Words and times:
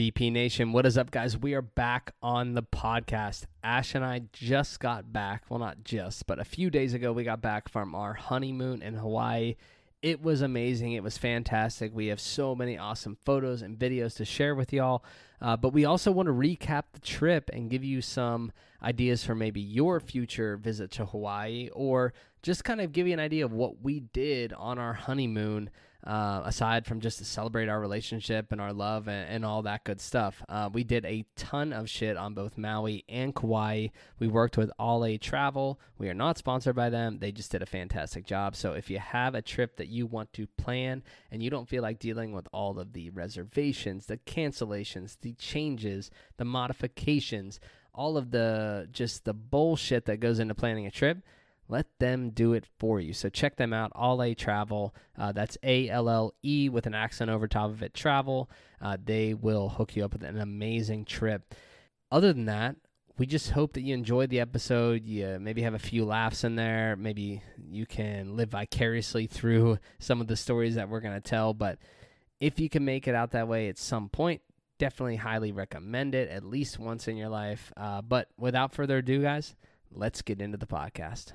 BP 0.00 0.32
Nation, 0.32 0.72
what 0.72 0.86
is 0.86 0.96
up, 0.96 1.10
guys? 1.10 1.36
We 1.36 1.52
are 1.52 1.60
back 1.60 2.14
on 2.22 2.54
the 2.54 2.62
podcast. 2.62 3.44
Ash 3.62 3.94
and 3.94 4.02
I 4.02 4.22
just 4.32 4.80
got 4.80 5.12
back. 5.12 5.44
Well, 5.50 5.58
not 5.58 5.84
just, 5.84 6.26
but 6.26 6.38
a 6.38 6.44
few 6.44 6.70
days 6.70 6.94
ago, 6.94 7.12
we 7.12 7.22
got 7.22 7.42
back 7.42 7.68
from 7.68 7.94
our 7.94 8.14
honeymoon 8.14 8.80
in 8.80 8.94
Hawaii. 8.94 9.56
It 10.00 10.22
was 10.22 10.40
amazing. 10.40 10.94
It 10.94 11.02
was 11.02 11.18
fantastic. 11.18 11.94
We 11.94 12.06
have 12.06 12.18
so 12.18 12.54
many 12.54 12.78
awesome 12.78 13.18
photos 13.26 13.60
and 13.60 13.78
videos 13.78 14.16
to 14.16 14.24
share 14.24 14.54
with 14.54 14.72
y'all. 14.72 15.04
Uh, 15.38 15.58
but 15.58 15.74
we 15.74 15.84
also 15.84 16.10
want 16.10 16.28
to 16.28 16.32
recap 16.32 16.84
the 16.94 17.00
trip 17.00 17.50
and 17.52 17.68
give 17.68 17.84
you 17.84 18.00
some 18.00 18.52
ideas 18.82 19.22
for 19.22 19.34
maybe 19.34 19.60
your 19.60 20.00
future 20.00 20.56
visit 20.56 20.90
to 20.92 21.04
Hawaii 21.04 21.68
or 21.74 22.14
just 22.42 22.64
kind 22.64 22.80
of 22.80 22.92
give 22.92 23.06
you 23.06 23.12
an 23.12 23.20
idea 23.20 23.44
of 23.44 23.52
what 23.52 23.82
we 23.82 24.00
did 24.00 24.54
on 24.54 24.78
our 24.78 24.94
honeymoon 24.94 25.68
uh, 26.04 26.42
aside 26.44 26.86
from 26.86 27.00
just 27.00 27.18
to 27.18 27.24
celebrate 27.24 27.68
our 27.68 27.80
relationship 27.80 28.52
and 28.52 28.60
our 28.60 28.72
love 28.72 29.08
and, 29.08 29.28
and 29.28 29.44
all 29.44 29.62
that 29.62 29.84
good 29.84 30.00
stuff. 30.00 30.42
Uh, 30.48 30.70
we 30.72 30.84
did 30.84 31.04
a 31.04 31.24
ton 31.36 31.72
of 31.72 31.88
shit 31.88 32.16
on 32.16 32.34
both 32.34 32.56
Maui 32.56 33.04
and 33.08 33.34
Kauai. 33.34 33.88
We 34.18 34.28
worked 34.28 34.56
with 34.56 34.70
Alle 34.78 35.18
Travel. 35.18 35.78
We 35.98 36.08
are 36.08 36.14
not 36.14 36.38
sponsored 36.38 36.76
by 36.76 36.90
them. 36.90 37.18
They 37.18 37.32
just 37.32 37.52
did 37.52 37.62
a 37.62 37.66
fantastic 37.66 38.24
job. 38.24 38.56
So 38.56 38.72
if 38.72 38.90
you 38.90 38.98
have 38.98 39.34
a 39.34 39.42
trip 39.42 39.76
that 39.76 39.88
you 39.88 40.06
want 40.06 40.32
to 40.34 40.46
plan 40.46 41.02
and 41.30 41.42
you 41.42 41.50
don't 41.50 41.68
feel 41.68 41.82
like 41.82 41.98
dealing 41.98 42.32
with 42.32 42.48
all 42.52 42.78
of 42.78 42.92
the 42.92 43.10
reservations, 43.10 44.06
the 44.06 44.16
cancellations, 44.16 45.18
the 45.20 45.34
changes, 45.34 46.10
the 46.38 46.44
modifications, 46.44 47.60
all 47.94 48.16
of 48.16 48.30
the 48.30 48.88
just 48.92 49.24
the 49.24 49.34
bullshit 49.34 50.06
that 50.06 50.20
goes 50.20 50.38
into 50.38 50.54
planning 50.54 50.86
a 50.86 50.90
trip, 50.90 51.18
let 51.70 51.86
them 51.98 52.30
do 52.30 52.52
it 52.52 52.66
for 52.78 53.00
you. 53.00 53.12
So 53.12 53.28
check 53.28 53.56
them 53.56 53.72
out, 53.72 53.92
Alle 53.94 54.34
Travel. 54.34 54.94
Uh, 55.16 55.32
that's 55.32 55.56
A 55.62 55.88
L 55.88 56.08
L 56.08 56.34
E 56.42 56.68
with 56.68 56.86
an 56.86 56.94
accent 56.94 57.30
over 57.30 57.46
top 57.46 57.70
of 57.70 57.82
it, 57.82 57.94
travel. 57.94 58.50
Uh, 58.80 58.96
they 59.02 59.34
will 59.34 59.68
hook 59.68 59.96
you 59.96 60.04
up 60.04 60.12
with 60.12 60.24
an 60.24 60.40
amazing 60.40 61.04
trip. 61.04 61.54
Other 62.10 62.32
than 62.32 62.46
that, 62.46 62.76
we 63.18 63.26
just 63.26 63.50
hope 63.50 63.74
that 63.74 63.82
you 63.82 63.94
enjoyed 63.94 64.30
the 64.30 64.40
episode. 64.40 65.04
You 65.06 65.38
maybe 65.38 65.62
have 65.62 65.74
a 65.74 65.78
few 65.78 66.04
laughs 66.04 66.42
in 66.42 66.56
there. 66.56 66.96
Maybe 66.96 67.42
you 67.70 67.84
can 67.84 68.36
live 68.36 68.50
vicariously 68.50 69.26
through 69.26 69.78
some 69.98 70.20
of 70.20 70.26
the 70.26 70.36
stories 70.36 70.74
that 70.76 70.88
we're 70.88 71.00
going 71.00 71.20
to 71.20 71.20
tell. 71.20 71.52
But 71.52 71.78
if 72.40 72.58
you 72.58 72.70
can 72.70 72.84
make 72.84 73.06
it 73.06 73.14
out 73.14 73.32
that 73.32 73.46
way 73.46 73.68
at 73.68 73.76
some 73.76 74.08
point, 74.08 74.40
definitely 74.78 75.16
highly 75.16 75.52
recommend 75.52 76.14
it 76.14 76.30
at 76.30 76.42
least 76.42 76.78
once 76.78 77.06
in 77.06 77.18
your 77.18 77.28
life. 77.28 77.70
Uh, 77.76 78.00
but 78.00 78.28
without 78.38 78.72
further 78.72 78.98
ado, 78.98 79.20
guys, 79.20 79.54
let's 79.92 80.22
get 80.22 80.40
into 80.40 80.56
the 80.56 80.66
podcast. 80.66 81.34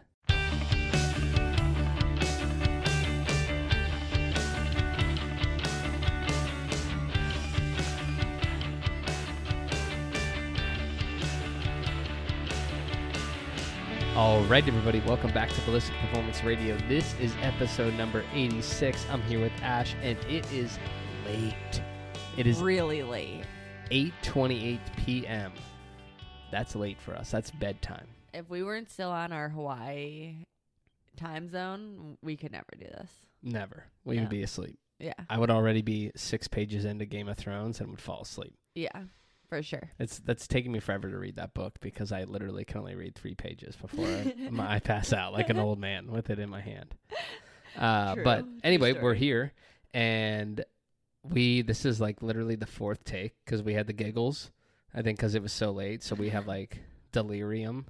All 14.15 14.41
right, 14.45 14.65
everybody, 14.65 15.01
welcome 15.01 15.31
back 15.33 15.49
to 15.49 15.61
Ballistic 15.61 15.93
Performance 15.97 16.41
Radio. 16.43 16.77
This 16.87 17.13
is 17.19 17.33
episode 17.41 17.93
number 17.95 18.23
86. 18.33 19.05
I'm 19.11 19.21
here 19.23 19.41
with 19.41 19.51
Ash, 19.61 19.93
and 20.01 20.17
it 20.29 20.49
is 20.53 20.79
late. 21.25 21.81
It 22.37 22.47
is 22.47 22.59
really 22.61 23.03
late. 23.03 23.43
8:28 23.91 24.79
p.m. 25.05 25.51
That's 26.49 26.75
late 26.75 26.99
for 27.01 27.13
us. 27.13 27.29
That's 27.29 27.51
bedtime. 27.51 28.07
If 28.33 28.49
we 28.49 28.63
weren't 28.63 28.89
still 28.89 29.11
on 29.11 29.33
our 29.33 29.49
Hawaii 29.49 30.35
time 31.17 31.49
zone, 31.49 32.17
we 32.23 32.37
could 32.37 32.51
never 32.53 32.65
do 32.79 32.85
this. 32.85 33.11
Never. 33.43 33.83
We 34.05 34.15
No. 34.15 34.21
would 34.23 34.29
be 34.29 34.43
asleep. 34.43 34.79
Yeah. 34.99 35.13
I 35.29 35.37
would 35.37 35.49
already 35.51 35.81
be 35.81 36.11
six 36.15 36.47
pages 36.47 36.85
into 36.85 37.05
Game 37.05 37.27
of 37.27 37.37
Thrones 37.37 37.81
and 37.81 37.89
would 37.89 38.01
fall 38.01 38.21
asleep. 38.21 38.55
Yeah, 38.75 39.03
for 39.49 39.61
sure. 39.61 39.91
It's 39.99 40.19
that's 40.19 40.47
taking 40.47 40.71
me 40.71 40.79
forever 40.79 41.09
to 41.09 41.17
read 41.17 41.35
that 41.37 41.53
book 41.53 41.75
because 41.81 42.11
I 42.11 42.23
literally 42.23 42.65
can 42.65 42.79
only 42.79 42.95
read 42.95 43.15
three 43.15 43.35
pages 43.35 43.75
before 43.75 44.05
I, 44.59 44.75
I 44.75 44.79
pass 44.79 45.13
out 45.13 45.33
like 45.33 45.49
an 45.49 45.59
old 45.59 45.79
man 45.79 46.11
with 46.11 46.29
it 46.29 46.39
in 46.39 46.49
my 46.49 46.61
hand. 46.61 46.95
Uh, 47.77 48.15
but 48.23 48.45
anyway, 48.63 48.93
we're 48.93 49.13
here, 49.13 49.51
and 49.93 50.63
we 51.23 51.61
this 51.61 51.83
is 51.83 51.99
like 51.99 52.21
literally 52.21 52.55
the 52.55 52.65
fourth 52.65 53.03
take 53.03 53.33
because 53.43 53.61
we 53.61 53.73
had 53.73 53.85
the 53.85 53.91
giggles. 53.91 54.49
I 54.93 55.01
think 55.01 55.17
because 55.17 55.35
it 55.35 55.41
was 55.41 55.51
so 55.51 55.71
late, 55.71 56.01
so 56.01 56.15
we 56.15 56.29
have 56.29 56.47
like 56.47 56.79
delirium, 57.11 57.85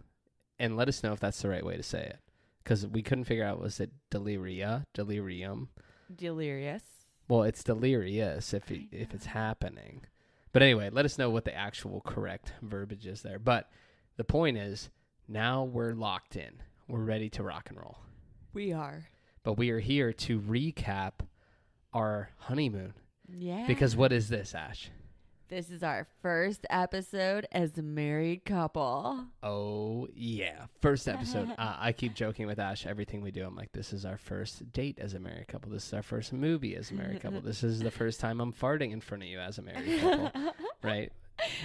and 0.57 0.75
let 0.75 0.87
us 0.87 1.03
know 1.03 1.13
if 1.13 1.19
that's 1.19 1.39
the 1.39 1.49
right 1.49 1.63
way 1.63 1.77
to 1.77 1.83
say 1.83 2.01
it 2.01 2.17
because 2.63 2.87
we 2.87 3.03
couldn't 3.03 3.25
figure 3.25 3.45
out 3.45 3.61
was 3.61 3.79
it 3.79 3.91
deliria, 4.09 4.85
delirium. 4.93 5.69
Delirious. 6.13 6.81
Well, 7.27 7.43
it's 7.43 7.63
delirious 7.63 8.53
if 8.53 8.69
it, 8.72 8.81
if 8.91 9.13
it's 9.13 9.27
happening. 9.27 10.01
But 10.55 10.63
anyway, 10.63 10.89
let 10.89 11.03
us 11.03 11.17
know 11.17 11.29
what 11.29 11.43
the 11.43 11.53
actual 11.53 11.99
correct 11.99 12.53
verbiage 12.61 13.05
is 13.07 13.21
there. 13.21 13.39
But 13.39 13.69
the 14.16 14.23
point 14.23 14.57
is, 14.57 14.89
now 15.27 15.66
we're 15.66 15.91
locked 15.91 16.38
in. 16.38 16.53
We're 16.88 17.03
ready 17.03 17.29
to 17.31 17.43
rock 17.43 17.67
and 17.67 17.77
roll. 17.77 17.97
We 18.53 18.71
are. 18.71 19.09
But 19.43 19.57
we 19.57 19.71
are 19.71 19.81
here 19.81 20.13
to 20.13 20.39
recap 20.39 21.25
our 21.91 22.29
honeymoon. 22.38 22.93
Yeah. 23.27 23.66
Because 23.67 23.97
what 23.97 24.13
is 24.13 24.29
this, 24.29 24.55
Ash? 24.55 24.89
This 25.47 25.69
is 25.69 25.83
our 25.83 26.07
first 26.22 26.66
episode 26.69 27.47
as 27.51 27.78
a 27.78 27.81
married 27.83 28.45
couple. 28.45 29.25
Oh, 29.44 30.07
yeah. 30.16 30.66
First 30.81 31.07
episode. 31.07 31.50
uh, 31.57 31.75
I 31.79 31.91
keep 31.91 32.16
joking 32.16 32.47
with 32.47 32.59
Ash 32.59 32.85
everything 32.85 33.22
we 33.22 33.31
do. 33.31 33.45
I'm 33.45 33.55
like, 33.55 33.72
this 33.72 33.94
is 33.94 34.05
our 34.05 34.17
first 34.17 34.72
date 34.72 34.97
as 35.00 35.13
a 35.13 35.19
married 35.19 35.47
couple. 35.47 35.72
This 35.72 35.85
is 35.88 35.94
our 35.94 36.01
first 36.01 36.34
movie 36.34 36.75
as 36.75 36.91
a 36.91 36.95
married 36.95 37.22
couple. 37.22 37.41
This 37.45 37.63
is 37.63 37.79
the 37.79 37.91
first 37.91 38.19
time 38.19 38.41
I'm 38.41 38.53
farting 38.53 38.91
in 38.91 39.01
front 39.01 39.23
of 39.23 39.29
you 39.29 39.39
as 39.39 39.57
a 39.59 39.61
married 39.61 40.00
couple. 40.00 40.31
right? 40.84 41.11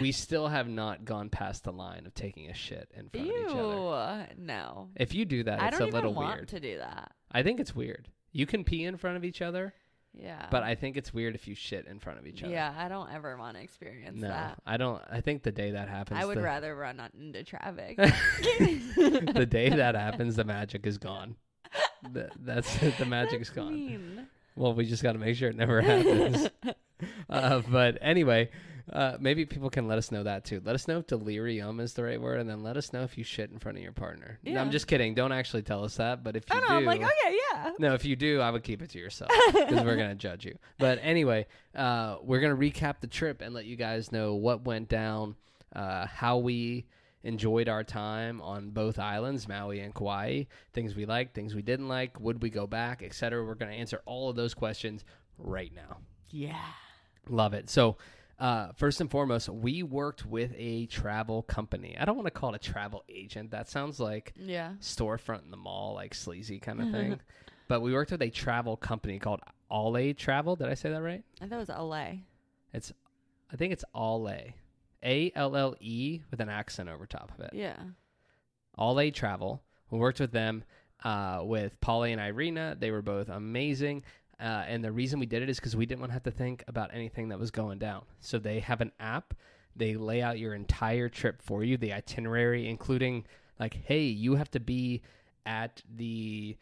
We 0.00 0.12
still 0.12 0.48
have 0.48 0.68
not 0.68 1.04
gone 1.04 1.30
past 1.30 1.64
the 1.64 1.72
line 1.72 2.04
of 2.06 2.12
taking 2.14 2.50
a 2.50 2.54
shit 2.54 2.90
in 2.94 3.08
front 3.08 3.30
of 3.30 3.34
each 3.34 3.50
other. 3.50 4.28
No. 4.36 4.88
If 4.96 5.14
you 5.14 5.24
do 5.24 5.44
that, 5.44 5.62
I 5.62 5.68
it's 5.68 5.78
don't 5.78 5.88
a 5.88 5.92
little 5.92 6.12
weird. 6.12 6.48
to 6.48 6.60
do 6.60 6.78
that. 6.78 7.12
I 7.32 7.42
think 7.42 7.60
it's 7.60 7.74
weird. 7.74 8.08
You 8.32 8.46
can 8.46 8.62
pee 8.64 8.84
in 8.84 8.96
front 8.96 9.16
of 9.16 9.24
each 9.24 9.40
other, 9.42 9.72
Yeah. 10.12 10.46
but 10.50 10.62
I 10.62 10.74
think 10.74 10.96
it's 10.96 11.14
weird 11.14 11.34
if 11.34 11.46
you 11.46 11.54
shit 11.54 11.86
in 11.86 11.98
front 12.00 12.18
of 12.18 12.26
each 12.26 12.42
other. 12.42 12.52
Yeah, 12.52 12.74
I 12.76 12.88
don't 12.88 13.10
ever 13.12 13.36
want 13.36 13.56
to 13.56 13.62
experience 13.62 14.20
No, 14.20 14.28
that. 14.28 14.60
I 14.66 14.76
don't. 14.76 15.00
I 15.10 15.20
think 15.20 15.42
the 15.42 15.52
day 15.52 15.70
that 15.70 15.88
happens, 15.88 16.20
I 16.20 16.24
would 16.26 16.36
the, 16.36 16.42
rather 16.42 16.74
run 16.74 17.00
into 17.18 17.44
traffic. 17.44 17.96
the 19.36 19.46
day 19.48 19.68
that 19.70 19.94
happens, 19.94 20.36
the 20.36 20.44
magic 20.44 20.86
is 20.86 20.98
gone. 20.98 21.36
The, 22.12 22.30
that's 22.40 22.78
the 22.98 23.04
magic 23.04 23.42
is 23.42 23.48
That's 23.48 23.58
gone. 23.58 23.74
mean. 23.74 24.26
Well, 24.56 24.72
we 24.72 24.86
just 24.86 25.02
got 25.02 25.12
to 25.12 25.18
make 25.18 25.36
sure 25.36 25.50
it 25.50 25.56
never 25.56 25.82
happens. 25.82 26.48
uh, 27.28 27.60
but 27.68 27.98
anyway, 28.00 28.50
uh, 28.92 29.16
maybe 29.20 29.44
people 29.46 29.70
can 29.70 29.86
let 29.86 29.98
us 29.98 30.10
know 30.10 30.22
that 30.24 30.44
too. 30.44 30.60
Let 30.64 30.74
us 30.74 30.88
know 30.88 30.98
if 30.98 31.06
delirium 31.06 31.78
is 31.80 31.94
the 31.94 32.02
right 32.02 32.20
word, 32.20 32.40
and 32.40 32.50
then 32.50 32.62
let 32.62 32.76
us 32.76 32.92
know 32.92 33.02
if 33.02 33.16
you 33.16 33.22
shit 33.24 33.50
in 33.50 33.58
front 33.58 33.78
of 33.78 33.84
your 33.84 33.92
partner. 33.92 34.38
No, 34.44 34.60
I'm 34.60 34.70
just 34.70 34.86
kidding. 34.86 35.14
Don't 35.14 35.32
actually 35.32 35.62
tell 35.62 35.84
us 35.84 35.96
that. 35.96 36.24
But 36.24 36.34
if 36.36 36.44
you 36.50 36.56
I 36.56 36.60
know. 36.60 36.66
do, 36.68 36.74
I'm 36.74 36.84
like, 36.84 37.00
okay, 37.02 37.36
yeah. 37.52 37.72
no, 37.78 37.94
if 37.94 38.04
you 38.04 38.16
do, 38.16 38.40
I 38.40 38.50
would 38.50 38.64
keep 38.64 38.82
it 38.82 38.90
to 38.90 38.98
yourself 38.98 39.30
because 39.52 39.84
we're 39.84 39.96
gonna 39.96 40.14
judge 40.14 40.44
you. 40.44 40.58
But 40.78 40.98
anyway, 41.02 41.46
uh, 41.74 42.16
we're 42.22 42.40
gonna 42.40 42.56
recap 42.56 43.00
the 43.00 43.06
trip 43.06 43.42
and 43.42 43.54
let 43.54 43.66
you 43.66 43.76
guys 43.76 44.10
know 44.10 44.34
what 44.34 44.64
went 44.64 44.88
down, 44.88 45.36
uh, 45.74 46.06
how 46.06 46.38
we 46.38 46.86
enjoyed 47.22 47.68
our 47.68 47.84
time 47.84 48.40
on 48.40 48.70
both 48.70 48.98
islands, 48.98 49.46
Maui 49.46 49.80
and 49.80 49.94
Kauai, 49.94 50.44
things 50.72 50.96
we 50.96 51.04
liked, 51.04 51.34
things 51.34 51.54
we 51.54 51.62
didn't 51.62 51.88
like, 51.88 52.18
would 52.18 52.42
we 52.42 52.48
go 52.50 52.66
back, 52.66 53.02
etc. 53.02 53.44
We're 53.44 53.54
gonna 53.54 53.72
answer 53.72 54.00
all 54.06 54.30
of 54.30 54.36
those 54.36 54.54
questions 54.54 55.04
right 55.38 55.72
now. 55.74 55.98
Yeah. 56.30 56.56
Love 57.28 57.54
it. 57.54 57.70
So. 57.70 57.96
Uh, 58.40 58.72
first 58.74 59.00
and 59.02 59.10
foremost, 59.10 59.50
we 59.50 59.82
worked 59.82 60.24
with 60.24 60.50
a 60.56 60.86
travel 60.86 61.42
company. 61.42 61.94
I 62.00 62.06
don't 62.06 62.16
want 62.16 62.24
to 62.26 62.30
call 62.30 62.54
it 62.54 62.66
a 62.66 62.72
travel 62.72 63.04
agent. 63.08 63.50
That 63.50 63.68
sounds 63.68 64.00
like 64.00 64.32
Yeah. 64.36 64.72
storefront 64.80 65.44
in 65.44 65.50
the 65.50 65.58
mall, 65.58 65.94
like 65.94 66.14
sleazy 66.14 66.58
kind 66.58 66.80
of 66.80 66.90
thing. 66.90 67.20
but 67.68 67.82
we 67.82 67.92
worked 67.92 68.12
with 68.12 68.22
a 68.22 68.30
travel 68.30 68.78
company 68.78 69.18
called 69.18 69.40
Alle 69.70 70.14
Travel. 70.14 70.56
Did 70.56 70.68
I 70.68 70.74
say 70.74 70.88
that 70.90 71.02
right? 71.02 71.22
I 71.42 71.46
thought 71.46 71.56
it 71.56 71.58
was 71.58 71.68
LA. 71.68 72.06
It's, 72.72 72.92
I 73.52 73.56
think 73.56 73.74
it's 73.74 73.84
Alle, 73.94 74.28
A 75.04 75.32
L 75.34 75.54
L 75.54 75.74
E 75.78 76.20
with 76.30 76.40
an 76.40 76.48
accent 76.48 76.88
over 76.88 77.04
top 77.04 77.30
of 77.38 77.44
it. 77.44 77.50
Yeah. 77.52 77.76
Alle 78.78 79.10
Travel. 79.10 79.62
We 79.90 79.98
worked 79.98 80.18
with 80.20 80.32
them, 80.32 80.64
uh, 81.04 81.40
with 81.42 81.78
Polly 81.82 82.12
and 82.12 82.20
Irina. 82.20 82.76
They 82.78 82.90
were 82.90 83.02
both 83.02 83.28
amazing. 83.28 84.02
Uh, 84.40 84.64
and 84.66 84.82
the 84.82 84.90
reason 84.92 85.20
we 85.20 85.26
did 85.26 85.42
it 85.42 85.50
is 85.50 85.58
because 85.58 85.76
we 85.76 85.84
didn't 85.84 86.00
want 86.00 86.10
to 86.10 86.14
have 86.14 86.22
to 86.22 86.30
think 86.30 86.64
about 86.66 86.90
anything 86.94 87.28
that 87.28 87.38
was 87.38 87.50
going 87.50 87.78
down. 87.78 88.02
So 88.20 88.38
they 88.38 88.60
have 88.60 88.80
an 88.80 88.92
app. 88.98 89.34
They 89.76 89.94
lay 89.94 90.22
out 90.22 90.38
your 90.38 90.54
entire 90.54 91.08
trip 91.08 91.42
for 91.42 91.62
you, 91.62 91.76
the 91.76 91.92
itinerary, 91.92 92.68
including 92.68 93.26
like, 93.58 93.74
hey, 93.84 94.04
you 94.04 94.36
have 94.36 94.50
to 94.52 94.60
be 94.60 95.02
at 95.46 95.82
the 95.94 96.56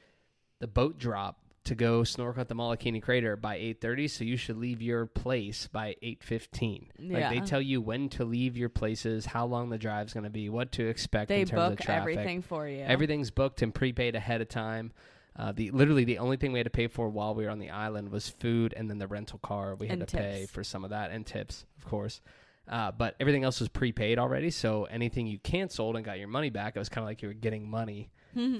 the 0.61 0.67
boat 0.67 0.99
drop 0.99 1.39
to 1.65 1.75
go 1.75 2.03
snorkel 2.03 2.41
at 2.41 2.49
the 2.49 2.55
Molokini 2.55 3.01
Crater 3.03 3.37
by 3.37 3.57
8:30, 3.59 4.11
so 4.11 4.25
you 4.25 4.37
should 4.37 4.57
leave 4.57 4.81
your 4.83 5.07
place 5.07 5.69
by 5.69 5.95
8:15. 6.03 6.89
Yeah. 6.99 7.19
Like 7.19 7.31
they 7.31 7.47
tell 7.47 7.61
you 7.61 7.81
when 7.81 8.09
to 8.11 8.25
leave 8.25 8.57
your 8.57 8.71
places, 8.71 9.27
how 9.27 9.47
long 9.47 9.69
the 9.69 9.79
drive's 9.79 10.13
going 10.15 10.25
to 10.25 10.31
be, 10.31 10.49
what 10.49 10.73
to 10.73 10.87
expect 10.89 11.29
They 11.29 11.43
in 11.43 11.47
terms 11.47 11.71
book 11.71 11.81
of 11.81 11.87
traffic. 11.87 12.01
everything 12.01 12.43
for 12.43 12.67
you. 12.67 12.81
Everything's 12.81 13.31
booked 13.31 13.63
and 13.63 13.75
prepaid 13.75 14.17
ahead 14.17 14.41
of 14.41 14.49
time. 14.49 14.93
Uh, 15.39 15.53
the 15.53 15.71
literally 15.71 16.05
the 16.05 16.19
only 16.19 16.37
thing 16.37 16.51
we 16.53 16.59
had 16.59 16.65
to 16.67 16.71
pay 16.71 16.89
for 16.89 17.09
while 17.09 17.33
we 17.35 17.45
were 17.45 17.51
on 17.51 17.61
the 17.61 17.71
island 17.71 18.11
was 18.11 18.29
food 18.29 18.75
and 18.77 18.91
then 18.91 18.99
the 18.99 19.07
rental 19.07 19.39
car. 19.39 19.77
We 19.77 19.87
had 19.87 20.01
And 20.01 20.09
to 20.09 20.17
pay 20.17 20.47
for 20.47 20.65
some 20.65 20.83
of 20.83 20.91
that 20.91 21.13
and 21.13 21.25
tips, 21.25 21.65
of 21.79 21.85
course. 21.87 22.21
Uh, 22.67 22.91
but 22.91 23.15
everything 23.21 23.45
else 23.45 23.61
was 23.61 23.69
prepaid 23.69 24.19
already. 24.19 24.51
So 24.51 24.85
anything 24.85 25.27
you 25.27 25.39
canceled 25.39 25.95
and 25.97 26.05
got 26.05 26.19
your 26.19 26.29
money 26.29 26.51
back, 26.51 26.75
it 26.77 26.79
was 26.79 26.89
kind 26.89 27.03
of 27.05 27.09
like 27.09 27.23
you 27.23 27.29
were 27.29 27.35
getting 27.35 27.71
money 27.71 28.11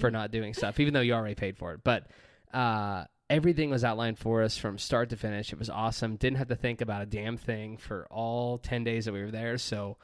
for 0.01 0.11
not 0.11 0.31
doing 0.31 0.55
stuff, 0.55 0.81
even 0.81 0.95
though 0.95 1.01
you 1.01 1.13
already 1.13 1.35
paid 1.35 1.59
for 1.59 1.75
it. 1.75 1.81
But 1.85 2.07
uh, 2.55 3.05
everything 3.29 3.71
was 3.71 3.85
outlined 3.85 4.19
for 4.19 4.43
us 4.43 4.57
from 4.57 4.79
start 4.79 5.11
to 5.11 5.17
finish. 5.17 5.53
It 5.53 5.59
was 5.59 5.69
awesome. 5.69 6.17
Didn't 6.17 6.39
have 6.39 6.49
to 6.49 6.57
think 6.57 6.81
about 6.81 7.03
a 7.03 7.07
damn 7.07 7.37
thing 7.37 7.77
for 7.77 8.07
all 8.11 8.57
10 8.59 8.83
days 8.85 9.05
that 9.05 9.13
we 9.13 9.21
were 9.23 9.31
there. 9.31 9.59
So 9.59 9.99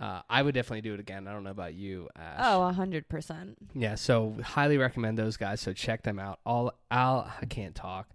uh, 0.00 0.22
I 0.28 0.42
would 0.42 0.54
definitely 0.54 0.82
do 0.82 0.94
it 0.94 1.00
again. 1.00 1.26
I 1.26 1.32
don't 1.32 1.44
know 1.44 1.50
about 1.50 1.74
you, 1.74 2.08
Ash. 2.16 2.40
Oh, 2.40 2.62
a 2.62 2.72
hundred 2.72 3.08
percent. 3.08 3.56
Yeah, 3.74 3.94
so 3.96 4.36
highly 4.42 4.78
recommend 4.78 5.18
those 5.18 5.36
guys. 5.36 5.60
So 5.60 5.72
check 5.72 6.02
them 6.02 6.18
out. 6.18 6.38
All 6.46 6.72
Al 6.90 7.30
I 7.40 7.46
can't 7.46 7.74
talk. 7.74 8.08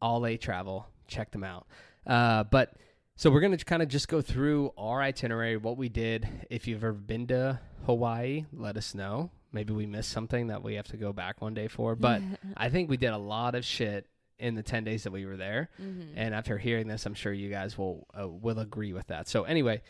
Alle 0.00 0.36
Travel. 0.38 0.86
Check 1.06 1.30
them 1.32 1.42
out. 1.44 1.66
Uh, 2.06 2.44
but 2.44 2.74
so 3.16 3.30
we're 3.30 3.40
gonna 3.40 3.56
kind 3.58 3.82
of 3.82 3.88
just 3.88 4.08
go 4.08 4.20
through 4.20 4.72
our 4.78 5.00
itinerary, 5.02 5.56
what 5.56 5.76
we 5.76 5.88
did. 5.88 6.28
If 6.50 6.68
you've 6.68 6.84
ever 6.84 6.92
been 6.92 7.26
to 7.28 7.58
Hawaii, 7.86 8.44
let 8.52 8.76
us 8.76 8.94
know. 8.94 9.30
Maybe 9.50 9.72
we 9.72 9.86
missed 9.86 10.10
something 10.10 10.48
that 10.48 10.62
we 10.62 10.74
have 10.74 10.86
to 10.88 10.96
go 10.96 11.12
back 11.12 11.40
one 11.40 11.54
day 11.54 11.68
for. 11.68 11.96
But 11.96 12.22
I 12.56 12.68
think 12.68 12.90
we 12.90 12.96
did 12.96 13.10
a 13.10 13.18
lot 13.18 13.54
of 13.54 13.64
shit 13.64 14.06
in 14.38 14.54
the 14.54 14.62
ten 14.62 14.84
days 14.84 15.02
that 15.02 15.10
we 15.10 15.26
were 15.26 15.36
there. 15.36 15.68
Mhm. 15.82 16.12
And 16.14 16.34
after 16.34 16.58
hearing 16.58 16.86
this, 16.86 17.06
I'm 17.06 17.14
sure 17.14 17.32
you 17.32 17.50
guys 17.50 17.76
will 17.76 18.06
uh, 18.18 18.28
will 18.28 18.60
agree 18.60 18.92
with 18.92 19.08
that. 19.08 19.26
So 19.26 19.42
anyway, 19.42 19.82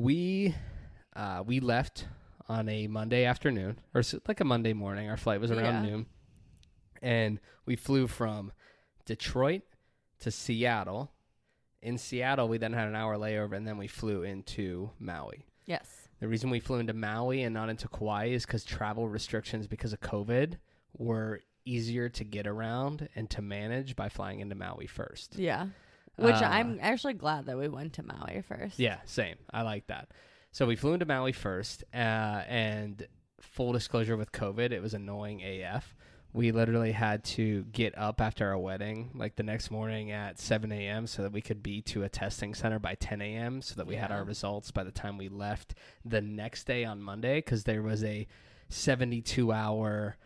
we 0.00 0.54
uh, 1.14 1.42
we 1.46 1.60
left 1.60 2.06
on 2.48 2.68
a 2.68 2.86
Monday 2.86 3.24
afternoon 3.24 3.78
or 3.94 4.02
like 4.26 4.40
a 4.40 4.44
Monday 4.44 4.72
morning. 4.72 5.08
Our 5.08 5.16
flight 5.16 5.40
was 5.40 5.50
around 5.50 5.84
Yeah. 5.84 5.90
noon, 5.90 6.06
and 7.02 7.40
we 7.66 7.76
flew 7.76 8.06
from 8.06 8.52
Detroit 9.04 9.62
to 10.20 10.30
Seattle. 10.30 11.10
In 11.82 11.96
Seattle, 11.96 12.48
we 12.48 12.58
then 12.58 12.72
had 12.72 12.88
an 12.88 12.94
hour 12.94 13.16
layover, 13.16 13.56
and 13.56 13.66
then 13.66 13.78
we 13.78 13.86
flew 13.86 14.22
into 14.22 14.90
Maui. 14.98 15.46
yes. 15.66 16.08
The 16.20 16.28
reason 16.28 16.50
we 16.50 16.60
flew 16.60 16.78
into 16.78 16.92
Maui 16.92 17.42
and 17.44 17.54
not 17.54 17.70
into 17.70 17.88
Kauai 17.88 18.26
is 18.26 18.44
because 18.44 18.62
travel 18.62 19.08
restrictions 19.08 19.66
because 19.66 19.94
of 19.94 20.00
COVID 20.02 20.58
were 20.98 21.40
easier 21.64 22.10
to 22.10 22.24
get 22.24 22.46
around 22.46 23.08
and 23.14 23.30
to 23.30 23.40
manage 23.40 23.96
by 23.96 24.10
flying 24.10 24.40
into 24.40 24.54
Maui 24.54 24.86
first. 24.86 25.36
Yeah. 25.38 25.68
Which 26.20 26.36
Uh, 26.36 26.48
I'm 26.50 26.78
actually 26.80 27.14
glad 27.14 27.46
that 27.46 27.56
we 27.56 27.68
went 27.68 27.94
to 27.94 28.02
Maui 28.02 28.42
first. 28.46 28.78
Yeah, 28.78 28.98
same. 29.04 29.36
I 29.52 29.62
like 29.62 29.86
that. 29.88 30.08
So 30.52 30.66
we 30.66 30.76
flew 30.76 30.94
into 30.94 31.06
Maui 31.06 31.32
first, 31.32 31.84
uh, 31.94 31.96
and 32.48 33.06
full 33.40 33.72
disclosure 33.72 34.16
with 34.16 34.32
COVID, 34.32 34.72
it 34.72 34.80
was 34.82 34.94
annoying 34.94 35.42
AF. 35.42 35.94
We 36.32 36.52
literally 36.52 36.92
had 36.92 37.24
to 37.24 37.64
get 37.72 37.96
up 37.98 38.20
after 38.20 38.48
our 38.48 38.58
wedding, 38.58 39.10
like 39.14 39.34
the 39.36 39.42
next 39.42 39.70
morning 39.70 40.12
at 40.12 40.38
7 40.38 40.70
a.m., 40.70 41.06
so 41.06 41.22
that 41.22 41.32
we 41.32 41.40
could 41.40 41.62
be 41.62 41.82
to 41.82 42.04
a 42.04 42.08
testing 42.08 42.54
center 42.54 42.78
by 42.78 42.94
10 42.94 43.20
a.m., 43.20 43.62
so 43.62 43.74
that 43.76 43.86
we 43.86 43.96
had 43.96 44.12
our 44.12 44.22
results 44.22 44.70
by 44.70 44.84
the 44.84 44.92
time 44.92 45.18
we 45.18 45.28
left 45.28 45.74
the 46.04 46.20
next 46.20 46.64
day 46.64 46.84
on 46.84 47.02
Monday, 47.02 47.38
because 47.38 47.64
there 47.64 47.82
was 47.82 48.04
a 48.04 48.28
72 48.68 49.52
hour 49.52 50.16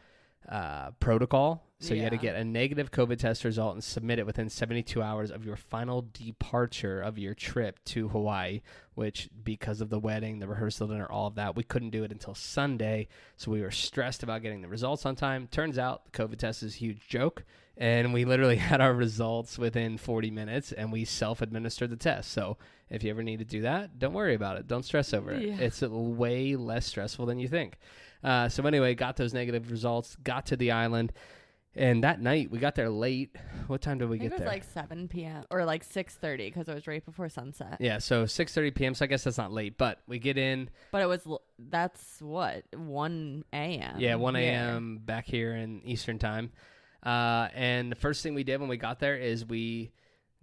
uh, 0.48 0.90
protocol. 1.00 1.64
So 1.80 1.92
you 1.92 2.02
had 2.02 2.12
to 2.12 2.16
get 2.16 2.34
a 2.34 2.44
negative 2.44 2.90
COVID 2.90 3.18
test 3.18 3.44
result 3.44 3.74
and 3.74 3.84
submit 3.84 4.18
it 4.18 4.24
within 4.24 4.48
72 4.48 5.02
hours 5.02 5.30
of 5.30 5.44
your 5.44 5.56
final 5.56 6.06
departure 6.14 7.00
of 7.00 7.18
your 7.18 7.34
trip 7.34 7.78
to 7.86 8.08
Hawaii, 8.08 8.62
which, 8.94 9.28
because 9.44 9.82
of 9.82 9.90
the 9.90 9.98
wedding, 9.98 10.38
the 10.38 10.48
rehearsal 10.48 10.88
dinner, 10.88 11.06
all 11.10 11.26
of 11.26 11.34
that, 11.34 11.56
we 11.56 11.62
couldn't 11.62 11.90
do 11.90 12.02
it 12.02 12.10
until 12.10 12.34
Sunday. 12.34 13.08
So 13.36 13.50
we 13.50 13.60
were 13.60 13.70
stressed 13.70 14.22
about 14.22 14.40
getting 14.40 14.62
the 14.62 14.68
results 14.68 15.04
on 15.04 15.14
time. 15.14 15.46
Turns 15.46 15.76
out 15.78 16.06
the 16.06 16.10
COVID 16.12 16.38
test 16.38 16.62
is 16.62 16.74
a 16.74 16.78
huge 16.78 17.06
joke. 17.06 17.44
And 17.76 18.14
we 18.14 18.24
literally 18.24 18.56
had 18.70 18.80
our 18.80 18.94
results 18.94 19.58
within 19.58 19.98
40 19.98 20.30
minutes 20.30 20.72
and 20.72 20.90
we 20.90 21.04
self 21.04 21.42
administered 21.42 21.90
the 21.90 21.96
test. 21.96 22.30
So 22.30 22.56
if 22.88 23.02
you 23.02 23.10
ever 23.10 23.22
need 23.22 23.40
to 23.40 23.44
do 23.44 23.62
that, 23.62 23.98
don't 23.98 24.14
worry 24.14 24.34
about 24.34 24.56
it. 24.56 24.68
Don't 24.68 24.84
stress 24.84 25.12
over 25.12 25.32
it. 25.32 25.42
Yeah. 25.42 25.56
It's 25.58 25.82
way 25.82 26.56
less 26.56 26.86
stressful 26.86 27.26
than 27.26 27.38
you 27.38 27.48
think. 27.48 27.78
Uh, 28.24 28.48
so 28.48 28.64
anyway, 28.66 28.94
got 28.94 29.16
those 29.16 29.34
negative 29.34 29.70
results, 29.70 30.16
got 30.24 30.46
to 30.46 30.56
the 30.56 30.70
island, 30.70 31.12
and 31.76 32.02
that 32.04 32.20
night 32.20 32.50
we 32.50 32.58
got 32.58 32.74
there 32.74 32.88
late. 32.88 33.36
What 33.66 33.80
time 33.82 33.98
did 33.98 34.08
we 34.08 34.16
I 34.16 34.18
think 34.20 34.30
get 34.30 34.40
it 34.40 34.44
was 34.44 34.44
there? 34.44 34.48
like 34.48 34.64
7 34.64 35.08
p.m. 35.08 35.44
or 35.50 35.64
like 35.64 35.84
6:30 35.86 36.36
because 36.38 36.68
it 36.68 36.74
was 36.74 36.86
right 36.86 37.04
before 37.04 37.28
sunset. 37.28 37.76
yeah, 37.80 37.98
so 37.98 38.24
6:30 38.24 38.74
p.m. 38.74 38.94
So 38.94 39.04
I 39.04 39.08
guess 39.08 39.24
that's 39.24 39.38
not 39.38 39.52
late, 39.52 39.76
but 39.78 40.00
we 40.06 40.18
get 40.18 40.38
in. 40.38 40.70
But 40.92 41.02
it 41.02 41.06
was 41.06 41.26
that's 41.58 42.20
what 42.22 42.64
1 42.74 43.44
a.m. 43.52 43.96
Yeah, 43.98 44.14
1 44.14 44.34
here. 44.36 44.44
a.m. 44.52 45.00
back 45.04 45.26
here 45.26 45.54
in 45.54 45.82
Eastern 45.84 46.18
time. 46.18 46.50
Uh, 47.04 47.48
and 47.54 47.92
the 47.92 47.96
first 47.96 48.22
thing 48.22 48.34
we 48.34 48.44
did 48.44 48.60
when 48.60 48.68
we 48.70 48.76
got 48.78 48.98
there 49.00 49.16
is 49.16 49.44
we 49.44 49.92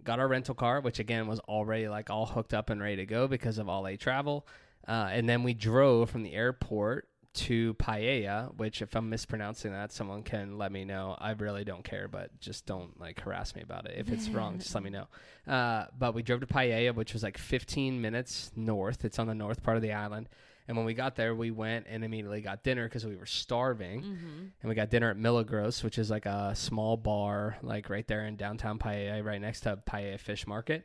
got 0.04 0.18
our 0.20 0.28
rental 0.28 0.54
car, 0.54 0.80
which 0.80 0.98
again 0.98 1.26
was 1.26 1.40
already 1.40 1.88
like 1.88 2.10
all 2.10 2.26
hooked 2.26 2.54
up 2.54 2.70
and 2.70 2.80
ready 2.80 2.96
to 2.96 3.06
go 3.06 3.26
because 3.26 3.58
of 3.58 3.68
Alle 3.68 3.96
Travel. 3.96 4.46
Uh, 4.86 5.08
and 5.12 5.28
then 5.28 5.42
we 5.44 5.54
drove 5.54 6.10
from 6.10 6.22
the 6.24 6.32
airport 6.34 7.08
to 7.34 7.74
Paia, 7.74 8.48
which 8.56 8.82
if 8.82 8.94
I'm 8.94 9.08
mispronouncing 9.08 9.72
that, 9.72 9.92
someone 9.92 10.22
can 10.22 10.58
let 10.58 10.70
me 10.72 10.84
know. 10.84 11.16
I 11.18 11.30
really 11.32 11.64
don't 11.64 11.82
care, 11.84 12.08
but 12.08 12.38
just 12.40 12.66
don't 12.66 12.98
like 13.00 13.20
harass 13.20 13.54
me 13.54 13.62
about 13.62 13.86
it. 13.86 13.94
If 13.98 14.10
it's 14.10 14.28
wrong, 14.28 14.58
just 14.58 14.74
let 14.74 14.84
me 14.84 14.90
know. 14.90 15.06
Uh, 15.46 15.86
but 15.98 16.14
we 16.14 16.22
drove 16.22 16.40
to 16.40 16.46
Paia, 16.46 16.92
which 16.92 17.12
was 17.14 17.22
like 17.22 17.38
15 17.38 18.00
minutes 18.00 18.52
north. 18.54 19.04
It's 19.04 19.18
on 19.18 19.26
the 19.26 19.34
north 19.34 19.62
part 19.62 19.76
of 19.76 19.82
the 19.82 19.92
island. 19.92 20.28
And 20.68 20.76
when 20.76 20.86
we 20.86 20.94
got 20.94 21.16
there, 21.16 21.34
we 21.34 21.50
went 21.50 21.86
and 21.88 22.04
immediately 22.04 22.40
got 22.40 22.62
dinner 22.62 22.84
because 22.84 23.04
we 23.04 23.16
were 23.16 23.26
starving. 23.26 24.02
Mhm. 24.02 24.50
And 24.62 24.68
we 24.68 24.74
got 24.74 24.90
dinner 24.90 25.10
at 25.10 25.16
Milagros, 25.16 25.82
which 25.82 25.98
is 25.98 26.08
like 26.10 26.24
a 26.26 26.54
small 26.54 26.96
bar, 26.96 27.56
like 27.62 27.90
right 27.90 28.06
there 28.06 28.24
in 28.26 28.36
downtown 28.36 28.78
Paia, 28.78 29.22
right 29.22 29.40
next 29.40 29.60
to 29.62 29.76
Paia 29.78 30.18
Fish 30.18 30.46
Market. 30.46 30.84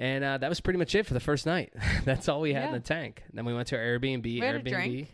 And 0.00 0.22
uh, 0.22 0.38
that 0.38 0.48
was 0.48 0.60
pretty 0.60 0.78
much 0.78 0.94
it 0.94 1.06
for 1.06 1.14
the 1.14 1.20
first 1.20 1.44
night. 1.46 1.72
That's 2.04 2.28
all 2.28 2.40
we 2.40 2.52
had 2.52 2.66
in 2.66 2.72
the 2.72 2.80
tank. 2.80 3.24
And 3.28 3.36
then 3.36 3.44
we 3.44 3.52
went 3.52 3.66
to 3.68 3.76
our 3.76 3.82
Airbnb. 3.82 4.22
We 4.22 4.38
had 4.38 4.54
a 4.54 4.60
Airbnb. 4.60 5.08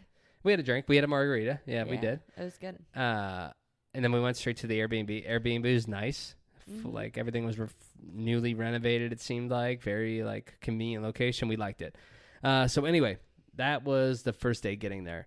We 0.44 0.52
had 0.52 0.61
a 0.61 0.62
drink. 0.62 0.85
We 0.88 0.96
had 0.96 1.05
a 1.05 1.08
margarita. 1.08 1.61
Yeah, 1.67 1.85
we 1.85 1.96
did. 1.96 2.20
It 2.37 2.44
was 2.44 2.56
good. 2.58 2.79
Uh, 2.94 3.50
and 3.94 4.05
then 4.05 4.12
we 4.12 4.20
went 4.20 4.37
straight 4.37 4.58
to 4.58 4.67
the 4.67 4.79
Airbnb. 4.79 5.29
Airbnb 5.29 5.73
was 5.75 5.88
nice. 5.88 6.37
Mhm. 6.70 6.93
Like 6.93 7.19
everything 7.19 7.44
was 7.44 7.58
newly 8.02 8.55
renovated. 8.55 9.12
It 9.12 9.20
seemed 9.20 9.50
like 9.50 9.82
very 9.82 10.23
like 10.23 10.55
convenient 10.61 11.02
location. 11.05 11.49
We 11.49 11.56
liked 11.56 11.82
it. 11.82 11.96
Uh, 12.43 12.69
so 12.69 12.85
anyway, 12.85 13.19
that 13.56 13.85
was 13.85 14.23
the 14.23 14.32
first 14.32 14.62
day 14.62 14.76
getting 14.76 15.05
there. 15.05 15.26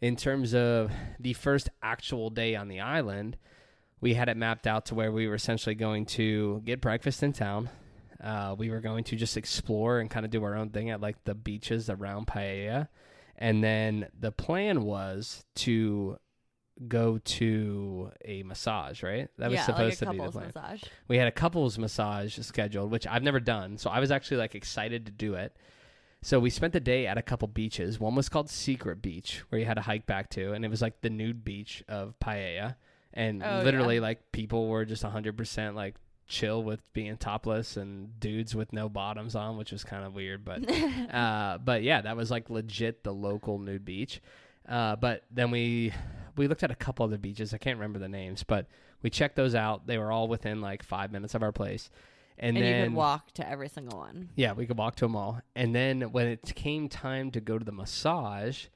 In 0.00 0.16
terms 0.16 0.54
of 0.54 0.90
the 1.20 1.32
first 1.34 1.68
actual 1.82 2.28
day 2.30 2.56
on 2.56 2.68
the 2.68 2.80
island, 2.80 3.36
we 4.00 4.14
had 4.14 4.28
it 4.28 4.36
mapped 4.36 4.66
out 4.66 4.86
to 4.86 4.94
where 4.94 5.10
we 5.12 5.26
were 5.28 5.34
essentially 5.34 5.74
going 5.74 6.04
to 6.06 6.60
get 6.64 6.80
breakfast 6.80 7.22
in 7.22 7.32
town. 7.32 7.70
Uh, 8.22 8.54
we 8.56 8.70
were 8.70 8.80
going 8.80 9.04
to 9.04 9.16
just 9.16 9.36
explore 9.36 10.00
and 10.00 10.10
kind 10.10 10.24
of 10.24 10.30
do 10.30 10.42
our 10.44 10.54
own 10.54 10.70
thing 10.70 10.90
at 10.90 11.00
like 11.00 11.22
the 11.24 11.34
beaches 11.34 11.88
around 11.90 12.26
Paia. 12.26 12.88
And 13.36 13.62
then 13.62 14.08
the 14.18 14.32
plan 14.32 14.82
was 14.82 15.44
to 15.56 16.18
go 16.88 17.18
to 17.18 18.10
a 18.24 18.42
massage, 18.42 19.02
right? 19.02 19.28
That 19.38 19.50
was 19.50 19.56
yeah, 19.56 19.66
supposed 19.66 20.02
like 20.02 20.10
to 20.10 20.18
be 20.18 20.24
the 20.24 20.30
plan. 20.32 20.46
massage. 20.46 20.82
We 21.08 21.18
had 21.18 21.28
a 21.28 21.32
couples 21.32 21.78
massage 21.78 22.38
scheduled, 22.38 22.90
which 22.90 23.06
I've 23.06 23.22
never 23.22 23.40
done. 23.40 23.78
So 23.78 23.90
I 23.90 24.00
was 24.00 24.10
actually 24.10 24.38
like 24.38 24.54
excited 24.54 25.06
to 25.06 25.12
do 25.12 25.34
it. 25.34 25.56
So 26.22 26.40
we 26.40 26.48
spent 26.50 26.72
the 26.72 26.80
day 26.80 27.06
at 27.06 27.18
a 27.18 27.22
couple 27.22 27.46
beaches. 27.48 28.00
One 28.00 28.14
was 28.14 28.28
called 28.30 28.48
Secret 28.48 29.02
Beach, 29.02 29.42
where 29.50 29.58
you 29.58 29.66
had 29.66 29.74
to 29.74 29.82
hike 29.82 30.06
back 30.06 30.30
to, 30.30 30.52
and 30.52 30.64
it 30.64 30.68
was 30.68 30.80
like 30.80 31.00
the 31.02 31.10
nude 31.10 31.44
beach 31.44 31.84
of 31.86 32.18
Paia. 32.18 32.76
And 33.12 33.42
Oh, 33.44 33.60
literally, 33.62 33.96
yeah. 33.96 34.00
like 34.02 34.32
people 34.32 34.68
were 34.68 34.84
just 34.84 35.04
100% 35.04 35.74
like 35.74 35.96
chill 36.26 36.62
with 36.62 36.80
being 36.92 37.16
topless 37.16 37.76
and 37.76 38.18
dudes 38.18 38.54
with 38.54 38.72
no 38.72 38.88
bottoms 38.88 39.34
on, 39.34 39.56
which 39.56 39.72
was 39.72 39.84
kind 39.84 40.04
of 40.04 40.14
weird. 40.14 40.44
But 40.44 40.70
uh, 41.14 41.58
but 41.64 41.82
yeah, 41.82 42.00
that 42.00 42.16
was 42.16 42.30
like 42.30 42.50
legit 42.50 43.04
the 43.04 43.12
local 43.12 43.58
nude 43.58 43.84
beach. 43.84 44.20
Uh, 44.68 44.96
but 44.96 45.24
then 45.30 45.50
we 45.50 45.92
we 46.36 46.48
looked 46.48 46.62
at 46.62 46.70
a 46.70 46.76
couple 46.76 47.04
other 47.04 47.18
beaches. 47.18 47.54
I 47.54 47.58
can't 47.58 47.78
remember 47.78 47.98
the 47.98 48.08
names, 48.08 48.42
but 48.42 48.66
we 49.02 49.10
checked 49.10 49.36
those 49.36 49.54
out. 49.54 49.86
They 49.86 49.98
were 49.98 50.10
all 50.10 50.28
within 50.28 50.60
like 50.60 50.82
five 50.82 51.12
minutes 51.12 51.34
of 51.34 51.42
our 51.42 51.52
place. 51.52 51.90
And, 52.36 52.56
and 52.56 52.66
then 52.66 52.76
you 52.76 52.84
could 52.86 52.94
walk 52.94 53.30
to 53.34 53.48
every 53.48 53.68
single 53.68 53.98
one. 53.98 54.30
yeah, 54.34 54.54
we 54.54 54.66
could 54.66 54.76
walk 54.76 54.96
to 54.96 55.04
them 55.04 55.14
all. 55.14 55.40
And 55.54 55.72
then 55.72 56.00
when 56.10 56.26
it 56.26 56.54
came 56.56 56.88
time 56.88 57.30
to 57.30 57.40
go 57.40 57.58
to 57.58 57.64
the 57.64 57.70
massage, 57.70 58.66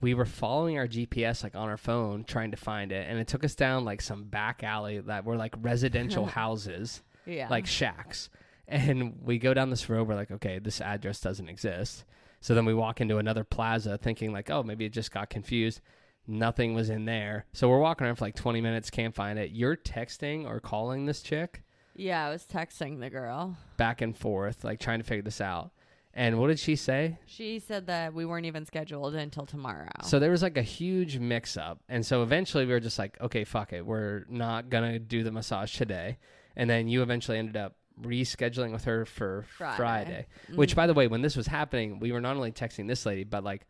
we 0.00 0.14
were 0.14 0.26
following 0.26 0.78
our 0.78 0.86
GPS 0.86 1.42
like 1.42 1.54
on 1.56 1.68
our 1.68 1.76
phone 1.76 2.24
trying 2.24 2.50
to 2.50 2.56
find 2.56 2.92
it, 2.92 3.06
and 3.08 3.18
it 3.18 3.26
took 3.28 3.44
us 3.44 3.54
down 3.54 3.84
like 3.84 4.00
some 4.02 4.24
back 4.24 4.62
alley 4.62 4.98
that 5.00 5.24
were 5.24 5.36
like 5.36 5.54
residential 5.60 6.26
houses 6.40 7.02
Yeah. 7.24 7.48
like 7.48 7.66
shacks. 7.66 8.28
And 8.68 9.20
we 9.22 9.38
go 9.38 9.54
down 9.54 9.70
this 9.70 9.88
road, 9.88 10.08
we're 10.08 10.16
like, 10.16 10.30
okay, 10.32 10.58
this 10.58 10.80
address 10.80 11.20
doesn't 11.20 11.48
exist. 11.48 12.04
So 12.40 12.54
then 12.54 12.64
we 12.64 12.74
walk 12.74 13.00
into 13.00 13.18
another 13.18 13.44
plaza 13.44 13.96
thinking 13.96 14.32
like, 14.32 14.50
oh, 14.50 14.62
maybe 14.62 14.84
it 14.84 14.92
just 14.92 15.12
got 15.12 15.30
confused. 15.30 15.80
Nothing 16.26 16.74
was 16.74 16.90
in 16.90 17.04
there. 17.04 17.46
So 17.52 17.68
we're 17.68 17.78
walking 17.78 18.04
around 18.06 18.16
for 18.16 18.24
like 18.24 18.34
20 18.34 18.60
minutes, 18.60 18.90
can't 18.90 19.14
find 19.14 19.38
it. 19.38 19.52
You're 19.52 19.76
texting 19.76 20.44
or 20.46 20.60
calling 20.60 21.06
this 21.06 21.22
chick 21.22 21.62
yeah, 21.98 22.26
I 22.26 22.30
was 22.30 22.44
texting 22.44 23.00
the 23.00 23.08
girl. 23.08 23.56
back 23.78 24.02
and 24.02 24.14
forth, 24.14 24.64
like 24.64 24.80
trying 24.80 24.98
to 24.98 25.04
figure 25.04 25.22
this 25.22 25.40
out. 25.40 25.70
And 26.18 26.38
what 26.40 26.46
did 26.48 26.58
she 26.58 26.76
say? 26.76 27.18
She 27.26 27.58
said 27.58 27.88
that 27.88 28.14
we 28.14 28.24
weren't 28.24 28.46
even 28.46 28.64
scheduled 28.64 29.14
until 29.14 29.44
tomorrow. 29.44 29.90
So 30.02 30.18
there 30.18 30.30
was 30.30 30.42
like 30.42 30.56
a 30.56 30.62
huge 30.62 31.18
mix 31.18 31.58
up. 31.58 31.78
And 31.90 32.04
so 32.06 32.22
eventually 32.22 32.64
we 32.64 32.72
were 32.72 32.80
just 32.80 32.98
like, 32.98 33.20
okay, 33.20 33.44
fuck 33.44 33.74
it. 33.74 33.84
We're 33.84 34.24
not 34.30 34.70
going 34.70 34.90
to 34.94 34.98
do 34.98 35.22
the 35.22 35.30
massage 35.30 35.76
today. 35.76 36.16
And 36.56 36.70
then 36.70 36.88
you 36.88 37.02
eventually 37.02 37.36
ended 37.36 37.58
up 37.58 37.76
rescheduling 38.00 38.72
with 38.72 38.84
her 38.84 39.04
for 39.04 39.44
Friday. 39.58 39.76
Friday. 39.76 40.26
Which, 40.54 40.72
Mhm. 40.72 40.76
by 40.76 40.86
the 40.86 40.94
way, 40.94 41.06
when 41.06 41.20
this 41.20 41.36
was 41.36 41.46
happening, 41.48 41.98
we 41.98 42.12
were 42.12 42.20
not 42.22 42.34
only 42.36 42.50
texting 42.52 42.88
this 42.88 43.04
lady, 43.04 43.24
but 43.24 43.44
like 43.44 43.66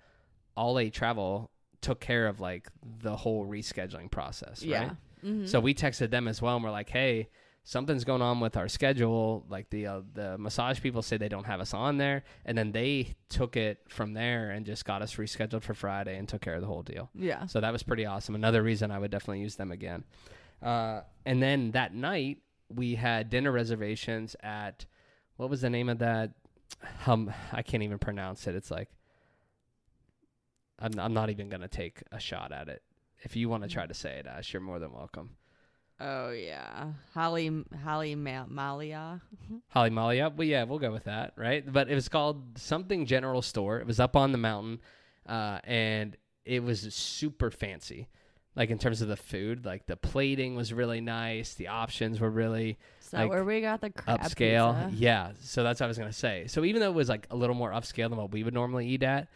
Alle 0.57 0.89
Travel 0.91 1.51
took 1.81 1.99
care 2.01 2.29
of 2.29 2.39
like 2.39 2.69
the 3.01 3.17
whole 3.17 3.45
rescheduling 3.45 4.09
process, 4.11 4.63
yeah. 4.63 4.79
right? 4.81 4.93
Mhm. 5.25 5.49
So 5.49 5.59
we 5.59 5.75
texted 5.75 6.11
them 6.11 6.29
as 6.29 6.41
well, 6.41 6.55
and 6.57 6.65
we're 6.65 6.71
like, 6.71 6.91
"Hey, 6.91 7.29
something's 7.69 8.05
going 8.05 8.23
on 8.23 8.39
with 8.39 8.57
our 8.57 8.69
schedule. 8.69 9.45
Like 9.51 9.69
the 9.71 9.87
uh, 9.87 10.01
the 10.15 10.39
massage 10.39 10.81
people 10.81 11.03
say 11.03 11.19
they 11.19 11.29
don't 11.29 11.45
have 11.45 11.61
us 11.61 11.75
on 11.75 11.99
there, 11.99 12.25
and 12.47 12.57
then 12.57 12.73
they 12.73 13.17
took 13.29 13.57
it 13.57 13.81
from 13.89 14.15
there 14.15 14.51
and 14.51 14.65
just 14.65 14.85
got 14.87 15.03
us 15.03 15.17
rescheduled 15.17 15.63
for 15.63 15.75
Friday 15.75 16.17
and 16.17 16.27
took 16.29 16.41
care 16.41 16.55
of 16.55 16.63
the 16.63 16.67
whole 16.67 16.83
deal. 16.83 17.11
yeah. 17.15 17.45
So 17.47 17.61
that 17.61 17.73
was 17.73 17.83
pretty 17.83 18.07
awesome. 18.07 18.35
Another 18.35 18.63
reason 18.63 18.91
I 18.91 18.99
would 18.99 19.11
definitely 19.11 19.41
use 19.41 19.57
them 19.57 19.73
again. 19.73 20.05
Uh, 20.63 21.03
and 21.27 21.43
then 21.43 21.73
that 21.73 21.93
night 21.93 22.39
we 22.69 22.95
had 22.95 23.29
dinner 23.29 23.53
reservations 23.53 24.35
at 24.43 24.87
what 25.37 25.51
was 25.51 25.61
the 25.61 25.71
name 25.71 25.89
of 25.91 25.99
that? 25.99 26.31
Um, 27.07 27.33
I 27.53 27.63
can't 27.63 27.83
even 27.83 27.99
pronounce 27.99 28.47
it. 28.47 28.55
It's 28.55 28.71
like 28.71 28.89
I'm, 30.79 30.99
I'm 30.99 31.15
not 31.15 31.31
even 31.31 31.49
gonna 31.49 31.69
take 31.69 32.03
a 32.13 32.19
shot 32.21 32.53
at 32.53 32.69
it. 32.69 32.83
If 33.23 33.35
you 33.35 33.49
want 33.49 33.63
to 33.65 33.69
try 33.69 33.87
to 33.87 33.95
say 33.95 34.19
it, 34.19 34.27
Ash, 34.27 34.53
you're 34.53 34.63
more 34.63 34.79
than 34.79 34.93
welcome. 34.93 35.31
Oh 35.99 36.31
yeah. 36.31 36.93
Holly 37.15 37.65
Holly 37.83 38.15
Ma- 38.15 38.45
Malia. 38.49 39.21
Holly 39.69 39.91
Malia. 39.91 40.31
Well, 40.35 40.47
yeah, 40.47 40.65
we'll 40.65 40.79
go 40.79 40.93
with 40.93 41.05
that, 41.05 41.33
right? 41.37 41.65
But 41.71 41.89
it 41.89 41.95
was 41.95 42.09
called 42.09 42.59
something 42.59 43.07
General 43.07 43.41
Store. 43.43 43.79
It 43.79 43.87
was 43.87 43.99
up 43.99 44.15
on 44.17 44.33
the 44.33 44.39
mountain, 44.39 44.81
uh, 45.27 45.61
and 45.65 46.17
it 46.45 46.63
was 46.63 46.95
super 46.95 47.51
fancy. 47.51 48.09
Like 48.55 48.71
in 48.71 48.79
terms 48.79 49.03
of 49.03 49.09
the 49.09 49.17
food, 49.17 49.65
like 49.67 49.87
the 49.87 49.97
plating 49.97 50.55
was 50.57 50.73
really 50.73 51.01
nice. 51.01 51.55
The 51.55 51.69
options 51.69 52.21
were 52.21 52.31
really 52.31 52.79
So 53.01 53.19
Like, 53.19 53.31
where 53.31 53.45
we 53.45 53.61
got 53.61 53.81
the 53.83 53.91
crab 53.91 54.21
upscale. 54.21 54.85
pizza. 54.89 54.91
Yeah, 54.97 55.33
so 55.41 55.63
that's 55.63 55.81
what 55.81 55.87
I 55.87 55.89
was 55.89 55.99
gonna 55.99 56.13
say. 56.13 56.47
So 56.47 56.65
even 56.65 56.81
though 56.81 56.91
it 56.91 56.95
was 56.95 57.09
like 57.09 57.27
a 57.31 57.37
little 57.37 57.55
more 57.57 57.71
upscale 57.71 58.09
than 58.09 58.17
what 58.19 58.33
we 58.33 58.43
would 58.45 58.55
normally 58.55 58.87
eat 58.89 59.03
at, 59.03 59.29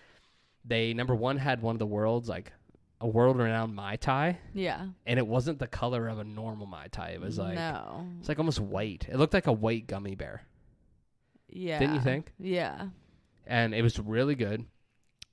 they 0.64 0.92
number 0.94 1.14
one 1.14 1.36
had 1.38 1.60
one 1.62 1.74
of 1.74 1.78
the 1.78 1.86
world's 1.86 2.28
like 2.28 2.52
a 3.00 3.09
world 3.09 3.38
renowned 3.38 3.75
mai 3.75 3.97
tai, 3.97 4.38
Yeah. 4.52 4.87
and 5.07 5.19
it 5.19 5.26
wasn't 5.26 5.59
the 5.59 5.66
color 5.66 6.07
of 6.09 6.19
a 6.19 6.25
normal 6.25 6.66
mai 6.66 6.88
tai. 6.88 7.11
It 7.11 7.21
was 7.21 7.38
like 7.38 7.54
no. 7.54 8.07
it's 8.21 8.28
like 8.28 8.38
almost 8.38 8.61
white. 8.61 9.07
It 9.11 9.16
looked 9.16 9.33
like 9.35 9.47
a 9.47 9.52
white 9.52 9.87
gummy 9.87 10.14
bear. 10.14 10.42
Yeah. 11.49 11.78
Didn't 11.78 11.95
you 11.97 12.00
think? 12.00 12.33
Yeah. 12.38 12.88
and 13.47 13.75
it 13.75 13.83
was 13.83 13.99
really 13.99 14.35
good. 14.35 14.64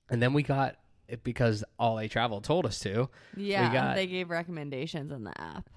And 0.09 0.21
then 0.23 0.33
we 0.33 0.41
got 0.43 0.77
it 1.07 1.23
because 1.23 1.63
Alle 1.79 2.07
Travel 2.07 2.41
told 2.41 2.65
us 2.65 2.79
to. 2.79 3.09
Yeah. 3.35 3.71
got- 3.71 3.95
they 3.95 4.07
gave 4.07 4.29
recommendations 4.29 5.11
in 5.11 5.23
the 5.25 5.39
app, 5.39 5.69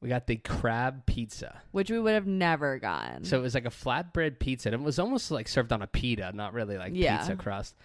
We 0.00 0.08
got 0.08 0.26
the 0.26 0.36
crab 0.36 1.04
pizza. 1.06 1.60
which 1.72 1.90
we 1.90 1.98
would 1.98 2.14
have 2.14 2.26
never 2.26 2.78
gotten. 2.78 3.24
So 3.24 3.38
it 3.38 3.42
was 3.42 3.54
like 3.54 3.66
a 3.66 3.70
flatbread 3.70 4.38
pizza. 4.38 4.68
And 4.70 4.80
it 4.82 4.84
was 4.84 4.98
almost 4.98 5.30
like 5.30 5.48
served 5.48 5.72
on 5.72 5.82
a 5.82 5.86
pita, 5.86 6.32
not 6.32 6.54
really 6.54 6.78
like 6.78 6.92
Yeah. 6.94 7.18
pizza 7.18 7.36
crust. 7.36 7.76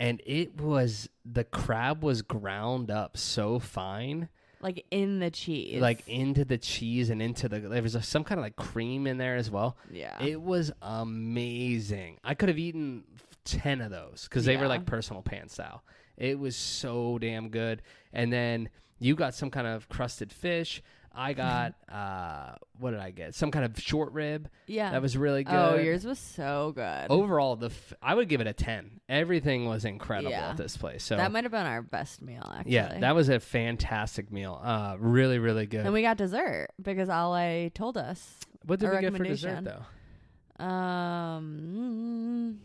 And 0.00 0.20
it 0.24 0.60
was 0.60 1.08
the 1.24 1.44
crab 1.44 2.02
was 2.02 2.22
ground 2.22 2.90
up 2.90 3.16
so 3.18 3.58
fine, 3.58 4.30
like 4.62 4.84
in 4.90 5.20
the 5.20 5.30
cheese. 5.30 5.80
like 5.80 6.02
into 6.08 6.44
the 6.44 6.58
cheese 6.58 7.10
and 7.10 7.20
into 7.20 7.48
the 7.48 7.60
there 7.60 7.82
was 7.82 7.94
a, 7.94 8.02
some 8.02 8.24
kind 8.24 8.38
of 8.38 8.42
like 8.42 8.56
cream 8.56 9.06
in 9.06 9.18
there 9.18 9.36
as 9.36 9.50
well. 9.50 9.76
yeah. 9.92 10.20
It 10.22 10.40
was 10.40 10.72
amazing. 10.80 12.18
I 12.24 12.34
could 12.34 12.48
have 12.48 12.58
eaten 12.58 13.04
10 13.44 13.80
of 13.80 13.90
those 13.90 14.24
because 14.24 14.44
they 14.44 14.56
were 14.56 14.68
like 14.68 14.86
personal 14.86 15.22
pan 15.22 15.48
style. 15.48 15.84
It 16.16 16.38
was 16.38 16.56
so 16.56 17.18
damn 17.18 17.48
good. 17.50 17.82
And 18.12 18.32
then 18.32 18.68
you 18.98 19.14
got 19.14 19.34
some 19.34 19.50
kind 19.50 19.66
of 19.66 19.88
crusted 19.88 20.32
fish. 20.32 20.82
I 21.14 21.32
got, 21.32 21.74
uh, 21.92 22.54
what 22.78 22.92
did 22.92 23.00
I 23.00 23.10
get? 23.10 23.34
Some 23.34 23.50
kind 23.50 23.64
of 23.64 23.78
short 23.80 24.12
rib. 24.12 24.48
yeah. 24.66 24.90
That 24.92 25.02
was 25.02 25.16
really 25.16 25.44
good. 25.44 25.54
Oh, 25.54 25.76
yours 25.76 26.04
was 26.04 26.18
so 26.18 26.72
good. 26.74 27.06
Overall, 27.10 27.56
the 27.56 27.66
f- 27.66 27.92
I 28.00 28.14
would 28.14 28.28
give 28.28 28.40
it 28.40 28.46
a 28.46 28.52
10. 28.52 29.00
Everything 29.08 29.66
was 29.66 29.84
incredible 29.84 30.30
Yeah. 30.30 30.50
at 30.50 30.56
this 30.56 30.76
place. 30.76 31.02
So, 31.02 31.16
that 31.16 31.32
might 31.32 31.44
have 31.44 31.50
been 31.52 31.66
our 31.66 31.82
best 31.82 32.22
meal, 32.22 32.48
actually. 32.56 32.72
yeah, 32.74 32.98
that 33.00 33.14
was 33.14 33.28
a 33.28 33.40
fantastic 33.40 34.30
meal. 34.32 34.60
Uh, 34.62 34.96
really, 34.98 35.38
really 35.38 35.66
good. 35.66 35.84
And 35.84 35.92
we 35.92 36.02
got 36.02 36.16
dessert 36.16 36.68
because 36.80 37.08
Alle 37.08 37.70
told 37.70 37.96
us. 37.96 38.38
what 38.64 38.78
did 38.80 38.90
we 38.90 39.00
get 39.00 39.16
for 39.16 39.24
dessert, 39.24 39.64
though? 39.64 39.84
Um, 40.64 42.60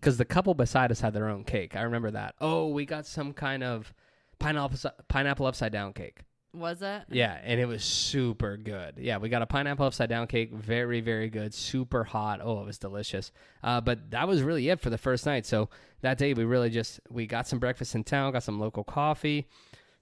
because 0.00 0.16
the 0.18 0.24
couple 0.24 0.54
beside 0.54 0.90
us 0.90 1.00
had 1.00 1.12
their 1.14 1.28
own 1.28 1.44
cake. 1.44 1.76
I 1.76 1.82
remember 1.82 2.10
that. 2.12 2.34
Oh, 2.40 2.68
we 2.68 2.84
got 2.86 3.06
some 3.06 3.32
kind 3.32 3.62
of 3.64 3.92
pineapple 4.38 4.78
pineapple 5.08 5.46
upside 5.46 5.72
down 5.72 5.92
cake. 5.94 6.20
Was 6.54 6.82
it? 6.82 7.02
Yeah, 7.10 7.38
and 7.42 7.60
it 7.60 7.66
was 7.66 7.82
super 7.84 8.56
good. 8.56 8.94
Yeah, 8.98 9.18
we 9.18 9.28
got 9.28 9.42
a 9.42 9.46
pineapple 9.46 9.86
upside 9.86 10.08
down 10.08 10.26
cake, 10.26 10.52
very 10.52 11.00
very 11.00 11.28
good, 11.28 11.52
super 11.54 12.04
hot. 12.04 12.40
Oh, 12.42 12.60
it 12.60 12.66
was 12.66 12.78
delicious. 12.78 13.32
Uh, 13.62 13.80
but 13.80 14.10
that 14.10 14.28
was 14.28 14.42
really 14.42 14.68
it 14.68 14.80
for 14.80 14.90
the 14.90 14.98
first 14.98 15.26
night. 15.26 15.46
So 15.46 15.68
that 16.02 16.18
day 16.18 16.34
we 16.34 16.44
really 16.44 16.70
just 16.70 17.00
we 17.10 17.26
got 17.26 17.46
some 17.48 17.58
breakfast 17.58 17.94
in 17.94 18.04
town, 18.04 18.32
got 18.32 18.42
some 18.42 18.58
local 18.60 18.84
coffee, 18.84 19.48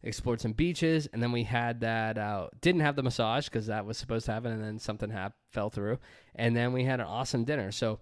explored 0.03 0.41
some 0.41 0.53
beaches, 0.53 1.09
and 1.13 1.23
then 1.23 1.33
we 1.33 1.45
had 1.45 1.81
that. 1.81 2.19
Uh, 2.19 2.49
didn't 2.61 2.83
have 2.83 2.97
the 2.97 3.03
massage 3.03 3.47
because 3.47 3.67
that 3.67 3.87
was 3.87 3.97
supposed 3.99 4.27
to 4.27 4.33
happen, 4.33 4.53
and 4.53 4.63
then 4.63 4.79
something 4.79 5.11
hap- 5.11 5.37
fell 5.51 5.71
through, 5.71 5.99
and 6.35 6.55
then 6.57 6.73
we 6.73 6.85
had 6.85 7.01
an 7.01 7.07
awesome 7.07 7.45
dinner. 7.45 7.73
So. 7.73 8.01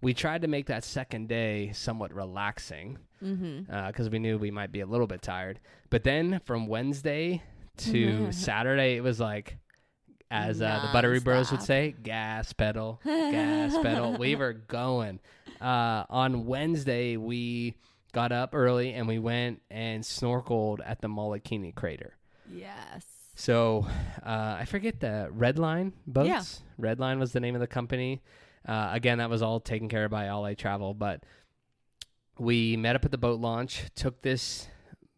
We 0.00 0.14
tried 0.14 0.42
to 0.42 0.46
make 0.46 0.66
that 0.66 0.84
second 0.84 1.26
day 1.26 1.72
somewhat 1.74 2.14
relaxing 2.14 2.98
Mm-hmm. 3.20 3.88
because 3.88 4.08
we 4.08 4.20
knew 4.20 4.38
we 4.38 4.52
might 4.52 4.70
be 4.70 4.78
a 4.78 4.86
little 4.86 5.08
bit 5.08 5.22
tired. 5.22 5.58
But 5.90 6.04
then 6.04 6.40
from 6.44 6.68
Wednesday 6.68 7.42
to 7.78 8.32
Saturday, 8.32 8.96
it 8.96 9.02
was 9.02 9.18
like, 9.20 9.58
as 10.30 10.60
uh, 10.60 10.80
the 10.86 10.92
Buttery 10.92 11.20
Bros 11.20 11.50
would 11.50 11.62
say, 11.62 11.94
gas 12.02 12.52
pedal, 12.52 13.00
gas 13.04 13.76
pedal. 13.82 14.16
We 14.18 14.36
were 14.36 14.52
going. 14.68 15.20
Uh, 15.60 16.04
on 16.10 16.46
Wednesday, 16.46 17.16
we 17.16 17.74
got 18.12 18.32
up 18.32 18.54
early 18.54 18.92
and 18.92 19.08
we 19.08 19.18
went 19.18 19.62
and 19.70 20.02
snorkeled 20.02 20.78
at 20.84 21.00
the 21.00 21.08
Molokini 21.08 21.74
crater. 21.74 22.14
Yes. 22.50 23.04
So 23.34 23.86
uh, 24.24 24.56
I 24.58 24.64
forget 24.66 25.00
the 25.00 25.28
Red 25.30 25.58
Line 25.58 25.92
boats. 26.06 26.28
Yeah. 26.28 26.42
Red 26.76 27.00
Line 27.00 27.18
was 27.18 27.32
the 27.32 27.40
name 27.40 27.54
of 27.54 27.60
the 27.60 27.66
company. 27.66 28.22
Uh, 28.66 28.90
again, 28.92 29.18
that 29.18 29.30
was 29.30 29.42
all 29.42 29.60
taken 29.60 29.88
care 29.88 30.04
of 30.04 30.10
by 30.10 30.26
Alle 30.26 30.54
Travel. 30.54 30.94
But 30.94 31.22
we 32.38 32.76
met 32.76 32.96
up 32.96 33.04
at 33.04 33.10
the 33.10 33.18
boat 33.18 33.40
launch, 33.40 33.84
took 33.94 34.22
this 34.22 34.68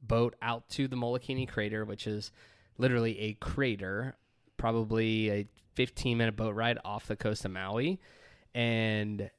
boat 0.03 0.35
out 0.43 0.69
to 0.71 0.89
the 0.89 0.97
Molokini 0.97 1.49
crater, 1.49 1.85
which 1.85 2.07
is 2.07 2.33
literally 2.81 3.19
a 3.21 3.35
crater, 3.35 4.17
probably 4.57 5.31
a 5.31 5.47
15 5.75 6.19
minute 6.19 6.37
boat 6.37 6.55
ride 6.55 6.79
off 6.85 7.07
the 7.07 7.17
coast 7.17 7.45
of 7.45 7.51
Maui. 7.53 8.01
And 8.55 9.31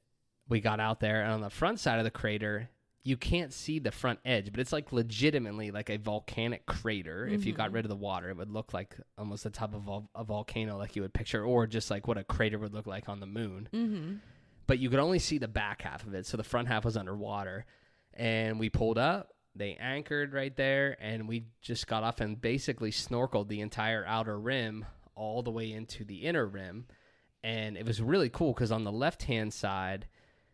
we 0.48 0.60
got 0.62 0.80
out 0.80 1.00
there, 1.00 1.22
and 1.24 1.32
on 1.32 1.42
the 1.42 1.50
front 1.50 1.80
side 1.80 2.00
of 2.00 2.06
the 2.06 2.12
crater, 2.12 2.70
you 3.04 3.18
can't 3.18 3.52
see 3.52 3.80
the 3.80 3.92
front 3.92 4.20
edge, 4.24 4.52
but 4.52 4.60
it's 4.60 4.72
like 4.72 4.92
legitimately 4.94 5.72
like 5.72 5.90
a 5.90 5.98
volcanic 5.98 6.66
crater. 6.68 7.26
If 7.28 7.46
you 7.46 7.54
got 7.54 7.72
Mhm. 7.72 7.74
rid 7.74 7.86
of 7.86 7.90
the 7.90 7.96
water, 7.96 8.30
it 8.30 8.38
would 8.38 8.52
look 8.52 8.74
like 8.74 8.96
almost 9.18 9.44
the 9.44 9.50
top 9.50 9.74
of 9.74 9.88
a, 9.88 10.02
a 10.20 10.24
volcano, 10.24 10.78
like 10.78 10.96
you 10.96 11.02
would 11.02 11.14
picture, 11.14 11.44
or 11.44 11.66
just 11.66 11.90
like 11.90 12.08
what 12.08 12.18
a 12.20 12.24
crater 12.24 12.60
would 12.60 12.74
look 12.74 12.86
like 12.86 13.10
on 13.10 13.20
the 13.20 13.26
moon. 13.26 13.70
Mm-hmm. 13.74 14.16
But 14.68 14.78
you 14.80 14.90
could 14.90 15.00
only 15.00 15.18
see 15.20 15.40
the 15.40 15.48
back 15.48 15.82
half 15.82 16.06
of 16.06 16.14
it, 16.14 16.26
so 16.28 16.38
the 16.38 16.44
front 16.44 16.68
half 16.68 16.86
was 16.86 16.96
underwater. 16.96 17.66
And 18.14 18.60
we 18.60 18.70
pulled 18.70 19.00
up, 19.00 19.34
they 19.56 19.76
anchored 19.80 20.34
right 20.34 20.56
there, 20.56 20.96
and 21.02 21.28
we 21.28 21.46
just 21.62 21.88
got 21.88 22.04
off 22.04 22.22
and 22.22 22.40
basically 22.40 22.92
snorkeled 22.92 23.48
the 23.50 23.62
entire 23.62 24.06
outer 24.06 24.40
rim 24.40 24.86
all 25.16 25.44
the 25.44 25.52
way 25.52 25.72
into 25.72 26.04
the 26.06 26.20
inner 26.26 26.46
rim. 26.46 26.86
And 27.44 27.76
it 27.76 27.86
was 27.86 28.02
really 28.02 28.30
cool 28.30 28.54
because 28.54 28.72
on 28.72 28.84
the 28.84 28.92
left 28.92 29.24
hand 29.24 29.54
side, 29.54 30.08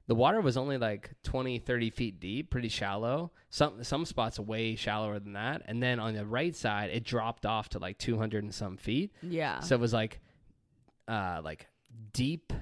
the 0.08 0.16
water 0.16 0.40
was 0.42 0.56
only 0.58 0.78
like 0.78 1.12
20 1.24 1.60
30 1.60 1.90
feet 1.90 2.20
deep 2.22 2.50
pretty 2.50 2.70
shallow 2.70 3.30
some 3.50 3.84
some 3.84 4.06
spots 4.06 4.40
way 4.40 4.74
shallower 4.78 5.20
than 5.20 5.34
that 5.34 5.64
and 5.66 5.84
then 5.84 6.00
on 6.00 6.14
the 6.14 6.26
right 6.26 6.56
side 6.56 6.90
it 6.92 7.04
dropped 7.04 7.46
off 7.46 7.68
to 7.68 7.78
like 7.78 7.98
200 7.98 8.42
and 8.42 8.56
some 8.56 8.78
feet 8.78 9.12
Yeah. 9.22 9.60
so 9.60 9.76
it 9.76 9.82
was 9.82 9.92
like 9.92 10.22
uh 11.10 11.42
like 11.44 11.68
deep 12.14 12.54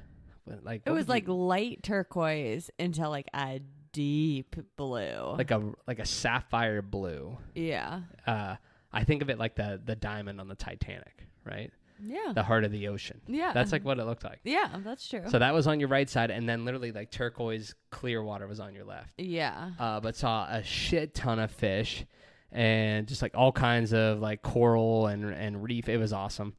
like 0.63 0.81
it 0.87 0.91
was 0.91 1.07
like 1.07 1.27
you- 1.27 1.35
light 1.35 1.83
turquoise 1.83 2.71
into 2.79 3.07
like 3.09 3.27
a 3.35 3.61
deep 3.95 4.55
blue. 4.75 5.35
like 5.37 5.51
a 5.51 5.61
like 5.87 5.99
a 5.99 6.05
sapphire 6.05 6.81
blue 6.81 7.37
yeah. 7.53 8.01
uh 8.27 8.55
i 8.91 9.03
think 9.03 9.21
of 9.21 9.29
it 9.29 9.39
like 9.39 9.55
the 9.55 9.81
the 9.85 9.95
diamond 9.95 10.39
on 10.41 10.47
the 10.47 10.55
titanic 10.55 11.27
right 11.45 11.71
Yeah. 11.99 12.33
the 12.33 12.43
heart 12.43 12.63
of 12.65 12.71
the 12.71 12.87
ocean 12.89 13.21
yeah. 13.27 13.53
that's 13.53 13.71
like 13.71 13.85
what 13.85 13.99
it 13.99 14.05
looked 14.05 14.23
like 14.23 14.39
Yeah, 14.43 14.69
that's 14.83 15.07
true. 15.07 15.21
so 15.29 15.39
that 15.39 15.53
was 15.53 15.65
on 15.67 15.79
your 15.79 15.89
right 15.89 16.09
side 16.09 16.29
and 16.31 16.47
then 16.47 16.65
literally 16.65 16.91
like 16.91 17.09
turquoise 17.11 17.73
clear 17.89 18.21
water 18.23 18.47
was 18.47 18.59
on 18.59 18.73
your 18.75 18.83
left 18.85 19.13
yeah. 19.17 19.71
uh, 19.79 19.99
but 20.01 20.15
saw 20.15 20.45
a 20.49 20.61
shit 20.63 21.13
ton 21.13 21.39
of 21.39 21.51
fish 21.51 22.05
and 22.51 23.07
just 23.07 23.21
like 23.21 23.31
all 23.35 23.51
kinds 23.51 23.93
of 23.93 24.19
like 24.21 24.41
coral 24.41 25.07
and 25.07 25.25
and 25.33 25.61
reef. 25.61 25.89
It 25.89 25.97
was 25.97 26.13
awesome. 26.13 26.53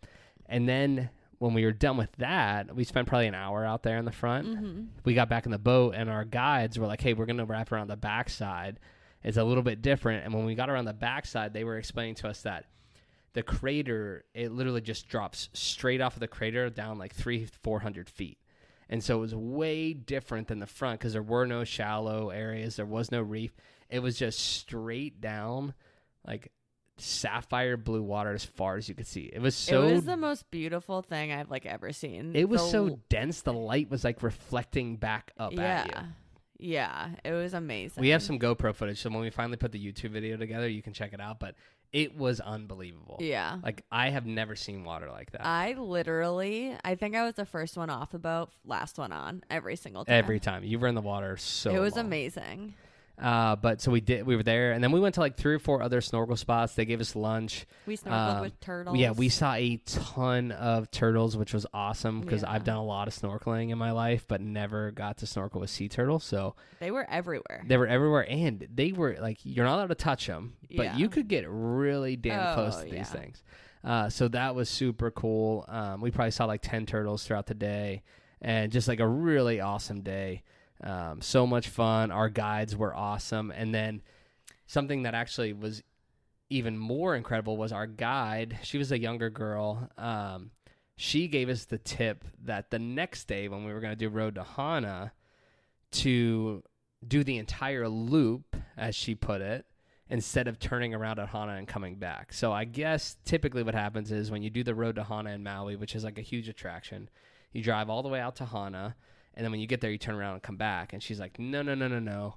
And 0.47 0.69
then 0.69 1.09
when 1.39 1.55
we 1.55 1.65
were 1.65 1.73
done 1.73 1.97
with 1.97 2.13
that, 2.13 2.75
we 2.75 2.85
spent 2.85 3.09
probably 3.09 3.27
an 3.27 3.35
hour 3.35 3.65
out 3.65 3.83
there 3.83 3.99
in 3.99 4.05
the 4.05 4.13
front. 4.13 4.47
Mm-hmm. 4.47 4.83
We 5.05 5.15
got 5.15 5.29
back 5.29 5.47
in 5.47 5.53
the 5.53 5.59
boat, 5.59 5.95
and 5.97 6.09
our 6.09 6.25
guides 6.25 6.79
were 6.79 6.87
like, 6.87 7.01
"Hey, 7.01 7.15
we're 7.15 7.27
gonna 7.27 7.45
wrap 7.45 7.73
around 7.73 7.89
the 7.89 7.97
backside. 7.97 8.79
It's 9.23 9.37
a 9.37 9.45
little 9.45 9.63
bit 9.63 9.83
different." 9.83 10.25
And 10.25 10.35
when 10.35 10.45
we 10.45 10.55
got 10.55 10.71
around 10.71 10.87
the 10.87 10.93
backside, 10.93 11.53
they 11.53 11.65
were 11.65 11.79
explaining 11.79 12.15
to 12.17 12.29
us 12.29 12.43
that 12.43 12.67
the 13.35 13.43
crater 13.43 14.25
it 14.35 14.51
literally 14.51 14.81
just 14.81 15.09
drops 15.09 15.51
straight 15.53 16.01
off 16.01 16.15
of 16.15 16.21
the 16.21 16.29
crater 16.29 16.71
down 16.71 16.99
like 16.99 17.15
three, 17.15 17.47
four 17.63 17.81
hundred 17.81 18.09
feet. 18.09 18.39
And 18.89 19.03
so 19.03 19.19
it 19.19 19.21
was 19.21 19.35
way 19.35 19.93
different 19.93 20.49
than 20.49 20.61
the 20.61 20.67
front 20.67 21.01
because 21.01 21.13
there 21.13 21.23
were 21.23 21.47
no 21.47 21.65
shallow 21.65 22.31
areas, 22.31 22.77
there 22.77 22.87
was 22.87 23.11
no 23.11 23.21
reef. 23.21 23.53
It 23.91 23.99
was 23.99 24.19
just 24.19 24.39
straight 24.39 25.21
down, 25.21 25.75
like 26.27 26.51
sapphire 26.99 27.77
blue 27.77 28.03
water 28.03 28.33
as 28.33 28.45
far 28.45 28.77
as 28.77 28.89
you 28.89 28.95
could 28.95 29.07
see. 29.07 29.31
It 29.33 29.41
was 29.41 29.55
so 29.55 29.83
it 29.87 29.93
was 29.93 30.05
the 30.05 30.17
most 30.17 30.51
beautiful 30.51 31.03
thing 31.03 31.33
I've 31.33 31.51
like 31.51 31.67
ever 31.67 31.93
seen. 31.93 32.35
it 32.35 32.49
was 32.49 32.63
The 32.63 32.69
so 32.71 32.99
dense 33.09 33.43
the 33.43 33.53
light 33.53 33.91
was 33.91 34.05
like 34.05 34.23
reflecting 34.23 34.97
back 34.97 35.33
up 35.39 35.53
yeah, 35.53 35.61
at 35.63 35.87
you. 35.87 36.03
yeah. 36.59 37.09
It 37.25 37.33
was 37.33 37.53
amazing. 37.55 38.01
We 38.01 38.09
have 38.11 38.23
some 38.23 38.39
GoPro 38.39 38.75
footage, 38.75 39.01
so 39.01 39.11
when 39.11 39.21
we 39.21 39.31
finally 39.31 39.57
put 39.59 39.73
the 39.73 39.79
YouTube 39.85 40.11
video 40.11 40.37
together, 40.37 40.69
you 40.69 40.83
can 40.83 40.93
check 40.93 41.13
it 41.13 41.21
out. 41.21 41.39
But 41.39 41.55
it 41.93 42.17
was 42.17 42.41
unbelievable. 42.41 43.19
Yeah. 43.21 43.59
Like 43.63 43.85
I 43.93 44.09
have 44.11 44.27
never 44.27 44.57
seen 44.57 44.83
water 44.83 45.09
like 45.11 45.33
that. 45.33 45.47
I 45.47 45.75
literally, 45.75 46.77
I 46.85 46.95
think 46.95 47.15
I 47.15 47.25
was 47.25 47.35
the 47.35 47.47
first 47.47 47.77
one 47.77 47.91
off 47.91 48.11
the 48.11 48.19
boat, 48.19 48.51
last 48.65 48.99
one 48.99 49.13
on 49.13 49.43
every 49.51 49.77
single 49.77 50.05
time. 50.05 50.15
Every 50.15 50.41
time 50.41 50.65
you 50.65 50.79
were 50.79 50.89
in 50.89 50.95
the 50.95 51.01
water, 51.03 51.37
so 51.37 51.75
it 51.75 51.79
was 51.79 51.97
long. 51.97 52.07
amazing. 52.07 52.75
Uh, 53.19 53.57
but 53.57 53.81
so 53.81 53.91
we 53.91 54.03
did. 54.03 54.27
We 54.27 54.37
were 54.37 54.43
there, 54.43 54.73
and 54.73 54.85
then 54.85 54.93
we 54.93 55.01
went 55.01 55.15
to 55.15 55.21
like 55.21 55.37
three 55.39 55.55
or 55.55 55.59
four 55.59 55.83
other 55.83 56.03
snorkel 56.03 56.37
spots. 56.37 56.75
They 56.75 56.85
gave 56.85 57.01
us 57.01 57.17
lunch. 57.17 57.65
We 57.87 57.97
snorkeled 57.97 58.35
Um, 58.37 58.41
with 58.43 58.61
turtles. 58.61 58.97
Yeah, 58.99 59.13
we 59.13 59.31
saw 59.31 59.55
a 59.55 59.79
ton 59.87 60.53
of 60.53 60.91
turtles, 60.91 61.35
which 61.35 61.55
was 61.55 61.65
awesome 61.73 62.21
because 62.21 62.43
Yeah. 62.43 62.53
I've 62.53 62.65
done 62.65 62.77
a 62.77 62.85
lot 62.85 63.09
of 63.09 63.15
snorkeling 63.15 63.71
in 63.71 63.79
my 63.79 63.91
life, 63.93 64.27
but 64.29 64.43
never 64.43 64.91
got 64.91 65.17
to 65.19 65.27
snorkel 65.27 65.63
with 65.63 65.71
sea 65.71 65.89
turtles. 65.89 66.25
So 66.25 66.57
They 66.79 66.91
were 66.91 67.07
everywhere. 67.09 67.65
they 67.67 67.79
were 67.79 67.87
everywhere, 67.87 68.27
and 68.29 68.69
they 68.75 68.93
were 68.93 69.17
like 69.19 69.39
you're 69.45 69.65
not 69.65 69.77
allowed 69.77 69.87
to 69.89 69.95
touch 69.95 70.27
them, 70.27 70.53
but 70.77 70.85
Yeah. 70.85 70.97
you 70.99 71.09
could 71.09 71.29
get 71.29 71.47
really 71.49 72.17
damn 72.17 72.55
close 72.55 72.77
Oh, 72.77 72.83
to 72.83 72.89
yeah. 72.89 72.95
these 72.99 73.09
things. 73.11 73.43
Uh, 73.83 74.11
so 74.11 74.29
that 74.29 74.55
was 74.55 74.69
super 74.69 75.11
cool. 75.11 75.65
Um, 75.69 76.03
we 76.03 76.11
probably 76.11 76.33
saw 76.33 76.45
like 76.45 76.61
ten 76.61 76.85
turtles 76.85 77.25
throughout 77.27 77.47
the 77.47 77.55
day, 77.55 78.03
and 78.43 78.71
just 78.71 78.89
like 78.89 79.01
a 79.01 79.09
really 79.09 79.59
awesome 79.61 80.03
day. 80.03 80.43
Um, 80.83 81.21
so 81.21 81.47
much 81.47 81.69
fun. 81.69 82.11
Our 82.11 82.29
guides 82.29 82.77
were 82.77 82.95
awesome, 82.95 83.51
and 83.51 83.75
then 83.75 84.03
something 84.67 85.03
that 85.03 85.15
actually 85.15 85.53
was 85.53 85.83
even 86.49 86.79
more 86.79 87.17
incredible 87.17 87.57
was 87.57 87.73
our 87.73 87.87
guide. 87.87 88.59
She 88.63 88.79
was 88.79 88.93
a 88.93 88.99
younger 88.99 89.31
girl. 89.31 89.91
Um, 89.99 90.51
she 90.97 91.29
gave 91.29 91.49
us 91.49 91.65
the 91.65 91.79
tip 91.79 92.25
that 92.45 92.71
the 92.71 92.79
next 92.79 93.27
day 93.27 93.49
when 93.49 93.65
we 93.65 93.73
were 93.73 93.81
going 93.81 93.93
to 93.93 93.97
do 93.97 94.09
Road 94.09 94.37
to 94.37 94.45
Hana, 94.45 95.13
to 95.93 96.63
do 97.07 97.25
the 97.25 97.39
entire 97.39 97.89
loop, 97.89 98.57
as 98.77 98.95
she 98.95 99.15
put 99.15 99.41
it, 99.41 99.67
instead 100.09 100.47
of 100.49 100.59
turning 100.59 100.95
around 100.95 101.19
at 101.19 101.29
Hana 101.29 101.55
and 101.55 101.67
coming 101.67 101.97
back. 101.97 102.33
So 102.33 102.53
I 102.53 102.65
guess 102.65 103.17
typically 103.25 103.63
what 103.63 103.75
happens 103.75 104.13
is 104.13 104.31
when 104.31 104.43
you 104.43 104.51
do 104.51 104.63
the 104.63 104.75
Road 104.75 104.97
to 104.97 105.05
Hana 105.05 105.31
in 105.31 105.43
Maui, 105.43 105.77
which 105.77 105.95
is 105.95 106.05
like 106.05 106.19
a 106.19 106.23
huge 106.23 106.49
attraction, 106.49 107.09
you 107.53 107.63
drive 107.63 107.91
all 107.91 108.03
the 108.03 108.09
way 108.09 108.21
out 108.21 108.37
to 108.37 108.45
Hana, 108.45 108.97
and 109.37 109.45
then 109.45 109.51
when 109.51 109.61
you 109.61 109.67
get 109.67 109.81
there, 109.81 109.91
you 109.91 109.99
turn 109.99 110.15
around 110.15 110.35
and 110.35 110.43
come 110.43 110.57
back. 110.57 110.93
And 110.93 111.03
she's 111.03 111.21
like, 111.21 111.39
no, 111.39 111.63
no, 111.63 111.75
no, 111.75 111.89
no, 111.89 111.99
no. 111.99 112.37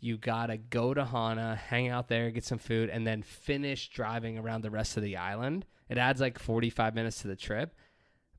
You 0.00 0.16
gotta 0.18 0.56
go 0.56 0.92
to 0.94 1.04
Hana, 1.04 1.54
hang 1.54 1.88
out 1.88 2.08
there, 2.08 2.30
get 2.32 2.44
some 2.44 2.58
food, 2.58 2.90
and 2.90 3.06
then 3.06 3.22
finish 3.22 3.88
driving 3.88 4.36
around 4.38 4.62
the 4.62 4.70
rest 4.70 4.96
of 4.96 5.02
the 5.04 5.16
island. 5.16 5.64
It 5.88 5.96
adds 5.98 6.20
like 6.20 6.38
45 6.40 6.94
minutes 6.94 7.22
to 7.22 7.28
the 7.28 7.36
trip, 7.36 7.74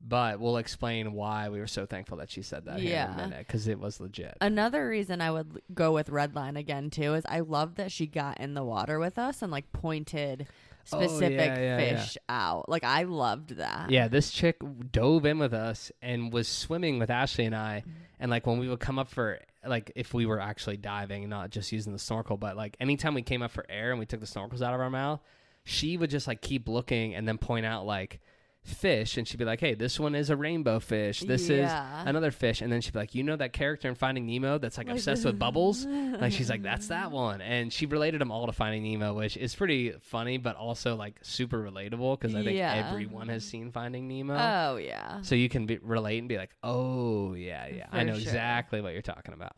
but 0.06 0.38
we'll 0.40 0.58
explain 0.58 1.14
why 1.14 1.48
we 1.48 1.58
were 1.60 1.66
so 1.66 1.86
thankful 1.86 2.18
that 2.18 2.30
she 2.30 2.42
said 2.42 2.66
that 2.66 2.80
here 2.80 2.88
in 2.88 2.92
Yeah. 2.92 3.14
a 3.14 3.16
minute 3.16 3.46
because 3.46 3.66
it 3.68 3.78
was 3.80 3.98
legit. 4.00 4.36
Another 4.42 4.86
reason 4.86 5.22
I 5.22 5.30
would 5.30 5.62
go 5.72 5.92
with 5.92 6.08
Redline 6.10 6.58
again 6.58 6.90
too 6.90 7.14
is 7.14 7.24
I 7.26 7.40
love 7.40 7.76
that 7.76 7.90
she 7.90 8.06
got 8.06 8.38
in 8.40 8.52
the 8.52 8.64
water 8.64 8.98
with 8.98 9.18
us 9.18 9.40
and 9.40 9.50
like 9.50 9.72
pointed 9.72 10.46
Oh, 10.92 11.00
specific 11.00 11.38
yeah, 11.38 11.58
yeah, 11.58 11.78
yeah. 11.78 11.96
fish 11.96 12.18
out. 12.28 12.68
Like 12.68 12.84
I 12.84 13.04
loved 13.04 13.56
that. 13.56 13.90
Yeah, 13.90 14.08
this 14.08 14.30
chick 14.30 14.56
dove 14.92 15.24
in 15.24 15.38
with 15.38 15.54
us 15.54 15.90
and 16.02 16.32
was 16.32 16.48
swimming 16.48 16.98
with 16.98 17.10
Ashley 17.10 17.46
and 17.46 17.54
I. 17.54 17.80
Mm-hmm. 17.80 17.90
And 18.20 18.30
like 18.30 18.46
when 18.46 18.58
we 18.58 18.68
would 18.68 18.80
come 18.80 18.98
up 18.98 19.08
for 19.08 19.40
like 19.66 19.92
if 19.96 20.14
we 20.14 20.26
were 20.26 20.40
actually 20.40 20.76
diving, 20.76 21.28
not 21.28 21.50
just 21.50 21.72
using 21.72 21.92
the 21.92 21.98
snorkel, 21.98 22.36
but 22.36 22.56
like 22.56 22.76
anytime 22.80 23.14
we 23.14 23.22
came 23.22 23.42
up 23.42 23.50
for 23.50 23.64
air 23.68 23.90
and 23.90 23.98
we 23.98 24.06
took 24.06 24.20
the 24.20 24.26
snorkels 24.26 24.62
out 24.62 24.74
of 24.74 24.80
our 24.80 24.90
mouth, 24.90 25.20
she 25.64 25.96
would 25.96 26.10
just 26.10 26.26
like 26.26 26.40
keep 26.40 26.68
looking 26.68 27.14
and 27.14 27.26
then 27.26 27.38
point 27.38 27.66
out 27.66 27.86
like 27.86 28.20
fish 28.64 29.16
and 29.18 29.28
she'd 29.28 29.36
be 29.36 29.44
like, 29.44 29.60
Hey, 29.60 29.74
this 29.74 30.00
one 30.00 30.14
is 30.14 30.30
a 30.30 30.36
rainbow 30.36 30.80
fish. 30.80 31.20
This 31.20 31.48
Yeah. 31.48 32.00
is 32.02 32.08
another 32.08 32.30
fish 32.30 32.62
and 32.62 32.72
then 32.72 32.80
she'd 32.80 32.92
be 32.94 32.98
like, 32.98 33.14
You 33.14 33.22
know 33.22 33.36
that 33.36 33.52
character 33.52 33.88
in 33.88 33.94
Finding 33.94 34.26
Nemo 34.26 34.58
that's 34.58 34.78
like, 34.78 34.86
Like 34.86 34.96
obsessed 34.96 35.24
with 35.24 35.38
bubbles? 35.38 35.84
like 35.86 36.32
she's 36.32 36.48
like, 36.50 36.62
That's 36.62 36.88
that 36.88 37.10
one 37.12 37.40
and 37.42 37.72
she 37.72 37.86
related 37.86 38.20
them 38.20 38.30
all 38.32 38.46
to 38.46 38.52
Finding 38.52 38.82
Nemo, 38.82 39.14
which 39.14 39.36
is 39.36 39.54
pretty 39.54 39.92
funny 40.00 40.38
but 40.38 40.56
also 40.56 40.96
like 40.96 41.18
super 41.22 41.62
relatable 41.62 42.18
because 42.18 42.34
I 42.34 42.42
think 42.42 42.56
Yeah. 42.56 42.88
everyone 42.90 43.28
has 43.28 43.44
seen 43.44 43.70
Finding 43.70 44.08
Nemo. 44.08 44.34
Oh 44.34 44.76
yeah. 44.76 45.20
So 45.22 45.34
you 45.34 45.48
can 45.48 45.66
be, 45.66 45.78
relate 45.78 46.18
and 46.18 46.28
be 46.28 46.38
like, 46.38 46.50
oh 46.62 47.34
yeah, 47.34 47.66
yeah, 47.68 47.86
I 47.92 48.02
know 48.04 48.14
sure. 48.14 48.22
exactly 48.22 48.80
what 48.80 48.92
you're 48.94 49.02
talking 49.02 49.34
about. 49.34 49.56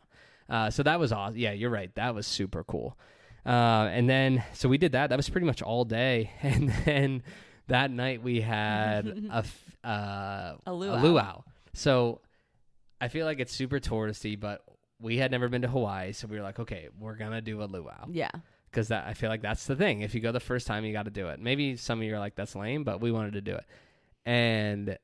Uh, 0.49 0.69
so 0.69 0.83
that 0.83 0.99
was 0.99 1.11
awesome. 1.11 1.37
Yeah, 1.37 1.51
you're 1.51 1.69
right. 1.69 1.93
That 1.95 2.13
was 2.15 2.27
super 2.27 2.63
cool. 2.63 2.97
Uh, 3.45 3.89
and 3.91 4.09
then 4.09 4.43
so 4.53 4.67
we 4.67 4.77
did 4.77 4.91
that. 4.91 5.09
That 5.09 5.15
was 5.17 5.29
pretty 5.29 5.47
much 5.47 5.61
all 5.61 5.85
day. 5.85 6.31
And 6.41 6.69
then 6.85 7.23
that 7.67 7.91
night 7.91 8.21
we 8.23 8.41
had 8.41 9.07
a 9.31 9.37
f- 9.37 9.63
uh, 9.83 9.87
A 9.87 10.57
a 10.67 10.73
luau. 10.73 11.01
luau. 11.01 11.43
So 11.73 12.21
I 12.99 13.07
feel 13.07 13.25
like 13.25 13.39
it's 13.39 13.53
super 13.53 13.79
touristy, 13.79 14.39
but 14.39 14.63
we 14.99 15.17
had 15.17 15.29
never 15.31 15.47
been 15.47 15.61
to 15.61 15.67
Hawaii, 15.67 16.11
so 16.13 16.27
we 16.27 16.37
were 16.37 16.43
like, 16.43 16.59
okay, 16.59 16.89
we're 16.99 17.15
gonna 17.15 17.41
do 17.41 17.61
a 17.61 17.65
luau 17.65 18.05
Yeah. 18.09 18.31
because 18.71 18.87
that 18.87 19.05
I 19.07 19.13
feel 19.13 19.29
like 19.29 19.41
that's 19.41 19.67
the 19.67 19.75
thing. 19.75 20.01
If 20.01 20.15
you 20.15 20.21
go 20.21 20.31
the 20.31 20.39
first 20.39 20.65
time, 20.67 20.85
you 20.85 20.93
got 20.93 21.05
to 21.05 21.11
do 21.11 21.27
it. 21.27 21.39
Maybe 21.39 21.75
some 21.77 21.99
of 21.99 22.03
you 22.05 22.15
are 22.15 22.19
like, 22.19 22.35
"That's 22.35 22.55
lame," 22.55 22.83
but 22.83 22.99
we 23.01 23.11
wanted 23.11 23.33
to 23.33 23.41
do 23.41 23.55
it, 23.55 23.65
and 24.25 24.97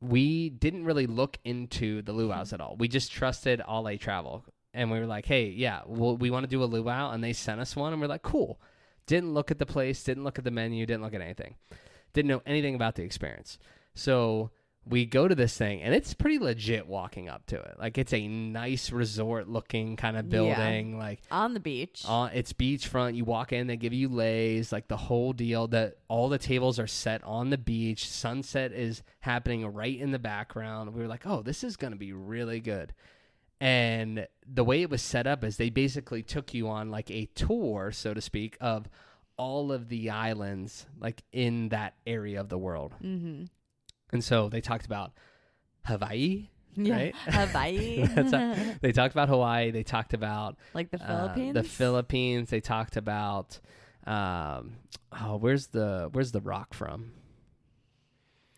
we 0.00 0.50
didn't 0.50 0.84
really 0.84 1.06
look 1.06 1.38
into 1.44 2.02
the 2.02 2.12
luau's 2.12 2.52
at 2.52 2.60
all. 2.60 2.76
We 2.76 2.88
just 2.88 3.10
trusted 3.12 3.62
Alle 3.66 3.96
Travel, 3.98 4.44
and 4.74 4.90
we 4.90 4.98
were 4.98 5.06
like, 5.06 5.26
"Hey, 5.26 5.48
yeah, 5.48 5.82
well, 5.86 6.16
we 6.16 6.30
want 6.30 6.44
to 6.44 6.48
do 6.50 6.62
a 6.62 6.66
luau," 6.66 7.10
and 7.12 7.22
they 7.24 7.32
sent 7.32 7.60
us 7.60 7.74
one, 7.76 7.92
and 7.92 8.00
we're 8.02 8.08
like, 8.08 8.22
"Cool." 8.22 8.60
Didn't 9.06 9.32
look 9.34 9.52
at 9.52 9.58
the 9.60 9.66
place, 9.66 10.02
didn't 10.02 10.24
look 10.24 10.36
at 10.38 10.44
the 10.44 10.50
menu, 10.50 10.84
didn't 10.84 11.02
look 11.02 11.14
at 11.14 11.20
anything, 11.20 11.54
didn't 12.16 12.28
know 12.28 12.42
anything 12.46 12.74
about 12.74 12.96
the 12.96 13.02
experience. 13.04 13.58
So 13.94 14.50
we 14.88 15.04
go 15.04 15.26
to 15.26 15.34
this 15.34 15.56
thing, 15.58 15.82
and 15.82 15.92
it's 15.94 16.14
pretty 16.14 16.38
legit 16.38 16.86
walking 16.86 17.28
up 17.28 17.44
to 17.46 17.56
it. 17.56 17.74
Like 17.78 17.98
it's 17.98 18.12
a 18.12 18.28
nice 18.28 18.92
resort 18.92 19.48
looking 19.48 19.96
kind 19.96 20.16
of 20.16 20.26
Yeah. 20.26 20.30
building, 20.30 20.96
like 20.96 21.20
On 21.30 21.54
the 21.54 21.60
beach. 21.60 22.04
uh, 22.06 22.28
it's 22.32 22.52
beachfront. 22.52 23.16
You 23.16 23.24
walk 23.24 23.52
in, 23.52 23.66
they 23.66 23.76
give 23.76 23.92
you 23.92 24.08
leis, 24.08 24.70
like 24.70 24.86
the 24.88 24.96
whole 24.96 25.32
deal. 25.32 25.66
That 25.66 25.96
all 26.08 26.28
the 26.28 26.38
tables 26.38 26.78
are 26.78 26.86
set 26.86 27.22
on 27.24 27.50
the 27.50 27.58
beach. 27.58 28.08
Sunset 28.08 28.70
is 28.72 29.02
happening 29.20 29.66
right 29.66 29.98
in 29.98 30.12
the 30.12 30.18
background. 30.20 30.94
We 30.94 31.00
were 31.02 31.08
like, 31.08 31.26
oh, 31.26 31.42
this 31.42 31.64
is 31.64 31.76
gonna 31.76 31.96
be 31.96 32.12
really 32.12 32.60
good. 32.60 32.94
And 33.60 34.28
the 34.46 34.64
way 34.64 34.82
it 34.82 34.90
was 34.90 35.02
set 35.02 35.26
up 35.26 35.42
is 35.42 35.56
they 35.56 35.70
basically 35.70 36.22
took 36.22 36.52
you 36.54 36.68
on 36.68 36.90
like 36.90 37.10
a 37.10 37.26
tour, 37.34 37.90
so 37.90 38.14
to 38.14 38.20
speak, 38.20 38.56
of 38.60 38.88
all 39.36 39.72
of 39.72 39.88
the 39.88 40.10
islands 40.10 40.86
like 40.98 41.22
in 41.32 41.70
that 41.70 41.94
area 42.06 42.40
of 42.40 42.48
the 42.48 42.58
world. 42.58 42.94
mm-hmm. 43.02 43.44
And 44.12 44.22
so 44.22 44.48
they 44.48 44.60
talked 44.60 44.86
about 44.86 45.12
Hawaii. 45.84 46.48
Yeah. 46.76 46.94
Right? 46.94 47.16
Hawaii. 47.26 48.06
That's 48.14 48.78
They 48.80 48.92
talked 48.92 49.14
about 49.14 49.28
Hawaii. 49.28 49.72
They 49.72 49.82
talked 49.82 50.14
about 50.14 50.56
like 50.74 50.90
the 50.90 51.02
uh, 51.02 51.06
Philippines. 51.06 51.54
the 51.54 51.62
Philippines. 51.64 52.50
They 52.50 52.60
talked 52.60 52.96
about 52.96 53.58
um, 54.06 54.76
oh, 55.20 55.36
where's 55.36 55.68
the 55.68 56.08
where's 56.12 56.32
the 56.32 56.40
rock 56.40 56.74
from? 56.74 57.12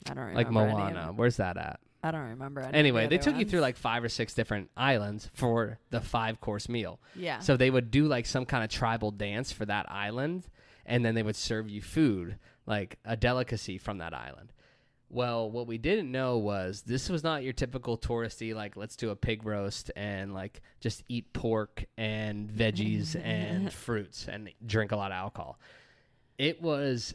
I 0.09 0.15
don't 0.15 0.25
remember. 0.25 0.37
Like 0.37 0.51
Moana. 0.51 1.13
Where's 1.15 1.37
that 1.37 1.57
at? 1.57 1.81
I 2.03 2.11
don't 2.11 2.29
remember. 2.29 2.61
Any 2.61 2.79
Anyway, 2.79 3.05
the 3.05 3.17
they 3.17 3.19
took 3.19 3.37
you 3.37 3.45
through 3.45 3.61
like 3.61 3.77
five 3.77 4.05
or 4.05 4.09
six 4.09 4.35
different 4.35 4.71
islands 4.77 5.29
for 5.35 5.79
the 5.91 6.01
five 6.01 6.41
course 6.41 6.69
meal. 6.69 7.01
yeah. 7.17 7.41
So 7.41 7.57
they 7.57 7.71
would 7.71 7.91
do 7.91 8.07
like 8.07 8.27
some 8.27 8.47
kind 8.47 8.63
of 8.63 8.71
tribal 8.71 9.11
dance 9.11 9.51
for 9.51 9.67
that 9.67 9.91
island, 9.91 10.45
and 10.89 11.05
then 11.05 11.15
they 11.15 11.23
would 11.23 11.37
serve 11.37 11.69
you 11.69 11.81
food, 11.81 12.39
like 12.67 12.99
a 13.05 13.17
delicacy 13.17 13.79
from 13.79 13.99
that 13.99 14.15
island. 14.15 14.53
Well, 15.11 15.51
what 15.51 15.67
we 15.67 15.79
didn't 15.79 16.11
know 16.11 16.37
was 16.37 16.83
this 16.83 17.09
was 17.09 17.23
not 17.23 17.43
your 17.43 17.53
typical 17.53 17.97
touristy, 17.97 18.55
like, 18.55 18.77
let's 18.77 18.97
do 18.97 19.11
a 19.11 19.17
pig 19.17 19.47
roast 19.47 19.91
and 19.97 20.35
like 20.35 20.61
just 20.81 21.03
eat 21.09 21.33
pork 21.33 21.85
and 21.97 22.51
veggies 22.51 23.15
and 23.25 23.73
fruits 23.73 24.27
and 24.29 24.51
drink 24.67 24.93
a 24.93 24.97
lot 24.97 25.13
of 25.13 25.17
alcohol. 25.17 25.59
It 26.37 26.61
was 26.61 27.15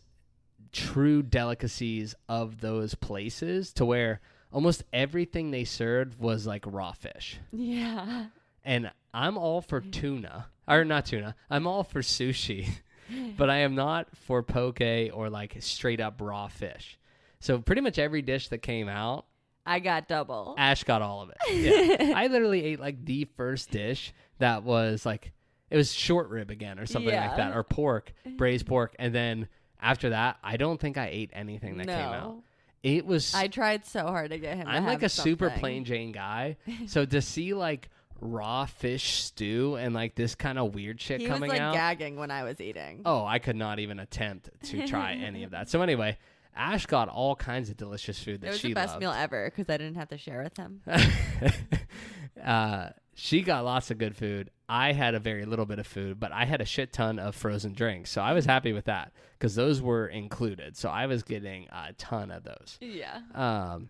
true 0.72 1.22
delicacies 1.22 2.16
of 2.30 2.62
those 2.62 2.96
places 2.96 3.74
to 3.74 3.86
where 3.86 4.22
almost 4.52 4.84
everything 4.94 5.52
they 5.52 5.64
served 5.64 6.20
was 6.20 6.48
like 6.48 6.64
raw 6.66 6.92
fish 6.92 7.38
yeah. 7.52 8.26
and 8.64 8.92
I'm 9.14 9.38
all 9.38 9.62
for 9.62 9.82
tuna 9.82 10.48
or 10.68 10.86
not 10.86 11.06
tuna. 11.06 11.36
I'm 11.50 11.68
all 11.68 11.84
for 11.84 12.02
sushi, 12.02 12.70
but 13.38 13.50
I 13.50 13.58
am 13.60 13.76
not 13.76 14.16
for 14.16 14.44
poke 14.44 14.82
or 14.82 15.30
like 15.30 15.58
straight 15.60 16.00
up 16.00 16.20
raw 16.22 16.48
fish. 16.48 16.98
So 17.40 17.60
pretty 17.60 17.82
much 17.82 18.00
every 18.00 18.22
dish 18.22 18.48
that 18.50 18.60
came 18.60 18.88
out, 18.88 19.26
I 19.66 19.80
got 19.80 20.08
double. 20.08 20.56
Ash 20.58 20.84
got 20.84 21.02
all 21.02 21.22
of 21.22 21.30
it. 21.30 21.38
Yeah. 21.54 22.14
I 22.16 22.28
literally 22.28 22.64
ate 22.64 22.80
like 22.80 23.04
the 23.06 23.26
first 23.38 23.72
dish 23.72 24.14
that 24.40 24.64
was 24.64 25.06
like 25.06 25.32
it 25.70 25.78
was 25.78 25.92
short 25.92 26.30
rib 26.30 26.52
again 26.52 26.80
or 26.80 26.86
something 26.86 27.14
like 27.14 27.38
that 27.38 27.56
or 27.56 27.64
pork, 27.64 28.14
braised 28.38 28.66
pork, 28.66 28.96
and 29.00 29.14
then 29.14 29.48
after 29.82 30.12
that, 30.12 30.38
I 30.44 30.58
don't 30.58 30.80
think 30.80 30.98
I 30.98 31.08
ate 31.08 31.32
anything 31.34 31.78
that 31.78 31.88
no. 31.88 31.94
came 31.94 32.06
out. 32.06 32.44
It 32.84 33.06
was 33.06 33.34
I 33.34 33.48
tried 33.48 33.86
so 33.86 34.06
hard 34.08 34.32
to 34.32 34.38
get 34.38 34.58
him. 34.58 34.68
I'm 34.68 34.86
like 34.86 35.00
a 35.00 35.06
have 35.06 35.12
super 35.12 35.50
plain 35.50 35.86
Jane 35.86 36.12
guy. 36.12 36.58
so 36.88 37.06
to 37.06 37.22
see 37.22 37.54
like 37.54 37.90
raw 38.22 38.66
fish 38.66 39.14
stew 39.24 39.76
and 39.76 39.94
like 39.94 40.16
this 40.16 40.36
kind 40.36 40.58
of 40.58 40.74
weird 40.76 41.00
shit 41.02 41.22
He 41.22 41.28
coming 41.28 41.42
was 41.44 41.50
like 41.52 41.62
out. 41.62 41.74
gagging 41.74 42.16
when 42.18 42.32
I 42.32 42.44
was 42.44 42.62
eating. 42.62 43.02
Oh, 43.06 43.26
I 43.26 43.40
could 43.40 43.56
not 43.56 43.80
even 43.80 44.00
attempt 44.00 44.50
to 44.70 44.88
try 44.88 45.14
any 45.24 45.44
of 45.44 45.52
that. 45.52 45.70
So 45.70 45.82
anyway, 45.82 46.18
Ash 46.56 46.86
got 46.86 47.10
all 47.10 47.36
kinds 47.36 47.70
of 47.70 47.78
delicious 47.78 48.22
food 48.24 48.42
that 48.42 48.48
it 48.48 48.50
was 48.52 48.60
she 48.60 48.70
the 48.70 48.76
best 48.76 48.92
loved. 48.94 49.02
meal 49.02 49.12
ever 49.12 49.50
because 49.50 49.70
I 49.70 49.78
didn't 49.78 49.96
have 49.96 50.10
to 50.10 50.18
share 50.18 50.44
with 50.44 50.56
him. 50.58 50.82
uh, 52.44 52.90
she 53.16 53.42
got 53.42 53.64
lots 53.66 53.92
of 53.92 53.98
good 53.98 54.16
food. 54.16 54.50
I 54.68 54.94
had 54.94 55.14
a 55.14 55.20
very 55.20 55.46
little 55.46 55.66
bit 55.66 55.80
of 55.80 55.86
food, 55.86 56.20
but 56.20 56.32
I 56.32 56.46
had 56.46 56.62
a 56.62 56.66
shit 56.66 56.94
ton 56.94 57.20
of 57.20 57.36
frozen 57.36 57.74
drinks. 57.74 58.10
So 58.10 58.22
I 58.22 58.34
was 58.34 58.46
happy 58.46 58.74
with 58.74 58.86
that 58.86 59.12
because 59.38 59.56
those 59.56 59.82
were 59.82 60.08
included. 60.08 60.78
So 60.78 60.90
I 60.90 61.06
was 61.06 61.22
getting 61.24 61.68
a 61.72 61.94
ton 61.94 62.32
of 62.32 62.44
those. 62.44 62.78
Yeah. 62.82 63.20
Um, 63.36 63.90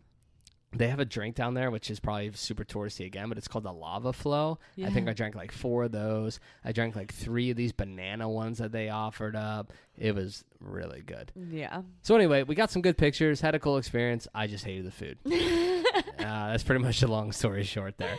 they 0.76 0.88
have 0.88 1.00
a 1.00 1.06
drink 1.06 1.36
down 1.36 1.54
there, 1.54 1.72
which 1.72 1.90
is 1.92 2.00
probably 2.00 2.32
super 2.34 2.64
touristy 2.64 3.06
again, 3.06 3.30
but 3.30 3.38
it's 3.38 3.48
called 3.48 3.64
the 3.64 3.74
Lava 3.74 4.14
Flow. 4.14 4.60
I 4.84 4.90
think 4.90 5.08
I 5.08 5.14
drank 5.14 5.36
like 5.36 5.52
four 5.52 5.84
of 5.84 5.92
those. 5.92 6.40
I 6.64 6.72
drank 6.72 6.96
like 6.96 7.14
three 7.14 7.52
of 7.52 7.58
these 7.58 7.72
banana 7.72 8.30
ones 8.30 8.58
that 8.58 8.72
they 8.72 8.90
offered 8.90 9.36
up. 9.36 9.72
It 9.98 10.16
was 10.16 10.44
really 10.60 11.02
good. 11.02 11.32
Yeah. 11.36 11.84
So 12.02 12.16
anyway, 12.16 12.44
we 12.44 12.56
got 12.56 12.72
some 12.72 12.82
good 12.82 12.98
pictures, 12.98 13.42
had 13.42 13.56
a 13.56 13.60
cool 13.60 13.78
experience. 13.78 14.28
I 14.34 14.48
just 14.48 14.66
hated 14.66 14.86
the 14.86 14.92
food. 14.92 15.18
uh, 15.26 16.52
that's 16.52 16.64
pretty 16.64 16.84
much 16.84 17.00
the 17.00 17.08
long 17.08 17.32
story 17.32 17.64
short 17.64 17.98
there. 17.98 18.18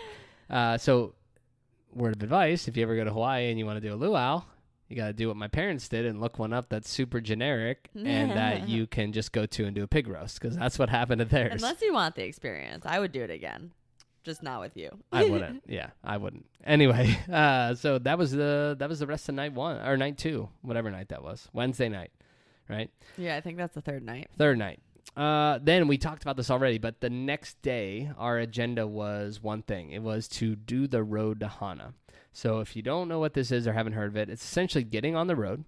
Uh, 0.49 0.79
so, 0.79 1.14
word 1.93 2.14
of 2.14 2.23
advice: 2.23 2.69
if 2.69 2.77
you 2.77 2.83
ever 2.83 2.97
go 2.97 3.05
to 3.05 3.12
Hawaii 3.12 3.51
and 3.51 3.59
you 3.59 3.67
want 3.67 3.81
to 3.81 3.87
do 3.87 3.95
a 3.95 3.97
luau, 3.97 4.43
you 4.88 4.97
got 4.97 5.07
to 5.07 5.12
do 5.12 5.29
what 5.29 5.37
my 5.37 5.49
parents 5.49 5.88
did 5.88 6.05
and 6.05 6.20
look 6.20 6.38
one 6.38 6.53
up 6.53 6.68
that's 6.68 6.90
super 6.90 7.20
generic 7.20 7.88
and 7.94 8.31
that 8.31 8.68
you 8.68 8.87
can 8.87 9.12
just 9.12 9.33
go 9.33 9.47
to 9.47 9.64
and 9.64 9.75
do 9.75 9.83
a 9.83 9.87
pig 9.88 10.07
roast 10.09 10.40
because 10.40 10.57
that's 10.57 10.79
what 10.79 10.88
happened 10.88 11.20
to 11.20 11.25
theirs. 11.25 11.62
Unless 11.62 11.83
you 11.83 11.92
want 11.92 12.14
the 12.14 12.25
experience, 12.25 12.85
I 12.87 12.99
would 12.99 13.12
do 13.12 13.23
it 13.23 13.31
again, 13.31 13.73
just 14.23 14.42
not 14.42 14.61
with 14.61 14.77
you. 14.77 14.90
I 15.12 15.25
wouldn't. 15.31 15.64
Yeah, 15.66 15.90
I 16.03 16.16
wouldn't. 16.16 16.47
Anyway, 16.64 17.18
uh, 17.33 17.75
so 17.75 17.99
that 17.99 18.18
was 18.18 18.33
the 18.33 18.77
that 18.79 18.88
was 18.88 18.99
the 18.99 19.07
rest 19.07 19.29
of 19.29 19.35
night 19.35 19.53
one 19.53 19.79
or 19.79 19.97
night 19.97 20.18
two, 20.18 20.49
whatever 20.62 20.90
night 20.90 21.09
that 21.09 21.23
was, 21.23 21.49
Wednesday 21.53 21.88
night, 21.88 22.11
right? 22.68 22.90
yeah, 23.16 23.37
I 23.37 23.40
think 23.40 23.57
that's 23.57 23.75
the 23.75 23.83
third 23.83 24.05
night. 24.05 24.29
Third 24.37 24.59
night. 24.59 24.81
Uh, 25.16 25.61
then 25.62 25.87
we 25.87 25.97
talked 25.97 26.23
about 26.23 26.37
this 26.37 26.51
already, 26.51 26.79
but 26.79 27.01
the 27.01 27.11
next 27.11 27.61
day 27.62 28.11
our 28.18 28.38
agenda 28.38 28.87
was 28.87 29.40
one 29.40 29.62
thing. 29.62 29.92
It 29.92 30.03
was 30.03 30.27
to 30.29 30.57
do 30.57 30.88
the 30.88 31.05
road 31.05 31.40
to 31.40 31.49
Hana. 31.49 31.94
So 32.35 32.59
if 32.59 32.75
you 32.75 32.83
don't 32.83 33.09
know 33.09 33.20
what 33.20 33.33
this 33.33 33.53
is 33.53 33.66
or 33.66 33.73
haven't 33.73 33.92
heard 33.92 34.09
of 34.09 34.16
it, 34.16 34.29
it's 34.29 34.42
essentially 34.42 34.83
getting 34.83 35.14
on 35.14 35.29
the 35.29 35.37
road, 35.37 35.64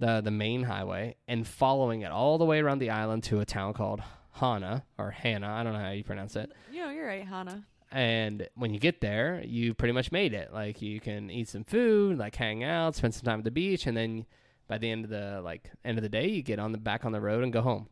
the 0.00 0.20
the 0.20 0.32
main 0.32 0.64
highway, 0.64 1.14
and 1.28 1.46
following 1.46 2.02
it 2.02 2.10
all 2.10 2.38
the 2.38 2.44
way 2.44 2.60
around 2.60 2.80
the 2.80 2.90
island 2.90 3.22
to 3.24 3.38
a 3.38 3.44
town 3.46 3.72
called 3.72 4.02
Hana 4.32 4.84
or 4.98 5.12
Hana. 5.12 5.48
I 5.48 5.62
don't 5.62 5.72
know 5.72 5.78
how 5.78 5.92
you 5.92 6.02
pronounce 6.02 6.34
it. 6.34 6.52
Know, 6.72 6.90
you're 6.90 7.06
right, 7.06 7.24
Hana. 7.24 7.64
And 7.92 8.48
when 8.56 8.74
you 8.74 8.80
get 8.80 9.00
there, 9.00 9.42
you 9.46 9.74
pretty 9.74 9.92
much 9.92 10.10
made 10.10 10.34
it. 10.34 10.52
Like 10.52 10.82
you 10.82 10.98
can 10.98 11.30
eat 11.30 11.48
some 11.48 11.62
food, 11.62 12.18
like 12.18 12.34
hang 12.34 12.64
out, 12.64 12.96
spend 12.96 13.14
some 13.14 13.24
time 13.24 13.38
at 13.38 13.44
the 13.44 13.52
beach, 13.52 13.86
and 13.86 13.96
then 13.96 14.26
by 14.66 14.78
the 14.78 14.90
end 14.90 15.04
of 15.04 15.10
the 15.10 15.40
like 15.40 15.70
end 15.84 15.98
of 15.98 16.02
the 16.02 16.08
day, 16.08 16.26
you 16.26 16.42
get 16.42 16.58
on 16.58 16.72
the 16.72 16.78
back 16.78 17.04
on 17.04 17.12
the 17.12 17.20
road 17.20 17.44
and 17.44 17.52
go 17.52 17.62
home. 17.62 17.88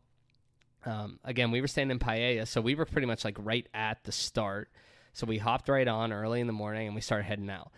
Um, 0.85 1.21
again, 1.25 1.53
we 1.53 1.61
were 1.61 1.69
staying 1.69 1.93
in 1.93 2.01
Paia, 2.01 2.45
so 2.45 2.61
we 2.61 2.75
were 2.75 2.87
pretty 2.87 3.07
much 3.07 3.25
like 3.25 3.37
right 3.39 3.69
at 3.73 4.03
the 4.03 4.11
start. 4.11 4.69
So 5.13 5.27
we 5.27 5.39
hopped 5.39 5.69
right 5.69 5.87
on 5.87 6.13
early 6.13 6.41
in 6.41 6.49
the 6.49 6.53
morning 6.53 6.87
and 6.87 6.95
we 6.95 7.03
started 7.03 7.25
heading 7.25 7.51
out. 7.51 7.71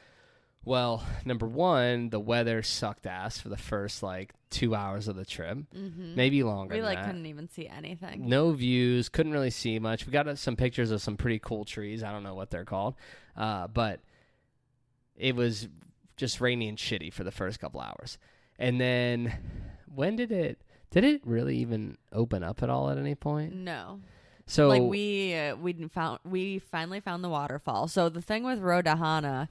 Well, 0.65 1.05
number 1.25 1.47
one, 1.47 2.11
the 2.11 2.21
weather 2.21 2.63
sucked 2.63 3.07
ass 3.07 3.39
for 3.39 3.49
the 3.49 3.57
first 3.57 4.03
like 4.03 4.33
two 4.51 4.75
hours 4.75 5.09
of 5.09 5.17
the 5.17 5.25
trip, 5.25 5.59
Mm-hmm. 5.75 6.15
maybe 6.15 6.43
longer. 6.45 6.75
We 6.77 6.83
like 6.83 6.99
that. 6.99 7.07
couldn't 7.07 7.27
even 7.27 7.49
see 7.49 7.67
anything. 7.67 8.29
No 8.29 8.53
views, 8.53 9.09
couldn't 9.09 9.33
really 9.33 9.51
see 9.51 9.79
much. 9.81 10.07
We 10.07 10.13
got 10.13 10.29
uh, 10.29 10.37
some 10.37 10.55
pictures 10.57 10.91
of 10.93 11.03
some 11.03 11.17
pretty 11.17 11.41
cool 11.41 11.65
trees. 11.65 12.05
I 12.05 12.13
don't 12.13 12.23
know 12.23 12.35
what 12.35 12.51
they're 12.51 12.65
called, 12.65 12.95
uh, 13.37 13.67
but 13.67 14.01
it 15.17 15.35
was 15.35 15.69
just 16.17 16.41
rainy 16.41 16.69
and 16.69 16.79
shitty 16.79 17.13
for 17.13 17.25
the 17.25 17.33
first 17.33 17.59
couple 17.59 17.81
hours. 17.81 18.19
And 18.59 18.81
then 18.81 19.33
when 19.93 20.15
did 20.17 20.31
it? 20.31 20.61
Did 20.91 21.05
it 21.05 21.23
really 21.25 21.57
even 21.57 21.97
open 22.13 22.45
up 22.45 22.63
at 22.63 22.69
all 22.71 22.91
at 22.91 22.99
any 22.99 23.15
point? 23.15 23.55
No. 23.55 24.01
So 24.47 24.69
like 24.69 24.83
we 24.83 25.35
uh, 25.35 25.57
we 25.57 25.73
found 25.89 26.19
we 26.25 26.59
finally 26.59 27.01
found 27.01 27.25
the 27.25 27.29
waterfall. 27.31 27.89
So 27.89 28.09
the 28.09 28.21
thing 28.21 28.45
with 28.45 28.59
Road 28.59 28.85
to 28.85 28.97
Hana, 28.97 29.49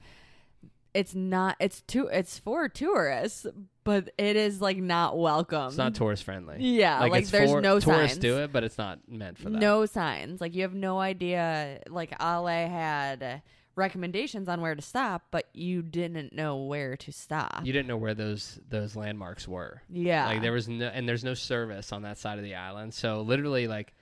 it's 0.94 1.14
not 1.14 1.56
it's 1.60 1.82
too 1.82 2.08
it's 2.08 2.38
for 2.38 2.68
tourists, 2.68 3.46
but 3.84 4.10
it 4.18 4.36
is 4.36 4.60
like 4.60 4.76
not 4.76 5.18
welcome. 5.18 5.68
it's 5.68 5.76
not 5.76 5.94
tourist 5.94 6.24
friendly. 6.24 6.58
Yeah, 6.60 7.00
like, 7.00 7.22
it's 7.22 7.30
there's 7.30 7.50
for, 7.50 7.60
no 7.60 7.80
tourists 7.80 8.14
signs. 8.16 8.22
do 8.22 8.38
it, 8.38 8.52
but 8.52 8.64
it's 8.64 8.78
not 8.78 8.98
meant 9.08 9.38
for 9.38 9.50
that. 9.50 9.58
No 9.58 9.86
signs. 9.86 10.40
Like 10.40 10.54
you 10.54 10.62
have 10.62 10.74
no 10.74 11.00
idea. 11.00 11.80
Like 11.88 12.12
Alle 12.20 12.46
had 12.46 13.42
recommendations 13.74 14.48
on 14.48 14.60
where 14.60 14.74
to 14.74 14.82
stop, 14.82 15.22
but 15.30 15.48
you 15.54 15.80
didn't 15.82 16.32
know 16.34 16.56
where 16.56 16.96
to 16.98 17.10
stop. 17.10 17.62
you 17.64 17.72
didn't 17.72 17.88
know 17.88 17.96
where 17.96 18.14
those 18.14 18.60
those 18.68 18.94
landmarks 18.94 19.48
were. 19.48 19.82
yeah, 19.88 20.26
Like 20.26 20.42
there 20.42 20.52
was 20.52 20.68
no 20.68 20.88
and 20.88 21.08
there's 21.08 21.24
no 21.24 21.34
service 21.34 21.92
on 21.92 22.02
that 22.02 22.18
side 22.18 22.38
of 22.38 22.44
the 22.44 22.54
island. 22.54 22.92
So 22.92 23.22
literally 23.22 23.66
like 23.68 23.94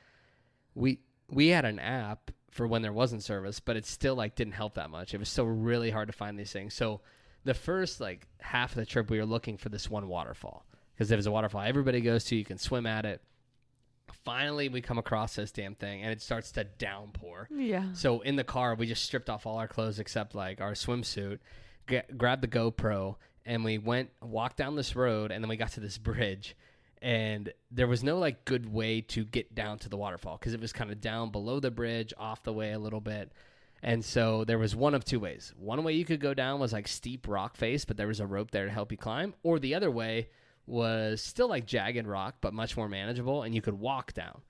we 0.74 1.00
we 1.30 1.48
had 1.48 1.64
an 1.64 1.78
app 1.78 2.32
for 2.50 2.66
when 2.66 2.82
there 2.82 2.92
wasn't 2.92 3.22
service, 3.22 3.60
but 3.60 3.76
it 3.76 3.86
still 3.86 4.14
like 4.16 4.34
didn't 4.34 4.54
help 4.54 4.74
that 4.74 4.90
much. 4.90 5.14
It 5.14 5.18
was 5.18 5.28
still 5.28 5.46
really 5.46 5.90
hard 5.90 6.08
to 6.08 6.12
find 6.12 6.38
these 6.38 6.52
things. 6.52 6.74
So 6.74 7.00
the 7.44 7.54
first 7.54 8.00
like 8.00 8.26
half 8.40 8.70
of 8.72 8.76
the 8.76 8.86
trip 8.86 9.08
we 9.10 9.18
were 9.18 9.24
looking 9.24 9.56
for 9.56 9.68
this 9.70 9.88
one 9.88 10.08
waterfall 10.08 10.66
because 10.94 11.08
there 11.08 11.16
was 11.16 11.26
a 11.26 11.30
waterfall 11.30 11.62
everybody 11.62 12.00
goes 12.00 12.24
to, 12.24 12.36
you 12.36 12.44
can 12.44 12.58
swim 12.58 12.86
at 12.86 13.06
it. 13.06 13.22
Finally 14.24 14.68
we 14.68 14.80
come 14.80 14.98
across 14.98 15.36
this 15.36 15.52
damn 15.52 15.74
thing 15.76 16.02
and 16.02 16.10
it 16.12 16.20
starts 16.20 16.50
to 16.52 16.64
downpour. 16.64 17.48
yeah. 17.54 17.92
So 17.94 18.20
in 18.20 18.36
the 18.36 18.44
car, 18.44 18.74
we 18.74 18.86
just 18.86 19.04
stripped 19.04 19.30
off 19.30 19.46
all 19.46 19.56
our 19.58 19.68
clothes 19.68 19.98
except 19.98 20.34
like 20.34 20.60
our 20.60 20.72
swimsuit, 20.72 21.38
g- 21.88 22.00
grabbed 22.16 22.42
the 22.42 22.48
GoPro, 22.48 23.16
and 23.46 23.64
we 23.64 23.78
went 23.78 24.10
walked 24.20 24.56
down 24.56 24.74
this 24.74 24.94
road, 24.96 25.30
and 25.30 25.42
then 25.42 25.48
we 25.48 25.56
got 25.56 25.70
to 25.72 25.80
this 25.80 25.96
bridge, 25.96 26.56
and 27.02 27.52
there 27.70 27.86
was 27.86 28.02
no 28.02 28.18
like 28.18 28.44
good 28.44 28.72
way 28.72 29.00
to 29.00 29.24
get 29.24 29.54
down 29.54 29.78
to 29.78 29.88
the 29.88 29.96
waterfall 29.96 30.36
because 30.38 30.54
it 30.54 30.60
was 30.60 30.72
kind 30.72 30.90
of 30.90 31.00
down 31.00 31.30
below 31.30 31.60
the 31.60 31.70
bridge, 31.70 32.12
off 32.18 32.42
the 32.42 32.52
way 32.52 32.72
a 32.72 32.78
little 32.78 33.00
bit. 33.00 33.32
And 33.82 34.04
so 34.04 34.44
there 34.44 34.58
was 34.58 34.76
one 34.76 34.94
of 34.94 35.04
two 35.04 35.18
ways. 35.18 35.54
One 35.56 35.82
way 35.82 35.94
you 35.94 36.04
could 36.04 36.20
go 36.20 36.34
down 36.34 36.60
was 36.60 36.72
like 36.72 36.86
steep 36.86 37.26
rock 37.26 37.56
face, 37.56 37.84
but 37.84 37.96
there 37.96 38.06
was 38.06 38.20
a 38.20 38.26
rope 38.26 38.50
there 38.50 38.66
to 38.66 38.70
help 38.70 38.92
you 38.92 38.98
climb, 38.98 39.34
or 39.42 39.58
the 39.58 39.74
other 39.74 39.90
way 39.90 40.28
was 40.66 41.22
still 41.22 41.48
like 41.48 41.66
jagged 41.66 42.06
rock, 42.06 42.36
but 42.40 42.52
much 42.52 42.76
more 42.76 42.88
manageable, 42.88 43.42
and 43.42 43.54
you 43.54 43.62
could 43.62 43.78
walk 43.78 44.12
down. 44.12 44.42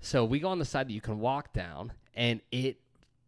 So 0.00 0.24
we 0.24 0.40
go 0.40 0.48
on 0.48 0.58
the 0.58 0.64
side 0.64 0.88
that 0.88 0.92
you 0.92 1.00
can 1.00 1.20
walk 1.20 1.52
down, 1.52 1.92
and 2.14 2.40
it 2.50 2.78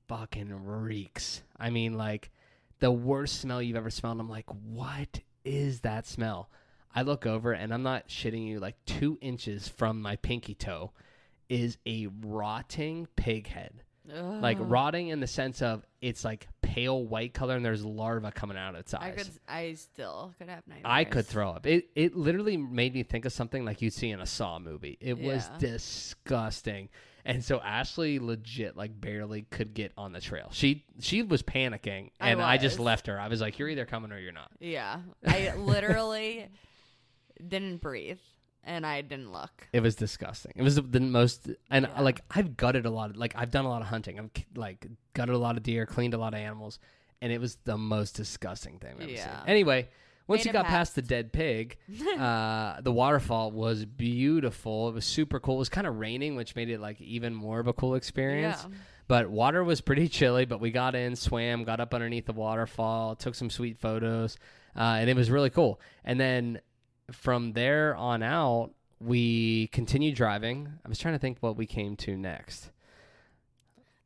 fucking 0.09 0.53
reeks. 0.65 1.43
I 1.57 1.71
mean, 1.71 1.97
like 1.97 2.33
the 2.81 2.91
worst 2.91 3.41
smell 3.41 3.63
you've 3.63 3.77
ever 3.77 3.91
smelled. 3.91 4.19
I'm 4.19 4.29
like, 4.29 4.51
what 4.51 5.21
is 5.45 5.81
that 5.81 6.07
smell? 6.07 6.51
I 6.95 7.03
look 7.03 7.27
over, 7.27 7.53
and 7.53 7.73
I'm 7.75 7.83
not 7.83 8.09
shitting 8.09 8.47
you. 8.47 8.61
Like 8.61 8.77
two 8.87 9.19
inches 9.21 9.69
from 9.69 10.01
my 10.01 10.17
pinky 10.17 10.55
toe 10.55 10.93
is 11.49 11.77
a 11.87 12.09
rotting 12.23 13.09
pig 13.17 13.47
head. 13.49 13.83
Like 14.07 14.59
rotting 14.61 15.09
in 15.09 15.21
the 15.21 15.27
sense 15.27 15.63
of 15.63 15.83
it's 16.03 16.27
like 16.27 16.47
pale 16.61 17.03
white 17.03 17.33
color, 17.33 17.57
and 17.57 17.65
there's 17.65 17.83
larva 17.83 18.31
coming 18.33 18.59
out 18.59 18.75
of 18.75 18.81
its 18.81 18.93
I 18.93 19.09
eyes. 19.09 19.15
could. 19.17 19.29
I 19.49 19.73
still 19.75 20.35
could 20.37 20.51
have 20.51 20.63
nightmares. 20.67 20.83
I 20.85 21.05
could 21.05 21.25
throw 21.25 21.51
up. 21.51 21.67
It 21.67 21.89
it 21.95 22.15
literally 22.15 22.59
made 22.59 22.93
me 22.93 23.03
think 23.03 23.25
of 23.25 23.33
something 23.33 23.65
like 23.65 23.81
you'd 23.81 23.95
see 23.95 24.11
in 24.11 24.21
a 24.21 24.27
Saw 24.27 24.59
movie. 24.59 24.99
It 25.01 25.19
was 25.19 25.49
disgusting. 25.59 26.91
And 27.25 27.43
so 27.43 27.59
Ashley 27.61 28.19
legit 28.19 28.77
like 28.77 29.01
barely 29.01 29.43
could 29.51 29.73
get 29.73 29.93
on 29.97 30.13
the 30.13 30.21
trail. 30.21 30.49
She 30.53 30.85
she 31.01 31.23
was 31.23 31.43
panicking 31.43 32.11
I 32.21 32.31
and 32.31 32.43
I, 32.43 32.59
just 32.59 32.79
left 32.79 33.07
her. 33.07 33.19
I 33.19 33.29
was 33.29 33.41
like, 33.41 33.59
You're 33.59 33.71
either 33.71 33.87
coming 33.87 34.13
or 34.13 34.19
you're 34.19 34.33
not. 34.33 34.51
Yeah, 34.61 34.99
I 35.27 35.55
literally 35.57 36.49
didn't 37.47 37.79
breathe, 37.81 38.21
and 38.63 38.87
I 38.87 39.01
didn't 39.03 39.33
look. 39.33 39.69
It 39.73 39.81
was 39.81 39.95
disgusting. 39.97 40.53
It 40.57 40.63
was 40.63 40.77
the, 40.77 41.01
most 41.01 41.49
and 41.71 41.87
Yeah. 41.87 42.01
like 42.01 42.21
I've 42.31 42.57
gutted 42.57 42.87
a 42.87 42.91
lot 42.91 43.11
of, 43.11 43.17
like 43.17 43.35
I've 43.37 43.51
done 43.51 43.65
a 43.65 43.69
lot 43.69 43.83
of 43.83 43.89
hunting. 43.89 44.19
I've 44.19 44.31
like 44.57 44.87
gutted 45.13 45.35
a 45.35 45.39
lot 45.39 45.57
of 45.57 45.63
deer, 45.63 45.87
cleaned 45.87 46.15
a 46.15 46.19
lot 46.19 46.35
of 46.35 46.41
animals, 46.41 46.79
and 47.21 47.33
it 47.33 47.41
was 47.41 47.57
the 47.65 47.77
most 47.79 48.13
disgusting 48.17 48.79
thing 48.79 48.95
I've 48.97 49.03
ever 49.03 49.11
Yeah. 49.11 49.41
seen. 49.41 49.49
Anyway, 49.49 49.89
once 50.27 50.41
Made 50.41 50.47
you 50.47 50.53
got 50.55 50.65
past 50.65 50.75
past. 50.91 50.95
the 50.95 51.03
dead 51.03 51.33
pig, 51.33 51.77
uh, 52.19 52.81
the 52.81 52.93
waterfall 52.93 53.51
was 53.51 53.85
beautiful. 53.85 54.89
It 54.89 54.95
was 54.95 55.05
super 55.05 55.39
cool. 55.41 55.57
It 55.57 55.59
was 55.59 55.69
kind 55.69 55.87
of 55.87 55.97
raining, 55.99 56.35
which 56.37 56.57
made 56.57 56.71
it 56.71 56.81
like 56.81 57.01
even 57.01 57.35
more 57.35 57.61
of 57.61 57.67
a 57.67 57.73
cool 57.73 57.95
experience. 57.95 58.65
Yeah. 58.69 58.75
But 59.07 59.29
water 59.29 59.63
was 59.63 59.83
pretty 59.83 60.09
chilly. 60.09 60.47
But 60.47 60.61
we 60.61 60.71
got 60.71 60.95
in, 60.95 61.15
swam, 61.15 61.65
got 61.65 61.79
up 61.79 61.93
underneath 61.93 62.25
the 62.25 62.33
waterfall, 62.33 63.17
took 63.17 63.35
some 63.35 63.51
sweet 63.51 63.79
photos, 63.79 64.39
uh, 64.75 64.97
and 64.99 65.11
it 65.11 65.17
was 65.17 65.31
really 65.31 65.51
cool. 65.51 65.79
And 66.05 66.19
then 66.19 66.61
from 67.13 67.53
there 67.53 67.95
on 67.97 68.23
out, 68.23 68.71
we 69.01 69.69
continued 69.69 70.15
driving. 70.15 70.69
I 70.85 70.89
was 70.89 70.99
trying 70.99 71.15
to 71.15 71.19
think 71.19 71.39
what 71.41 71.57
we 71.57 71.67
came 71.67 71.97
to 71.99 72.17
next. 72.17 72.71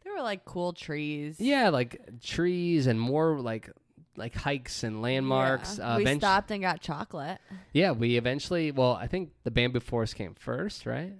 There 0.03 0.13
were 0.13 0.23
like 0.23 0.45
cool 0.45 0.73
trees. 0.73 1.37
Yeah, 1.39 1.69
like 1.69 2.21
trees 2.23 2.87
and 2.87 3.01
more 3.01 3.39
like 3.41 3.71
like 4.17 4.35
hikes 4.35 4.83
and 4.83 5.01
landmarks. 5.01 5.79
Yeah. 5.79 5.95
Uh, 5.95 5.99
we 5.99 6.05
eventu- 6.05 6.19
stopped 6.19 6.51
and 6.51 6.61
got 6.63 6.81
chocolate. 6.81 7.39
Yeah, 7.73 7.93
we 7.93 8.17
eventually. 8.17 8.73
Well, 8.73 8.93
I 8.93 9.07
think 9.07 9.31
the 9.45 9.51
bamboo 9.51 9.81
forest 9.81 10.17
came 10.17 10.35
first, 10.35 10.87
right? 10.87 11.13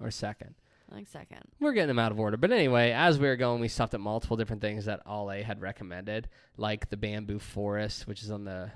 Or 0.00 0.10
second. 0.10 0.54
I 0.90 0.94
think 0.94 1.08
second. 1.08 1.40
We're 1.60 1.72
getting 1.72 1.88
them 1.88 1.98
out 1.98 2.12
of 2.12 2.20
order. 2.20 2.36
But 2.36 2.50
anyway, 2.52 2.92
as 2.92 3.18
we 3.18 3.26
were 3.26 3.36
going, 3.36 3.60
we 3.60 3.68
stopped 3.68 3.92
at 3.94 4.00
multiple 4.00 4.36
different 4.36 4.62
things 4.62 4.86
that 4.86 5.00
Alle 5.06 5.42
had 5.42 5.60
recommended, 5.60 6.28
like 6.56 6.88
the 6.88 6.96
bamboo 6.96 7.38
forest, 7.40 8.06
which 8.06 8.22
is 8.22 8.30
on 8.30 8.44
the 8.44 8.70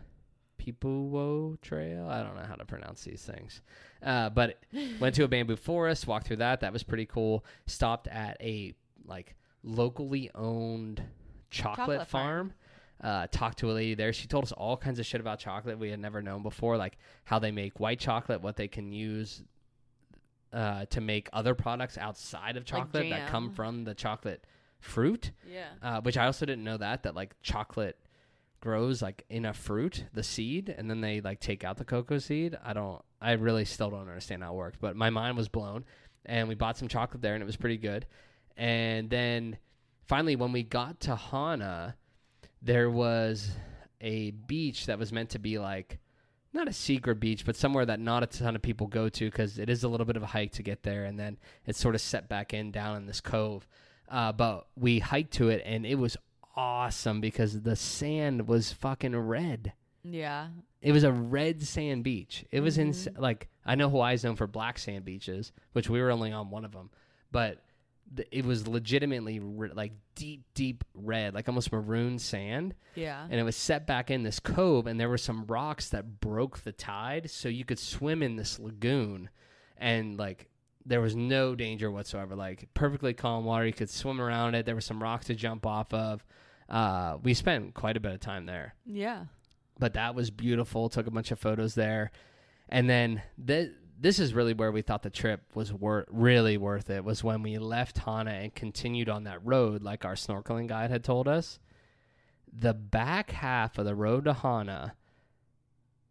Pipiwai 0.63 1.61
Trail. 1.61 2.09
I 2.09 2.23
don't 2.23 2.37
know 2.37 2.45
how 2.47 2.55
to 2.55 2.65
pronounce 2.65 3.03
these 3.05 3.23
things. 3.23 3.63
Uh, 4.03 4.31
but 4.31 4.59
went 5.01 5.15
to 5.17 5.25
a 5.25 5.29
bamboo 5.29 5.57
forest, 5.57 6.07
walked 6.07 6.27
through 6.27 6.37
that. 6.37 6.61
That 6.61 6.73
was 6.73 6.83
pretty 6.83 7.07
cool. 7.07 7.45
Stopped 7.67 8.09
at 8.09 8.37
a 8.41 8.75
like 9.05 9.35
locally 9.65 10.31
owned 10.35 11.03
chocolate, 11.51 11.77
Chocolate 11.77 12.09
farm. 12.09 12.49
farm. 12.51 12.55
Uh, 13.03 13.27
talked 13.33 13.59
to 13.59 13.71
a 13.71 13.73
lady 13.73 13.95
there. 13.95 14.13
She 14.13 14.29
told 14.29 14.45
us 14.45 14.53
all 14.53 14.77
kinds 14.77 15.01
of 15.01 15.07
shit 15.07 15.21
about 15.21 15.41
chocolate 15.41 15.77
we 15.79 15.91
had 15.91 15.99
never 15.99 16.23
known 16.23 16.43
before, 16.45 16.77
like 16.77 16.99
how 17.25 17.41
they 17.41 17.51
make 17.51 17.81
white 17.81 17.99
chocolate, 17.99 18.41
what 18.43 18.57
they 18.57 18.69
can 18.69 18.93
use 18.93 19.43
uh, 20.53 20.85
to 20.87 21.01
make 21.01 21.29
other 21.33 21.55
products 21.55 21.99
outside 21.99 22.57
of 22.57 22.63
Like 22.63 22.67
chocolate 22.67 23.11
that 23.11 23.29
come 23.29 23.51
from 23.51 23.83
the 23.83 23.95
chocolate 23.95 24.45
fruit. 24.79 25.33
Yeah. 25.53 25.65
Uh, 25.83 26.01
which 26.03 26.17
I 26.17 26.27
also 26.27 26.47
didn't 26.47 26.63
know 26.63 26.77
that 26.77 27.03
that 27.03 27.17
like 27.17 27.35
chocolate 27.43 27.99
grows 28.63 29.03
like 29.03 29.25
in 29.29 29.45
a 29.45 29.53
fruit, 29.53 30.05
the 30.15 30.23
seed, 30.23 30.75
and 30.77 30.89
then 30.89 31.03
they 31.03 31.21
like 31.21 31.41
take 31.41 31.65
out 31.65 31.77
the 31.77 31.85
cocoa 31.85 32.19
seed. 32.19 32.57
I 32.65 32.73
don't. 32.73 33.03
I 33.21 33.33
really 33.33 33.67
still 33.67 33.91
don't 33.91 34.09
understand 34.09 34.43
how 34.43 34.55
it 34.55 34.57
works, 34.57 34.79
but 34.81 34.97
my 34.97 35.11
mind 35.11 35.37
was 35.37 35.49
blown. 35.49 35.85
And 36.25 36.49
we 36.49 36.55
bought 36.55 36.79
some 36.79 36.89
chocolate 36.89 37.21
there, 37.21 37.35
and 37.35 37.43
it 37.43 37.47
was 37.47 37.57
pretty 37.57 37.77
good. 37.77 38.07
And 38.57 39.11
then 39.11 39.59
finally, 40.07 40.37
when 40.37 40.53
we 40.53 40.63
got 40.63 41.01
to 41.01 41.17
Hana, 41.17 41.97
there 42.63 42.89
was 42.89 43.51
a 44.01 44.31
beach 44.31 44.87
that 44.87 44.99
was 44.99 45.13
meant 45.13 45.31
to 45.31 45.39
be 45.39 45.59
like 45.59 45.99
not 46.53 46.69
a 46.69 46.73
secret 46.73 47.19
beach, 47.19 47.45
but 47.45 47.57
somewhere 47.57 47.87
that 47.87 47.99
not 47.99 48.23
a 48.23 48.27
ton 48.27 48.55
of 48.55 48.63
people 48.63 48.87
go 48.87 49.09
to 49.09 49.31
because 49.31 49.59
it 49.59 49.69
is 49.69 49.85
a 49.85 49.89
little 49.89 50.07
bit 50.07 50.17
of 50.17 50.23
a 50.23 50.27
hike 50.27 50.53
to 50.53 50.63
get 50.63 50.83
there, 50.83 51.05
and 51.05 51.19
then 51.19 51.39
it's 51.67 51.81
sort 51.81 51.95
of 51.95 52.01
set 52.01 52.29
back 52.29 52.55
in 52.55 52.71
down 52.71 52.97
in 52.97 53.07
this 53.07 53.21
cove. 53.21 53.67
Uh, 54.09 54.31
but 54.31 54.67
we 54.77 55.01
hiked 55.01 55.33
to 55.35 55.49
it, 55.49 55.63
and 55.65 55.85
it 55.85 55.97
was 55.97 56.17
awesome 56.55 57.21
because 57.21 57.63
the 57.63 57.77
sand 57.77 58.47
was 58.49 58.73
fucking 58.73 59.17
red. 59.17 59.73
Yeah. 60.05 60.49
It 60.81 60.93
was 60.93 61.05
a 61.05 61.13
red 61.13 61.63
sand 61.63 62.05
beach. 62.05 62.45
It 62.51 62.61
was 62.61 62.77
in 62.79 62.91
Mhm. 62.91 63.19
like 63.19 63.49
I 63.65 63.75
know 63.77 63.89
Hawaii's 63.89 64.25
known 64.25 64.37
for 64.37 64.47
black 64.49 64.79
sand 64.79 65.05
beaches, 65.05 65.53
which 65.73 65.89
we 65.89 66.01
were 66.01 66.11
only 66.11 66.33
on 66.33 66.51
one 66.51 66.65
of 66.65 66.73
them, 66.73 66.91
but 67.31 67.63
th- 68.17 68.29
it 68.33 68.45
was 68.45 68.67
legitimately 68.67 69.39
re- 69.39 69.71
like 69.73 69.93
deep, 70.17 70.43
deep 70.55 70.83
red, 70.95 71.33
like 71.35 71.49
almost 71.49 71.71
maroon 71.73 72.19
sand 72.19 72.75
Yeah. 72.97 73.23
and 73.31 73.35
it 73.41 73.45
was 73.45 73.55
set 73.57 73.87
back 73.87 74.11
in 74.11 74.25
this 74.25 74.41
cove 74.41 74.87
and 74.89 74.99
there 74.99 75.09
were 75.09 75.17
some 75.19 75.47
rocks 75.47 75.89
that 75.91 76.21
broke 76.21 76.59
the 76.59 76.73
tide 76.73 77.31
so 77.31 77.49
you 77.49 77.65
could 77.65 77.79
swim 77.79 78.23
in 78.23 78.35
this 78.37 78.59
lagoon 78.59 79.31
and 79.79 80.19
like 80.19 80.49
there 80.85 81.01
was 81.01 81.15
no 81.15 81.55
danger 81.55 81.91
whatsoever. 81.91 82.35
Like 82.35 82.69
perfectly 82.75 83.15
calm 83.15 83.45
water. 83.45 83.67
You 83.67 83.73
could 83.73 83.91
swim 83.91 84.21
around 84.21 84.55
it. 84.55 84.67
There 84.67 84.75
were 84.75 84.81
some 84.81 85.03
rocks 85.03 85.27
to 85.27 85.35
jump 85.35 85.65
off 85.67 85.93
of. 85.95 86.25
Uh, 86.69 87.19
we 87.23 87.35
spent 87.35 87.75
quite 87.75 87.97
a 87.97 88.01
bit 88.01 88.13
of 88.13 88.21
time 88.21 88.47
there. 88.47 88.75
Yeah. 88.87 89.25
but 89.79 89.95
that 89.95 90.15
was 90.15 90.31
beautiful. 90.31 90.89
Took 90.89 91.07
a 91.07 91.11
bunch 91.11 91.31
of 91.31 91.39
photos 91.39 91.75
there. 91.75 92.11
And 92.69 92.89
then 92.89 93.23
th- 93.45 93.73
this 94.01 94.19
is 94.19 94.33
really 94.35 94.55
where 94.55 94.73
we 94.73 94.83
thought 94.83 95.03
the 95.03 95.11
trip 95.11 95.43
was 95.55 95.73
wor- 95.73 96.07
really 96.11 96.57
worth 96.57 96.89
it 96.91 97.05
was 97.05 97.23
when 97.23 97.43
we 97.43 97.59
left 97.59 97.99
hana 97.99 98.31
and 98.31 98.55
continued 98.55 99.09
on 99.09 99.25
that 99.25 99.45
road 99.45 99.83
like 99.83 100.05
our 100.05 100.15
snorkeling 100.15 100.67
guide 100.67 100.91
had 100.91 101.05
told 101.05 101.29
us. 101.29 101.59
The 102.53 102.75
back 102.75 103.31
half 103.31 103.79
of 103.79 103.85
the 103.85 103.95
road 103.95 104.25
to 104.25 104.33
hana 104.33 104.95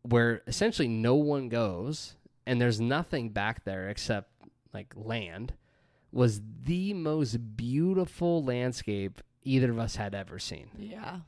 where 0.04 0.42
essentially 0.48 0.88
no 0.88 1.16
one 1.16 1.50
goes 1.50 2.16
and 2.46 2.60
there's 2.60 2.82
nothing 2.82 3.30
back 3.30 3.64
there 3.66 3.90
except 3.90 4.31
like 4.74 4.94
land 4.96 5.54
was 6.12 6.42
the 6.64 6.94
most 6.94 7.56
beautiful 7.56 8.44
landscape 8.44 9.22
either 9.44 9.72
of 9.72 9.80
us 9.80 9.96
had 9.96 10.14
ever 10.14 10.38
seen 10.40 10.70
Yeah. 10.78 11.20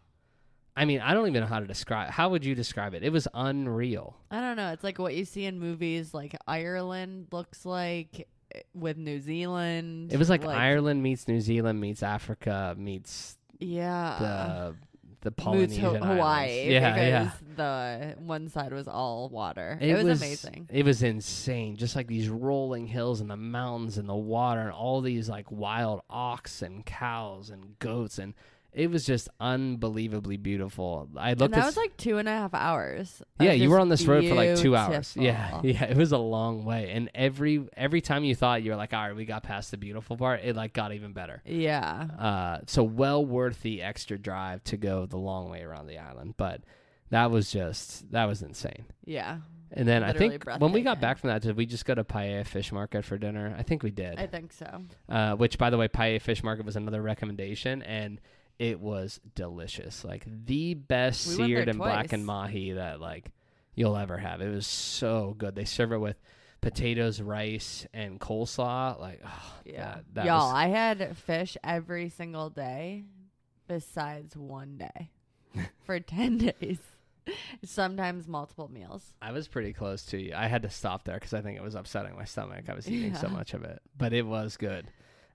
I 0.75 0.85
mean, 0.85 1.01
I 1.01 1.13
don't 1.13 1.27
even 1.27 1.41
know 1.41 1.47
how 1.47 1.59
to 1.59 1.67
describe. 1.67 2.09
How 2.09 2.29
would 2.29 2.43
you 2.43 2.55
describe 2.55 2.95
it? 2.95 3.03
It 3.03 3.11
was 3.11 3.27
unreal. 3.35 4.17
I 4.31 4.41
don't 4.41 4.57
know. 4.57 4.71
It's 4.71 4.83
like 4.83 4.97
what 4.97 5.13
you 5.13 5.23
see 5.23 5.45
in 5.45 5.59
movies, 5.59 6.15
like 6.15 6.35
Ireland 6.47 7.27
looks 7.31 7.63
like 7.63 8.27
eh, 8.53 8.61
with 8.73 8.97
New 8.97 9.19
Zealand. 9.19 10.11
It 10.11 10.17
was 10.17 10.31
like, 10.31 10.43
Ireland 10.43 11.03
meets 11.03 11.27
New 11.27 11.41
Zealand 11.41 11.79
meets 11.79 12.01
Africa 12.01 12.73
meets 12.75 13.37
Yeah. 13.59 14.71
The 15.23 15.31
Polynesian 15.31 15.85
islands. 15.85 16.05
Hawaii. 16.05 16.71
Yeah, 16.71 16.91
because 16.91 17.07
yeah. 17.07 17.31
the 17.55 18.21
one 18.21 18.49
side 18.49 18.73
was 18.73 18.87
all 18.87 19.29
water. 19.29 19.77
It, 19.81 20.03
was, 20.03 20.21
amazing. 20.21 20.69
It 20.71 20.85
was 20.85 21.01
insane. 21.01 21.77
Just 21.77 21.95
like 21.95 22.07
these 22.07 22.29
rolling 22.29 22.87
hills 22.87 23.21
and 23.21 23.29
the 23.29 23.37
mountains 23.37 23.97
and 23.97 24.07
the 24.07 24.15
water 24.15 24.61
and 24.61 24.71
all 24.71 25.01
these 25.01 25.29
like 25.29 25.49
wild 25.49 26.01
ox 26.09 26.61
and 26.61 26.85
cows 26.85 27.49
and 27.49 27.79
goats 27.79 28.19
and 28.19 28.33
it 28.73 28.89
was 28.89 29.05
just 29.05 29.29
unbelievably 29.39 30.37
beautiful. 30.37 31.09
I 31.15 31.31
looked. 31.31 31.41
And 31.41 31.53
that 31.53 31.59
at 31.59 31.65
was 31.65 31.77
like 31.77 31.95
two 31.97 32.17
and 32.17 32.27
a 32.27 32.31
half 32.31 32.53
hours. 32.53 33.21
Yeah, 33.39 33.51
you 33.51 33.69
were 33.69 33.79
on 33.79 33.89
this 33.89 34.05
road 34.05 34.27
for 34.27 34.35
like 34.35 34.57
two 34.57 34.75
hours. 34.75 35.15
Yeah, 35.15 35.61
yeah, 35.63 35.85
it 35.85 35.97
was 35.97 36.11
a 36.11 36.17
long 36.17 36.65
way, 36.65 36.91
and 36.91 37.09
every 37.13 37.65
every 37.77 38.01
time 38.01 38.23
you 38.23 38.35
thought 38.35 38.63
you 38.63 38.71
were 38.71 38.77
like, 38.77 38.93
all 38.93 39.07
right, 39.07 39.15
we 39.15 39.25
got 39.25 39.43
past 39.43 39.71
the 39.71 39.77
beautiful 39.77 40.17
part, 40.17 40.41
it 40.43 40.55
like 40.55 40.73
got 40.73 40.93
even 40.93 41.13
better. 41.13 41.41
Yeah. 41.45 42.07
Uh, 42.17 42.59
so 42.67 42.83
well 42.83 43.25
worth 43.25 43.61
the 43.61 43.81
extra 43.81 44.17
drive 44.17 44.63
to 44.65 44.77
go 44.77 45.05
the 45.05 45.17
long 45.17 45.49
way 45.49 45.61
around 45.61 45.87
the 45.87 45.99
island, 45.99 46.35
but 46.37 46.61
that 47.09 47.29
was 47.31 47.51
just 47.51 48.11
that 48.11 48.25
was 48.25 48.41
insane. 48.41 48.85
Yeah. 49.05 49.37
And 49.75 49.87
then 49.87 50.03
I 50.03 50.13
think 50.13 50.45
when 50.59 50.71
we 50.71 50.81
got 50.81 51.01
back 51.01 51.17
from 51.17 51.29
that, 51.29 51.41
did 51.41 51.57
we 51.57 51.65
just 51.65 51.85
go 51.85 51.95
to 51.95 52.03
Paia 52.03 52.43
Fish 52.43 52.71
Market 52.71 53.03
for 53.03 53.17
dinner? 53.17 53.55
I 53.57 53.63
think 53.63 53.81
we 53.81 53.89
did. 53.89 54.19
I 54.19 54.27
think 54.27 54.53
so. 54.53 54.83
uh, 55.09 55.33
which, 55.33 55.57
by 55.57 55.71
the 55.71 55.77
way, 55.77 55.87
Paia 55.87 56.19
Fish 56.19 56.43
Market 56.43 56.65
was 56.65 56.75
another 56.75 57.01
recommendation, 57.01 57.81
and 57.81 58.21
it 58.59 58.79
was 58.79 59.19
delicious. 59.35 60.03
Like 60.03 60.25
the 60.27 60.73
best 60.73 61.27
We 61.27 61.35
seared 61.35 61.69
and 61.69 61.77
blackened 61.77 62.25
mahi 62.25 62.73
that 62.73 62.99
like 63.01 63.31
you'll 63.75 63.97
ever 63.97 64.17
have. 64.17 64.41
It 64.41 64.49
was 64.53 64.67
so 64.67 65.35
good. 65.37 65.55
They 65.55 65.65
serve 65.65 65.91
it 65.91 65.97
with 65.97 66.17
potatoes, 66.61 67.19
rice, 67.21 67.85
and 67.93 68.19
coleslaw. 68.19 68.99
Like, 68.99 69.21
oh, 69.25 69.53
Yeah. 69.65 69.95
that, 69.95 70.03
that 70.13 70.25
Y'all, 70.25 70.47
was- 70.47 70.53
I 70.55 70.67
had 70.67 71.17
fish 71.17 71.57
every 71.63 72.09
single 72.09 72.49
day 72.49 73.03
besides 73.67 74.37
one 74.37 74.77
day 74.77 75.09
for 75.85 75.99
10 75.99 76.37
days. 76.37 76.79
Sometimes 77.63 78.27
multiple 78.27 78.69
meals. 78.69 79.13
I 79.21 79.31
was 79.31 79.47
pretty 79.47 79.71
close 79.71 80.03
to 80.07 80.21
you. 80.21 80.33
I 80.35 80.47
had 80.47 80.63
to 80.63 80.69
stop 80.69 81.05
there 81.05 81.15
because 81.15 81.33
I 81.33 81.41
think 81.41 81.57
it 81.57 81.63
was 81.63 81.75
upsetting 81.75 82.15
my 82.15 82.25
stomach. 82.25 82.65
I 82.69 82.73
was 82.73 82.89
eating 82.89 83.15
so 83.15 83.29
much 83.29 83.53
of 83.53 83.63
it, 83.63 83.81
but 83.97 84.11
it 84.11 84.25
was 84.25 84.57
good. 84.57 84.87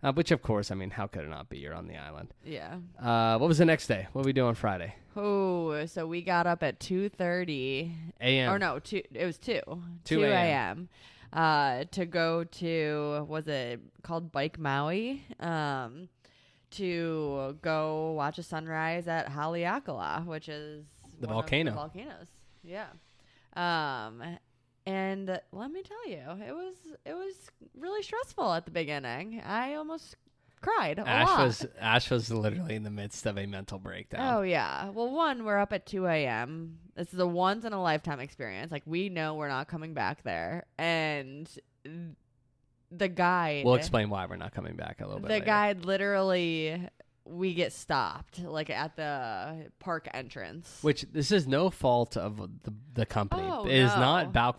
Uh, 0.02 0.12
which, 0.12 0.30
of 0.30 0.42
course, 0.42 0.70
I 0.70 0.74
mean, 0.76 0.90
how 0.90 1.06
could 1.08 1.24
it 1.24 1.28
not 1.28 1.48
be? 1.48 1.58
You're 1.58 1.74
on 1.74 1.88
the 1.88 1.96
island. 1.96 2.32
Yeah. 2.44 2.76
Uh, 3.02 3.36
what 3.38 3.48
was 3.48 3.58
the 3.58 3.64
next 3.64 3.88
day? 3.88 4.06
What 4.12 4.24
we 4.24 4.32
do 4.32 4.46
on 4.46 4.54
Friday? 4.54 4.94
Oh, 5.16 5.84
so 5.86 6.06
we 6.06 6.22
got 6.22 6.46
up 6.46 6.62
at 6.62 6.78
2:30 6.78 7.90
A.M. 8.20 8.50
or 8.52 8.58
no, 8.60 8.78
2 8.78 9.02
it 9.12 9.24
was 9.26 9.38
2. 9.38 9.60
2 10.04 10.22
a.m. 10.24 10.88
uh 11.32 11.84
to 11.90 12.06
go 12.06 12.44
to 12.44 13.26
was 13.28 13.48
it 13.48 13.80
called 14.02 14.30
Bike 14.30 14.58
Maui? 14.58 15.24
Um 15.40 16.08
to 16.70 17.56
go 17.62 18.12
watch 18.12 18.38
a 18.38 18.42
sunrise 18.44 19.08
at 19.08 19.28
Haleakala, 19.28 20.24
which 20.26 20.48
is 20.48 20.84
The 21.20 21.26
volcano. 21.26 21.72
volcanoes. 21.72 22.28
Yeah. 22.62 22.86
Um 23.56 24.22
and 24.88 25.40
let 25.52 25.70
me 25.70 25.82
tell 25.82 26.08
you, 26.08 26.44
it 26.46 26.52
was 26.52 26.74
it 27.04 27.14
was 27.14 27.34
really 27.76 28.02
stressful 28.02 28.52
at 28.52 28.64
the 28.64 28.70
beginning. 28.70 29.42
I 29.44 29.74
almost 29.74 30.16
cried 30.60 30.98
a 30.98 31.06
Ash 31.06 31.26
lot. 31.26 31.46
was 31.46 31.66
Ash 31.80 32.10
was 32.10 32.30
literally 32.30 32.74
in 32.74 32.82
the 32.82 32.90
midst 32.90 33.26
of 33.26 33.38
a 33.38 33.46
mental 33.46 33.78
breakdown. 33.78 34.34
Oh 34.34 34.42
yeah. 34.42 34.88
Well, 34.90 35.10
one, 35.10 35.44
we're 35.44 35.58
up 35.58 35.72
at 35.72 35.86
two 35.86 36.06
a.m. 36.06 36.78
This 36.96 37.12
is 37.12 37.18
a 37.18 37.26
once 37.26 37.64
in 37.64 37.72
a 37.72 37.82
lifetime 37.82 38.20
experience. 38.20 38.72
Like 38.72 38.82
we 38.86 39.08
know 39.08 39.34
we're 39.34 39.48
not 39.48 39.68
coming 39.68 39.94
back 39.94 40.22
there, 40.22 40.64
and 40.78 41.48
the 42.90 43.08
guide. 43.08 43.64
We'll 43.64 43.74
explain 43.74 44.10
why 44.10 44.26
we're 44.26 44.36
not 44.36 44.54
coming 44.54 44.76
back 44.76 45.00
a 45.00 45.04
little 45.04 45.20
bit. 45.20 45.28
The 45.28 45.34
later. 45.34 45.44
guide 45.44 45.84
literally, 45.84 46.88
we 47.28 47.54
get 47.54 47.72
stopped 47.72 48.40
like 48.42 48.70
at 48.70 48.96
the 48.96 49.70
park 49.78 50.08
entrance. 50.14 50.78
which 50.82 51.02
this 51.12 51.30
is 51.30 51.46
no 51.46 51.70
fault 51.70 52.16
of 52.16 52.36
the 52.62 52.72
the 52.94 53.06
company. 53.06 53.42
Oh, 53.46 53.64
it 53.66 53.72
is 53.72 53.90
no. 53.92 54.00
not 54.00 54.32
Balk 54.32 54.58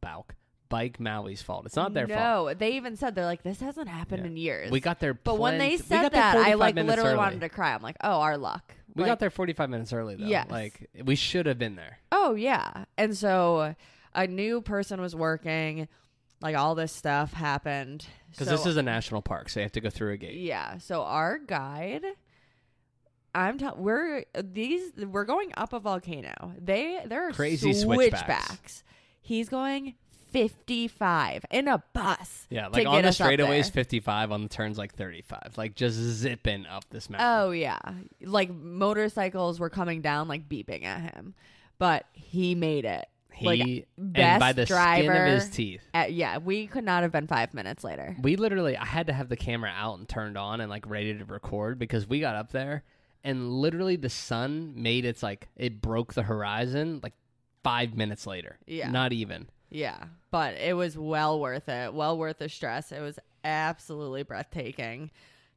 Balk 0.00 0.34
Bike 0.68 0.98
Maui's 0.98 1.42
fault. 1.42 1.66
It's 1.66 1.74
not 1.76 1.92
their 1.94 2.06
no, 2.06 2.14
fault. 2.14 2.46
No, 2.48 2.54
they 2.54 2.72
even 2.76 2.96
said 2.96 3.14
they're 3.14 3.24
like 3.24 3.42
this 3.42 3.60
hasn't 3.60 3.88
happened 3.88 4.22
Yeah. 4.22 4.30
in 4.30 4.36
years. 4.36 4.70
We 4.70 4.80
got 4.80 5.00
there, 5.00 5.14
but 5.14 5.38
when 5.38 5.58
they 5.58 5.76
said 5.76 6.10
that, 6.10 6.36
I 6.36 6.54
like 6.54 6.76
literally 6.76 7.10
early. 7.10 7.16
wanted 7.18 7.40
to 7.40 7.48
cry. 7.48 7.74
I'm 7.74 7.82
like, 7.82 7.96
oh, 8.02 8.20
our 8.20 8.38
luck. 8.38 8.74
We 8.94 9.02
Like, 9.02 9.10
got 9.10 9.18
there 9.20 9.30
45 9.30 9.70
minutes 9.70 9.92
early 9.92 10.16
though. 10.16 10.26
Yes. 10.26 10.50
Like 10.50 10.88
we 11.04 11.16
should 11.16 11.46
have 11.46 11.58
been 11.58 11.76
there. 11.76 11.98
Oh 12.12 12.34
yeah. 12.34 12.84
And 12.96 13.16
so 13.16 13.74
a 14.14 14.26
new 14.26 14.60
person 14.60 15.00
was 15.00 15.14
working. 15.14 15.88
Like 16.40 16.56
all 16.56 16.74
this 16.74 16.92
stuff 16.92 17.32
happened. 17.32 18.06
Because 18.30 18.46
So- 18.48 18.56
this 18.56 18.66
is 18.66 18.76
a 18.76 18.82
national 18.82 19.22
park, 19.22 19.48
so 19.48 19.60
you 19.60 19.64
have 19.64 19.72
to 19.72 19.80
go 19.80 19.90
through 19.90 20.12
a 20.12 20.16
gate. 20.16 20.36
yeah. 20.36 20.78
So 20.78 21.02
our 21.02 21.38
guide, 21.38 22.04
I'm 23.34 23.58
tell 23.58 23.76
we're 23.76 24.24
these 24.42 24.92
we're 24.96 25.24
going 25.24 25.52
up 25.56 25.72
a 25.72 25.80
volcano. 25.80 26.54
They 26.58 27.00
there 27.06 27.28
are 27.28 27.32
Crazy 27.32 27.72
switchbacks. 27.72 28.20
switchbacks. 28.26 28.84
He's 29.20 29.48
going 29.48 29.94
55 30.32 31.44
in 31.50 31.68
a 31.68 31.82
bus. 31.92 32.46
Yeah, 32.50 32.68
like 32.68 32.86
on 32.86 33.02
the 33.02 33.08
straightaways, 33.08 33.70
55, 33.70 34.32
on 34.32 34.42
the 34.42 34.48
turns, 34.48 34.78
like 34.78 34.94
35. 34.94 35.54
Like 35.56 35.74
just 35.74 35.96
zipping 35.96 36.66
up 36.66 36.84
this 36.90 37.10
mountain. 37.10 37.28
Oh 37.28 37.50
yeah, 37.50 37.78
like 38.22 38.50
motorcycles 38.52 39.60
were 39.60 39.70
coming 39.70 40.00
down, 40.02 40.26
like 40.28 40.48
beeping 40.48 40.84
at 40.84 41.14
him, 41.14 41.34
but 41.78 42.06
he 42.12 42.54
made 42.54 42.84
it. 42.84 43.06
He, 43.40 43.46
like, 43.46 43.88
and 43.96 44.12
best 44.12 44.40
by 44.40 44.52
the 44.52 44.64
driver. 44.64 45.12
skin 45.12 45.16
of 45.16 45.32
his 45.32 45.50
teeth. 45.50 45.82
Uh, 45.94 46.06
yeah, 46.08 46.38
we 46.38 46.66
could 46.66 46.84
not 46.84 47.02
have 47.02 47.12
been 47.12 47.26
five 47.26 47.52
minutes 47.54 47.82
later. 47.82 48.16
We 48.20 48.36
literally, 48.36 48.76
I 48.76 48.84
had 48.84 49.08
to 49.08 49.12
have 49.12 49.28
the 49.28 49.36
camera 49.36 49.72
out 49.74 49.98
and 49.98 50.08
turned 50.08 50.38
on 50.38 50.60
and 50.60 50.70
like 50.70 50.88
ready 50.88 51.16
to 51.16 51.24
record 51.24 51.78
because 51.78 52.06
we 52.06 52.20
got 52.20 52.36
up 52.36 52.52
there 52.52 52.84
and 53.24 53.50
literally 53.50 53.96
the 53.96 54.08
sun 54.08 54.74
made 54.76 55.04
its 55.04 55.22
like, 55.22 55.48
it 55.56 55.80
broke 55.80 56.14
the 56.14 56.22
horizon 56.22 57.00
like 57.02 57.14
five 57.62 57.96
minutes 57.96 58.26
later. 58.26 58.58
Yeah. 58.66 58.90
Not 58.90 59.12
even. 59.12 59.48
Yeah, 59.70 60.04
but 60.30 60.54
it 60.54 60.74
was 60.74 60.98
well 60.98 61.38
worth 61.38 61.68
it. 61.68 61.94
Well 61.94 62.18
worth 62.18 62.38
the 62.38 62.48
stress. 62.48 62.92
It 62.92 63.00
was 63.00 63.18
absolutely 63.44 64.24
breathtaking. 64.24 65.10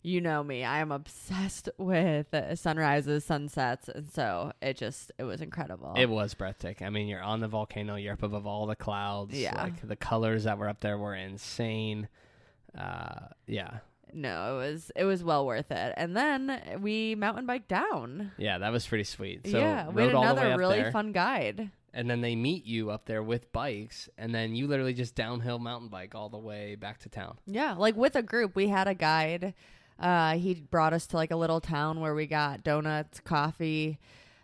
You 0.04 0.20
know 0.22 0.44
me. 0.44 0.64
I 0.66 0.80
am 0.80 0.92
obsessed 0.92 1.70
with 1.78 2.28
sunrises, 2.56 3.24
sunsets, 3.24 3.88
and 3.90 4.08
so 4.12 4.52
it 4.62 4.76
just 4.78 5.12
it 5.18 5.24
was 5.24 5.42
incredible. 5.42 5.94
It 5.98 6.10
was 6.10 6.34
breathtaking. 6.34 6.86
I 6.86 6.90
mean, 6.90 7.08
you're 7.08 7.22
on 7.24 7.40
the 7.40 7.48
volcano, 7.48 7.96
you're 7.96 8.14
up 8.14 8.24
above 8.24 8.46
all 8.46 8.66
the 8.68 8.76
clouds. 8.76 9.34
Yeah. 9.34 9.62
Like 9.64 9.88
the 9.88 9.96
colors 9.96 10.44
that 10.44 10.58
were 10.58 10.68
up 10.70 10.82
there 10.82 10.98
were 10.98 11.16
insane. 11.16 12.10
Uh, 12.78 13.28
yeah. 13.48 13.78
no, 14.14 14.56
it 14.60 14.72
was 14.72 14.92
it 14.96 15.06
was 15.06 15.24
well 15.24 15.46
worth 15.46 15.72
it. 15.72 15.94
And 15.96 16.16
then 16.18 16.80
we 16.82 17.16
mountain 17.16 17.46
biked 17.46 17.70
down. 17.70 18.32
Yeah, 18.38 18.58
that 18.58 18.72
was 18.72 18.86
pretty 18.86 19.04
sweet. 19.06 19.48
So 19.48 19.58
yeah, 19.58 19.88
we 19.90 20.04
had 20.04 20.14
rode 20.14 20.16
all 20.16 20.36
the 20.36 20.42
way 20.42 20.48
another 20.48 20.58
really 20.60 20.82
there. 20.82 20.92
fun 20.92 21.12
guide. 21.14 21.72
and 21.94 22.10
then 22.10 22.22
they 22.22 22.36
meet 22.36 22.66
you 22.66 22.90
up 22.90 23.06
there 23.06 23.22
with 23.24 23.52
bikes, 23.54 24.10
and 24.18 24.34
then 24.34 24.56
you 24.56 24.68
literally 24.68 24.94
just 24.94 25.16
downhill 25.16 25.60
mountain 25.60 25.90
bike 25.90 26.16
all 26.16 26.30
the 26.30 26.38
way 26.38 26.76
back 26.76 27.00
to 27.02 27.10
town. 27.10 27.38
Yeah, 27.46 27.74
like 27.74 27.96
with 27.96 28.16
a 28.16 28.24
group, 28.24 28.56
we 28.56 28.68
had 28.68 28.88
a 28.88 28.96
guide. 28.96 29.54
Uh, 30.00 30.38
he 30.38 30.56
brought 30.56 30.94
us 30.94 31.08
to 31.08 31.16
like 31.16 31.32
a 31.32 31.36
little 31.36 31.62
town 31.62 32.00
where 32.00 32.16
we 32.16 32.26
got 32.26 32.64
donuts, 32.64 33.20
coffee, 33.20 34.00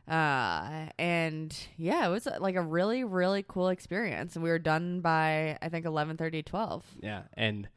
uh, 0.09 0.87
and 0.97 1.55
yeah, 1.77 2.07
it 2.07 2.09
was 2.09 2.25
uh, 2.25 2.37
like 2.39 2.55
a 2.55 2.61
really, 2.61 3.03
really 3.03 3.45
cool 3.47 3.69
experience. 3.69 4.35
And 4.35 4.43
we 4.43 4.49
were 4.49 4.59
done 4.59 5.01
by 5.01 5.57
I 5.61 5.69
think 5.69 5.85
11:30, 5.85 6.45
12. 6.45 6.85
Yeah, 7.01 7.23
and 7.35 7.67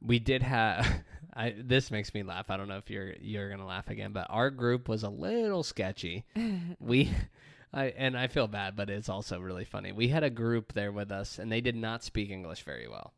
we 0.00 0.18
did 0.18 0.42
have. 0.42 0.86
I 1.34 1.54
this 1.58 1.90
makes 1.90 2.12
me 2.12 2.22
laugh. 2.22 2.50
I 2.50 2.56
don't 2.56 2.68
know 2.68 2.78
if 2.78 2.90
you're 2.90 3.14
you're 3.20 3.50
gonna 3.50 3.66
laugh 3.66 3.88
again, 3.88 4.12
but 4.12 4.26
our 4.30 4.50
group 4.50 4.88
was 4.88 5.02
a 5.02 5.08
little 5.08 5.62
sketchy. 5.62 6.24
we. 6.80 7.10
I, 7.74 7.86
and 7.86 8.18
I 8.18 8.26
feel 8.26 8.48
bad, 8.48 8.76
but 8.76 8.90
it's 8.90 9.08
also 9.08 9.40
really 9.40 9.64
funny. 9.64 9.92
We 9.92 10.08
had 10.08 10.22
a 10.22 10.28
group 10.28 10.74
there 10.74 10.92
with 10.92 11.10
us, 11.10 11.38
and 11.38 11.50
they 11.50 11.62
did 11.62 11.74
not 11.74 12.04
speak 12.04 12.28
English 12.28 12.64
very 12.64 12.86
well. 12.86 13.14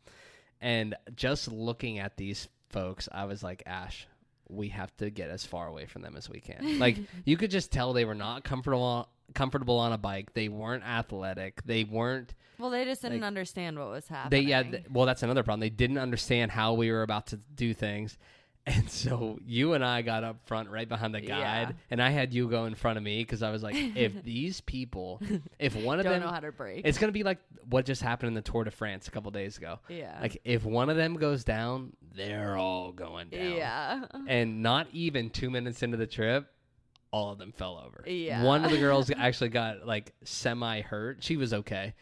And 0.61 0.94
just 1.16 1.50
looking 1.50 1.98
at 1.98 2.16
these 2.16 2.46
folks, 2.70 3.09
I 3.12 3.24
was 3.24 3.42
like, 3.42 3.62
Ash, 3.66 4.07
we 4.48 4.68
have 4.68 4.94
to 4.98 5.11
get 5.11 5.31
as 5.31 5.44
far 5.44 5.66
away 5.66 5.87
from 5.87 6.03
them 6.03 6.16
as 6.16 6.29
we 6.29 6.40
can. 6.40 6.79
like 6.79 6.98
you 7.24 7.37
could 7.37 7.50
just 7.50 7.72
tell 7.72 7.92
they 7.92 8.05
were 8.05 8.14
not 8.14 8.44
comfortable 8.44 9.09
comfortable 9.33 9.79
on 9.79 9.92
a 9.92 9.98
bike. 9.98 10.35
They 10.35 10.48
weren't 10.48 10.85
athletic. 10.85 11.62
They 11.64 11.85
weren't 11.85 12.35
Well, 12.59 12.70
they 12.70 12.85
just 12.85 13.00
didn't 13.03 13.20
Like, 13.22 13.27
understand 13.29 13.79
what 13.79 13.88
was 13.88 14.07
happening. 14.09 14.44
they 14.44 14.48
yeah 14.50 14.62
th- 14.62 14.85
well 14.90 15.07
that's 15.07 15.22
another 15.22 15.42
problem 15.42 15.61
they 15.61 15.70
didn't 15.70 15.98
understand 15.98 16.50
how 16.53 16.74
we 16.74 16.90
were 16.90 17.03
about 17.03 17.29
to 17.29 17.37
do 17.37 17.72
things 17.74 18.18
and 18.66 18.88
so 18.90 19.38
you 19.46 19.74
and 19.74 19.85
i 19.85 20.00
got 20.00 20.24
up 20.24 20.37
front 20.46 20.70
right 20.70 20.88
behind 20.88 21.14
the 21.14 21.20
guide 21.20 21.68
Yeah. 21.68 21.72
and 21.90 22.03
i 22.03 22.09
had 22.11 22.33
you 22.33 22.48
go 22.48 22.64
in 22.64 22.74
front 22.74 22.96
of 22.96 23.05
me 23.05 23.22
because 23.22 23.42
i 23.42 23.50
was 23.50 23.62
like 23.62 23.74
if 23.77 24.22
these 24.24 24.62
people 24.62 25.20
if 25.59 25.77
one 25.77 25.98
of 25.98 26.05
don't 26.05 26.14
them 26.14 26.22
know 26.22 26.31
how 26.31 26.40
to 26.40 26.50
break. 26.50 26.83
it's 26.87 26.96
gonna 26.96 27.12
be 27.12 27.22
like 27.24 27.38
what 27.68 27.85
just 27.85 28.00
happened 28.00 28.29
in 28.29 28.35
the 28.35 28.40
tour 28.42 28.64
de 28.64 28.70
france 28.70 29.07
a 29.07 29.11
couple 29.11 29.31
days 29.31 29.59
ago. 29.59 29.79
Yeah, 29.88 30.18
like 30.20 30.40
if 30.44 30.64
one 30.64 30.88
of 30.90 30.96
them 30.96 31.14
goes 31.16 31.44
down 31.44 31.92
they're 32.14 32.57
all 32.57 32.92
going 32.92 33.29
down. 33.29 33.53
Yeah, 33.53 34.05
and 34.29 34.62
not 34.62 34.87
even 34.92 35.29
two 35.31 35.50
minutes 35.50 35.83
into 35.83 35.96
the 35.96 36.07
trip 36.07 36.46
all 37.11 37.31
of 37.31 37.38
them 37.38 37.53
fell 37.53 37.79
over. 37.85 38.03
Yeah. 38.11 38.42
one 38.44 38.64
of 38.64 38.70
the 38.70 38.79
girls 38.79 39.11
actually 39.16 39.50
got 39.50 39.87
like 39.87 40.14
semi 40.24 40.81
hurt 40.81 41.22
she 41.22 41.37
was 41.37 41.53
okay 41.53 41.94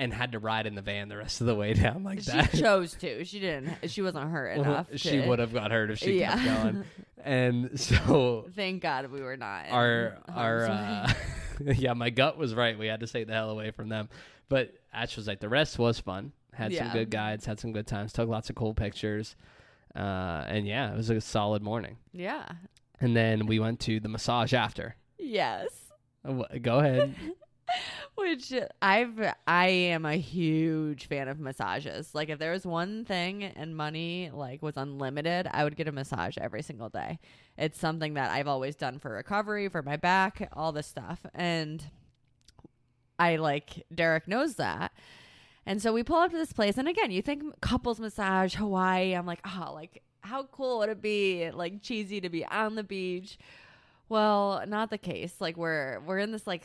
and 0.00 0.12
had 0.14 0.32
to 0.32 0.38
ride 0.38 0.66
in 0.66 0.74
the 0.74 0.82
van 0.82 1.08
the 1.08 1.16
rest 1.16 1.40
of 1.40 1.46
the 1.46 1.54
way 1.54 1.74
down 1.74 2.02
like 2.02 2.20
she 2.20 2.30
that 2.32 2.50
chose 2.52 2.94
to. 2.94 3.24
She 3.24 3.38
didn't. 3.38 3.90
She 3.90 4.02
wasn't 4.02 4.30
hurt 4.30 4.48
enough. 4.58 4.86
she 4.96 5.10
to- 5.20 5.28
would 5.28 5.38
have 5.38 5.52
got 5.52 5.70
hurt 5.70 5.90
if 5.90 5.98
she 5.98 6.18
kept 6.20 6.44
going 6.44 6.84
and 7.24 7.78
so 7.78 8.46
Thank 8.56 8.80
God 8.82 9.10
we 9.10 9.20
were 9.20 9.36
not. 9.36 9.66
our 9.70 10.16
our 10.34 10.66
uh, 10.66 11.12
yeah 11.60 11.92
my 11.92 12.08
gut 12.08 12.38
was 12.38 12.54
right 12.54 12.78
we 12.78 12.86
had 12.86 13.00
to 13.00 13.06
stay 13.06 13.24
the 13.24 13.32
hell 13.34 13.50
away 13.50 13.70
from 13.72 13.90
them 13.90 14.08
but 14.48 14.72
ash 14.92 15.16
was 15.16 15.26
like 15.26 15.38
the 15.38 15.48
rest 15.48 15.78
was 15.78 16.00
fun 16.00 16.32
had 16.54 16.74
some 16.74 16.90
good 16.92 17.10
guides 17.10 17.44
had 17.44 17.60
some 17.60 17.72
good 17.72 17.86
times 17.86 18.14
took 18.14 18.26
lots 18.28 18.48
of 18.48 18.56
cool 18.56 18.72
pictures 18.72 19.36
uh, 19.94 20.44
and 20.48 20.66
yeah 20.66 20.90
it 20.92 20.96
was 20.96 21.10
a 21.10 21.20
solid 21.20 21.62
morning 21.62 21.96
yeah. 22.14 22.46
and 23.00 23.14
then 23.14 23.44
we 23.46 23.58
went 23.58 23.80
to 23.80 24.00
the 24.00 24.08
massage 24.08 24.54
after 24.54 24.96
Yes. 25.18 25.68
Uh, 26.26 26.42
go 26.62 26.78
ahead 26.78 27.14
Which 28.14 28.52
I've 28.82 29.34
I 29.46 29.66
am 29.68 30.04
a 30.04 30.16
huge 30.16 31.06
fan 31.06 31.28
of 31.28 31.38
massages. 31.38 32.14
Like 32.14 32.28
if 32.28 32.38
there 32.38 32.52
was 32.52 32.66
one 32.66 33.04
thing 33.04 33.44
and 33.44 33.76
money 33.76 34.30
like 34.32 34.62
was 34.62 34.76
unlimited, 34.76 35.48
I 35.50 35.64
would 35.64 35.76
get 35.76 35.88
a 35.88 35.92
massage 35.92 36.36
every 36.38 36.62
single 36.62 36.88
day. 36.88 37.18
It's 37.56 37.78
something 37.78 38.14
that 38.14 38.30
I've 38.30 38.48
always 38.48 38.76
done 38.76 38.98
for 38.98 39.12
recovery, 39.12 39.68
for 39.68 39.82
my 39.82 39.96
back, 39.96 40.48
all 40.52 40.72
this 40.72 40.86
stuff. 40.86 41.24
And 41.34 41.84
I 43.18 43.36
like 43.36 43.86
Derek 43.94 44.28
knows 44.28 44.54
that. 44.56 44.92
And 45.66 45.80
so 45.80 45.92
we 45.92 46.02
pull 46.02 46.16
up 46.16 46.30
to 46.30 46.36
this 46.36 46.52
place 46.52 46.78
and 46.78 46.88
again, 46.88 47.10
you 47.10 47.22
think 47.22 47.60
couples 47.60 48.00
massage, 48.00 48.54
Hawaii. 48.54 49.14
I'm 49.14 49.26
like, 49.26 49.40
"Oh, 49.46 49.72
like 49.74 50.02
how 50.22 50.44
cool 50.44 50.78
would 50.80 50.88
it 50.88 51.02
be? 51.02 51.50
Like 51.50 51.82
cheesy 51.82 52.20
to 52.20 52.28
be 52.28 52.44
on 52.44 52.74
the 52.74 52.84
beach." 52.84 53.38
Well, 54.08 54.64
not 54.66 54.90
the 54.90 54.98
case. 54.98 55.34
Like 55.40 55.56
we're 55.56 56.00
we're 56.00 56.18
in 56.18 56.32
this 56.32 56.46
like 56.46 56.64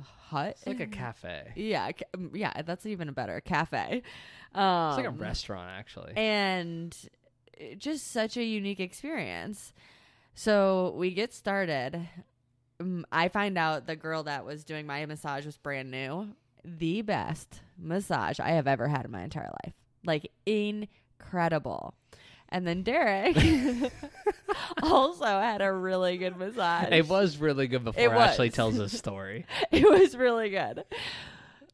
hut. 0.00 0.56
it's 0.58 0.66
like 0.66 0.80
a 0.80 0.86
cafe 0.86 1.52
Yeah, 1.56 1.92
ca- 1.92 2.04
um, 2.14 2.30
yeah, 2.34 2.62
that's 2.62 2.86
even 2.86 3.08
a 3.08 3.12
better. 3.12 3.40
Cafe. 3.40 4.02
Um, 4.54 4.88
it's 4.88 4.96
like 4.96 5.06
a 5.06 5.10
restaurant 5.10 5.70
actually 5.70 6.12
and 6.16 6.96
just 7.78 8.10
such 8.10 8.36
a 8.36 8.42
unique 8.44 8.80
experience. 8.80 9.72
So 10.34 10.94
we 10.96 11.12
get 11.12 11.32
started. 11.34 12.08
Um, 12.80 13.04
I 13.12 13.28
find 13.28 13.58
out 13.58 13.86
the 13.86 13.96
girl 13.96 14.22
that 14.24 14.44
was 14.44 14.64
doing 14.64 14.86
my 14.86 15.04
massage 15.06 15.44
was 15.46 15.56
brand 15.56 15.90
new. 15.90 16.28
The 16.64 17.02
best 17.02 17.60
massage 17.78 18.40
I 18.40 18.50
have 18.50 18.66
ever 18.66 18.88
had 18.88 19.04
in 19.04 19.10
my 19.10 19.22
entire 19.22 19.50
life. 19.64 19.74
Like 20.04 20.30
incredible. 20.46 21.94
And 22.52 22.66
then 22.66 22.82
Derek 22.82 23.36
also 24.82 25.24
had 25.24 25.62
a 25.62 25.72
really 25.72 26.16
good 26.18 26.36
massage. 26.36 26.88
it 26.90 27.08
was 27.08 27.38
really 27.38 27.66
good 27.66 27.84
before 27.84 28.02
It 28.02 28.10
Ashley 28.10 28.48
was. 28.48 28.54
tells 28.54 28.78
a 28.78 28.88
story. 28.96 29.46
It 29.70 29.84
was 29.88 30.16
really 30.16 30.50
good. 30.50 30.84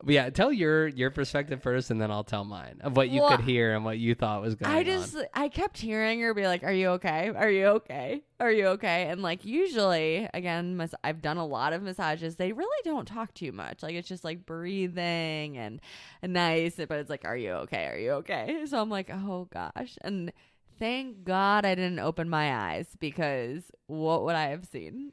But 0.04 0.12
yeah, 0.12 0.28
tell 0.28 0.52
your 0.52 0.86
your 0.88 1.10
perspective 1.10 1.62
first, 1.62 1.90
and 1.90 1.98
then 1.98 2.10
I'll 2.10 2.22
tell 2.22 2.44
mine 2.44 2.80
of 2.82 2.94
what 2.94 3.08
you 3.08 3.22
Well, 3.22 3.30
could 3.34 3.46
hear 3.46 3.74
and 3.74 3.82
what 3.82 3.96
you 3.98 4.14
thought 4.14 4.42
was 4.42 4.54
going 4.54 4.70
on. 4.70 4.76
I 4.76 4.82
just 4.84 5.16
on. 5.16 5.24
I 5.32 5.48
kept 5.48 5.78
hearing 5.78 6.20
her 6.20 6.34
be 6.34 6.46
like, 6.46 6.62
"Are 6.64 6.72
you 6.72 6.88
okay? 6.90 7.30
Are 7.34 7.48
you 7.50 7.64
okay? 7.68 8.20
Are 8.38 8.52
you 8.52 8.66
okay?" 8.66 9.06
And 9.08 9.22
like 9.22 9.46
usually, 9.46 10.28
again, 10.34 10.76
mas- 10.76 10.94
I've 11.02 11.22
done 11.22 11.38
a 11.38 11.46
lot 11.46 11.72
of 11.72 11.82
massages. 11.82 12.36
They 12.36 12.52
really 12.52 12.82
don't 12.84 13.08
talk 13.08 13.32
too 13.32 13.52
much. 13.52 13.82
Like 13.82 13.94
it's 13.94 14.06
just 14.06 14.22
like 14.22 14.44
breathing 14.44 15.56
and 15.56 15.80
nice, 16.22 16.74
but 16.76 16.92
it's 16.98 17.08
like, 17.10 17.24
"Are 17.24 17.36
you 17.36 17.52
okay? 17.52 17.86
Are 17.86 17.98
you 17.98 18.10
okay?" 18.12 18.66
So 18.66 18.78
I'm 18.78 18.90
like, 18.90 19.08
"Oh 19.10 19.48
gosh!" 19.50 19.96
And 20.02 20.30
thank 20.78 21.24
God 21.24 21.64
I 21.64 21.74
didn't 21.74 21.98
open 21.98 22.28
my 22.28 22.54
eyes 22.54 22.86
because 22.98 23.64
what 23.86 24.24
would 24.24 24.34
I 24.34 24.48
have 24.48 24.66
seen? 24.66 25.12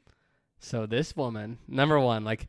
So 0.58 0.86
this 0.86 1.16
woman, 1.16 1.58
number 1.68 1.98
one, 2.00 2.24
like 2.24 2.48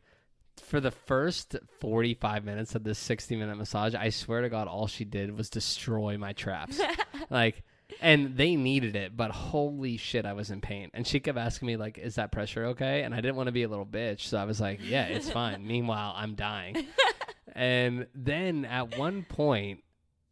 for 0.62 0.80
the 0.80 0.90
first 0.90 1.56
forty 1.80 2.14
five 2.14 2.44
minutes 2.44 2.74
of 2.74 2.84
this 2.84 2.98
sixty 2.98 3.36
minute 3.36 3.56
massage, 3.56 3.94
I 3.94 4.10
swear 4.10 4.42
to 4.42 4.48
God, 4.48 4.68
all 4.68 4.86
she 4.86 5.04
did 5.04 5.36
was 5.36 5.50
destroy 5.50 6.16
my 6.16 6.32
traps. 6.32 6.80
like, 7.30 7.62
and 8.00 8.36
they 8.36 8.56
needed 8.56 8.96
it, 8.96 9.16
but 9.16 9.30
holy 9.30 9.96
shit, 9.96 10.24
I 10.24 10.32
was 10.32 10.50
in 10.50 10.60
pain. 10.60 10.90
And 10.94 11.06
she 11.06 11.20
kept 11.20 11.38
asking 11.38 11.66
me 11.66 11.76
like, 11.76 11.98
"Is 11.98 12.14
that 12.14 12.32
pressure 12.32 12.66
okay?" 12.66 13.02
And 13.02 13.14
I 13.14 13.20
didn't 13.20 13.36
want 13.36 13.48
to 13.48 13.52
be 13.52 13.64
a 13.64 13.68
little 13.68 13.86
bitch, 13.86 14.20
so 14.20 14.38
I 14.38 14.44
was 14.44 14.60
like, 14.60 14.80
"Yeah, 14.82 15.04
it's 15.04 15.30
fine." 15.30 15.66
Meanwhile, 15.66 16.14
I'm 16.16 16.34
dying. 16.34 16.86
and 17.54 18.06
then 18.14 18.64
at 18.64 18.96
one 18.96 19.24
point, 19.24 19.82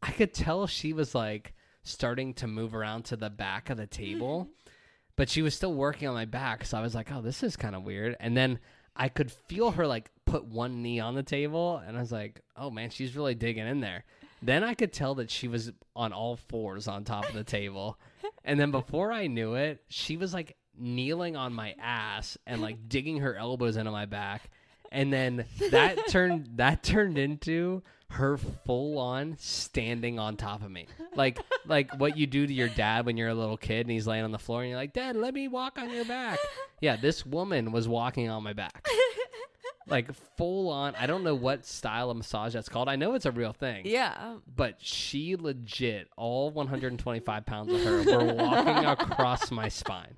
I 0.02 0.10
could 0.10 0.32
tell 0.32 0.66
she 0.66 0.92
was 0.92 1.14
like 1.14 1.54
starting 1.84 2.34
to 2.34 2.46
move 2.46 2.74
around 2.74 3.04
to 3.06 3.16
the 3.16 3.30
back 3.30 3.70
of 3.70 3.76
the 3.76 3.86
table, 3.86 4.42
mm-hmm. 4.42 4.70
but 5.16 5.28
she 5.28 5.42
was 5.42 5.54
still 5.54 5.74
working 5.74 6.08
on 6.08 6.14
my 6.14 6.24
back. 6.24 6.64
So 6.64 6.76
I 6.76 6.82
was 6.82 6.94
like, 6.94 7.12
oh, 7.12 7.20
this 7.20 7.42
is 7.42 7.56
kind 7.56 7.76
of 7.76 7.84
weird. 7.84 8.16
And 8.18 8.36
then 8.36 8.58
I 8.96 9.08
could 9.08 9.30
feel 9.30 9.72
her 9.72 9.86
like 9.86 10.10
put 10.24 10.44
one 10.44 10.82
knee 10.82 11.00
on 11.00 11.14
the 11.14 11.22
table, 11.22 11.82
and 11.84 11.96
I 11.96 12.00
was 12.00 12.12
like, 12.12 12.40
"Oh 12.56 12.70
man, 12.70 12.90
she's 12.90 13.16
really 13.16 13.34
digging 13.34 13.66
in 13.66 13.80
there." 13.80 14.04
Then 14.42 14.62
I 14.62 14.74
could 14.74 14.92
tell 14.92 15.16
that 15.16 15.30
she 15.30 15.48
was 15.48 15.72
on 15.96 16.12
all 16.12 16.36
fours 16.36 16.86
on 16.86 17.04
top 17.04 17.28
of 17.28 17.34
the 17.34 17.44
table, 17.44 17.98
and 18.44 18.58
then 18.58 18.70
before 18.70 19.12
I 19.12 19.26
knew 19.26 19.54
it, 19.54 19.82
she 19.88 20.16
was 20.16 20.32
like 20.32 20.56
kneeling 20.76 21.36
on 21.36 21.52
my 21.52 21.74
ass 21.80 22.36
and 22.46 22.60
like 22.60 22.88
digging 22.88 23.18
her 23.18 23.36
elbows 23.36 23.76
into 23.76 23.90
my 23.90 24.06
back, 24.06 24.50
and 24.94 25.12
then 25.12 25.44
that 25.70 26.08
turned 26.08 26.48
that 26.56 26.82
turned 26.82 27.18
into 27.18 27.82
her 28.10 28.36
full 28.38 28.98
on 28.98 29.36
standing 29.38 30.18
on 30.18 30.36
top 30.36 30.62
of 30.62 30.70
me. 30.70 30.86
Like 31.14 31.38
like 31.66 31.92
what 31.98 32.16
you 32.16 32.26
do 32.26 32.46
to 32.46 32.52
your 32.52 32.68
dad 32.68 33.06
when 33.06 33.16
you're 33.16 33.28
a 33.28 33.34
little 33.34 33.56
kid 33.56 33.80
and 33.80 33.90
he's 33.90 34.06
laying 34.06 34.24
on 34.24 34.30
the 34.30 34.38
floor 34.38 34.60
and 34.62 34.70
you're 34.70 34.78
like, 34.78 34.92
"Dad, 34.92 35.16
let 35.16 35.34
me 35.34 35.48
walk 35.48 35.78
on 35.78 35.90
your 35.90 36.04
back." 36.04 36.38
Yeah, 36.80 36.96
this 36.96 37.24
woman 37.24 37.72
was 37.72 37.88
walking 37.88 38.28
on 38.28 38.42
my 38.42 38.52
back. 38.52 38.86
Like 39.86 40.12
full 40.38 40.70
on. 40.70 40.94
I 40.96 41.06
don't 41.06 41.24
know 41.24 41.34
what 41.34 41.66
style 41.66 42.10
of 42.10 42.16
massage 42.16 42.54
that's 42.54 42.70
called. 42.70 42.88
I 42.88 42.96
know 42.96 43.12
it's 43.14 43.26
a 43.26 43.30
real 43.30 43.52
thing. 43.52 43.82
Yeah. 43.84 44.36
But 44.46 44.76
she 44.78 45.36
legit, 45.36 46.08
all 46.16 46.50
125 46.50 47.44
pounds 47.44 47.70
of 47.72 47.82
her 47.82 48.02
were 48.02 48.32
walking 48.34 48.84
across 48.86 49.50
my 49.50 49.68
spine. 49.68 50.16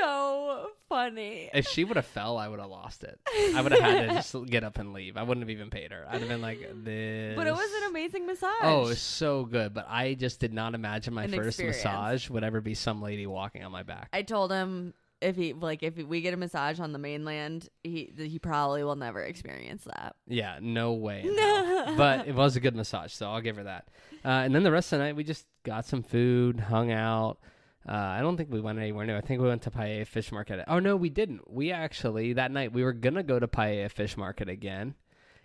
So 0.00 0.70
funny. 0.88 1.50
If 1.52 1.66
she 1.68 1.84
would 1.84 1.96
have 1.96 2.06
fell, 2.06 2.36
I 2.36 2.48
would 2.48 2.60
have 2.60 2.70
lost 2.70 3.04
it. 3.04 3.18
I 3.54 3.60
would 3.60 3.72
have 3.72 3.80
had 3.80 4.08
to 4.08 4.14
just 4.14 4.34
get 4.46 4.64
up 4.64 4.78
and 4.78 4.92
leave. 4.92 5.16
I 5.16 5.22
wouldn't 5.22 5.42
have 5.42 5.50
even 5.50 5.70
paid 5.70 5.92
her. 5.92 6.06
I'd 6.08 6.20
have 6.20 6.28
been 6.28 6.42
like, 6.42 6.60
this. 6.84 7.36
But 7.36 7.46
it 7.46 7.52
was 7.52 7.70
an 7.82 7.90
amazing 7.90 8.26
massage. 8.26 8.50
Oh, 8.62 8.84
it 8.84 8.88
was 8.88 9.00
so 9.00 9.44
good. 9.44 9.74
But 9.74 9.86
I 9.88 10.14
just 10.14 10.40
did 10.40 10.52
not 10.52 10.74
imagine 10.74 11.14
my 11.14 11.24
An 11.24 11.30
first 11.30 11.60
experience. 11.60 11.78
massage 11.84 12.30
would 12.30 12.44
ever 12.44 12.60
be 12.60 12.74
some 12.74 13.02
lady 13.02 13.26
walking 13.26 13.64
on 13.64 13.72
my 13.72 13.82
back. 13.82 14.08
I 14.12 14.22
told 14.22 14.50
him 14.52 14.94
if 15.20 15.36
he 15.36 15.52
like 15.52 15.82
if 15.82 15.96
we 15.96 16.20
get 16.20 16.34
a 16.34 16.36
massage 16.36 16.80
on 16.80 16.92
the 16.92 16.98
mainland, 16.98 17.68
he 17.82 18.12
he 18.16 18.38
probably 18.38 18.84
will 18.84 18.96
never 18.96 19.22
experience 19.22 19.84
that. 19.84 20.16
Yeah, 20.26 20.58
no 20.60 20.92
way. 20.92 21.22
hell. 21.22 21.94
but 21.96 22.28
it 22.28 22.34
was 22.34 22.56
a 22.56 22.60
good 22.60 22.76
massage, 22.76 23.12
so 23.12 23.30
I'll 23.30 23.40
give 23.40 23.56
her 23.56 23.64
that. 23.64 23.88
Uh, 24.24 24.28
and 24.28 24.54
then 24.54 24.62
the 24.62 24.72
rest 24.72 24.92
of 24.92 24.98
the 24.98 25.04
night, 25.06 25.16
we 25.16 25.24
just 25.24 25.46
got 25.64 25.84
some 25.86 26.02
food, 26.02 26.60
hung 26.60 26.92
out. 26.92 27.38
Uh, 27.86 27.92
I 27.92 28.20
don't 28.20 28.36
think 28.36 28.50
we 28.50 28.60
went 28.60 28.78
anywhere 28.78 29.06
new. 29.06 29.16
I 29.16 29.20
think 29.20 29.40
we 29.40 29.48
went 29.48 29.62
to 29.62 29.70
Paia 29.70 30.04
Fish 30.04 30.30
Market. 30.32 30.64
Oh 30.68 30.78
no, 30.78 30.96
we 30.96 31.10
didn't. 31.10 31.50
We 31.50 31.72
actually 31.72 32.34
that 32.34 32.50
night 32.50 32.72
we 32.72 32.82
were 32.84 32.92
gonna 32.92 33.22
go 33.22 33.38
to 33.38 33.48
Paia 33.48 33.88
Fish 33.88 34.16
Market 34.16 34.48
again, 34.48 34.94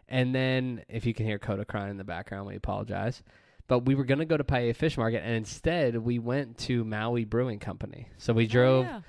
and 0.10 0.34
then 0.34 0.84
if 0.90 1.06
you 1.06 1.14
can 1.14 1.26
hear 1.26 1.40
Coda 1.40 1.66
crying 1.66 1.92
in 1.92 1.98
the 1.98 2.04
background, 2.04 2.48
we 2.48 2.56
apologize. 2.56 3.22
But 3.68 3.86
we 3.86 3.96
were 3.96 4.04
gonna 4.04 4.26
go 4.26 4.36
to 4.38 4.44
Paia 4.44 4.74
Fish 4.74 4.98
Market, 4.98 5.24
and 5.24 5.36
instead 5.36 5.96
we 5.98 6.20
went 6.20 6.58
to 6.60 6.84
Maui 6.84 7.24
Brewing 7.24 7.60
Company. 7.60 8.10
So 8.18 8.34
we 8.34 8.48
drove 8.48 8.86
Oh, 8.86 8.90
yeah. 8.90 9.02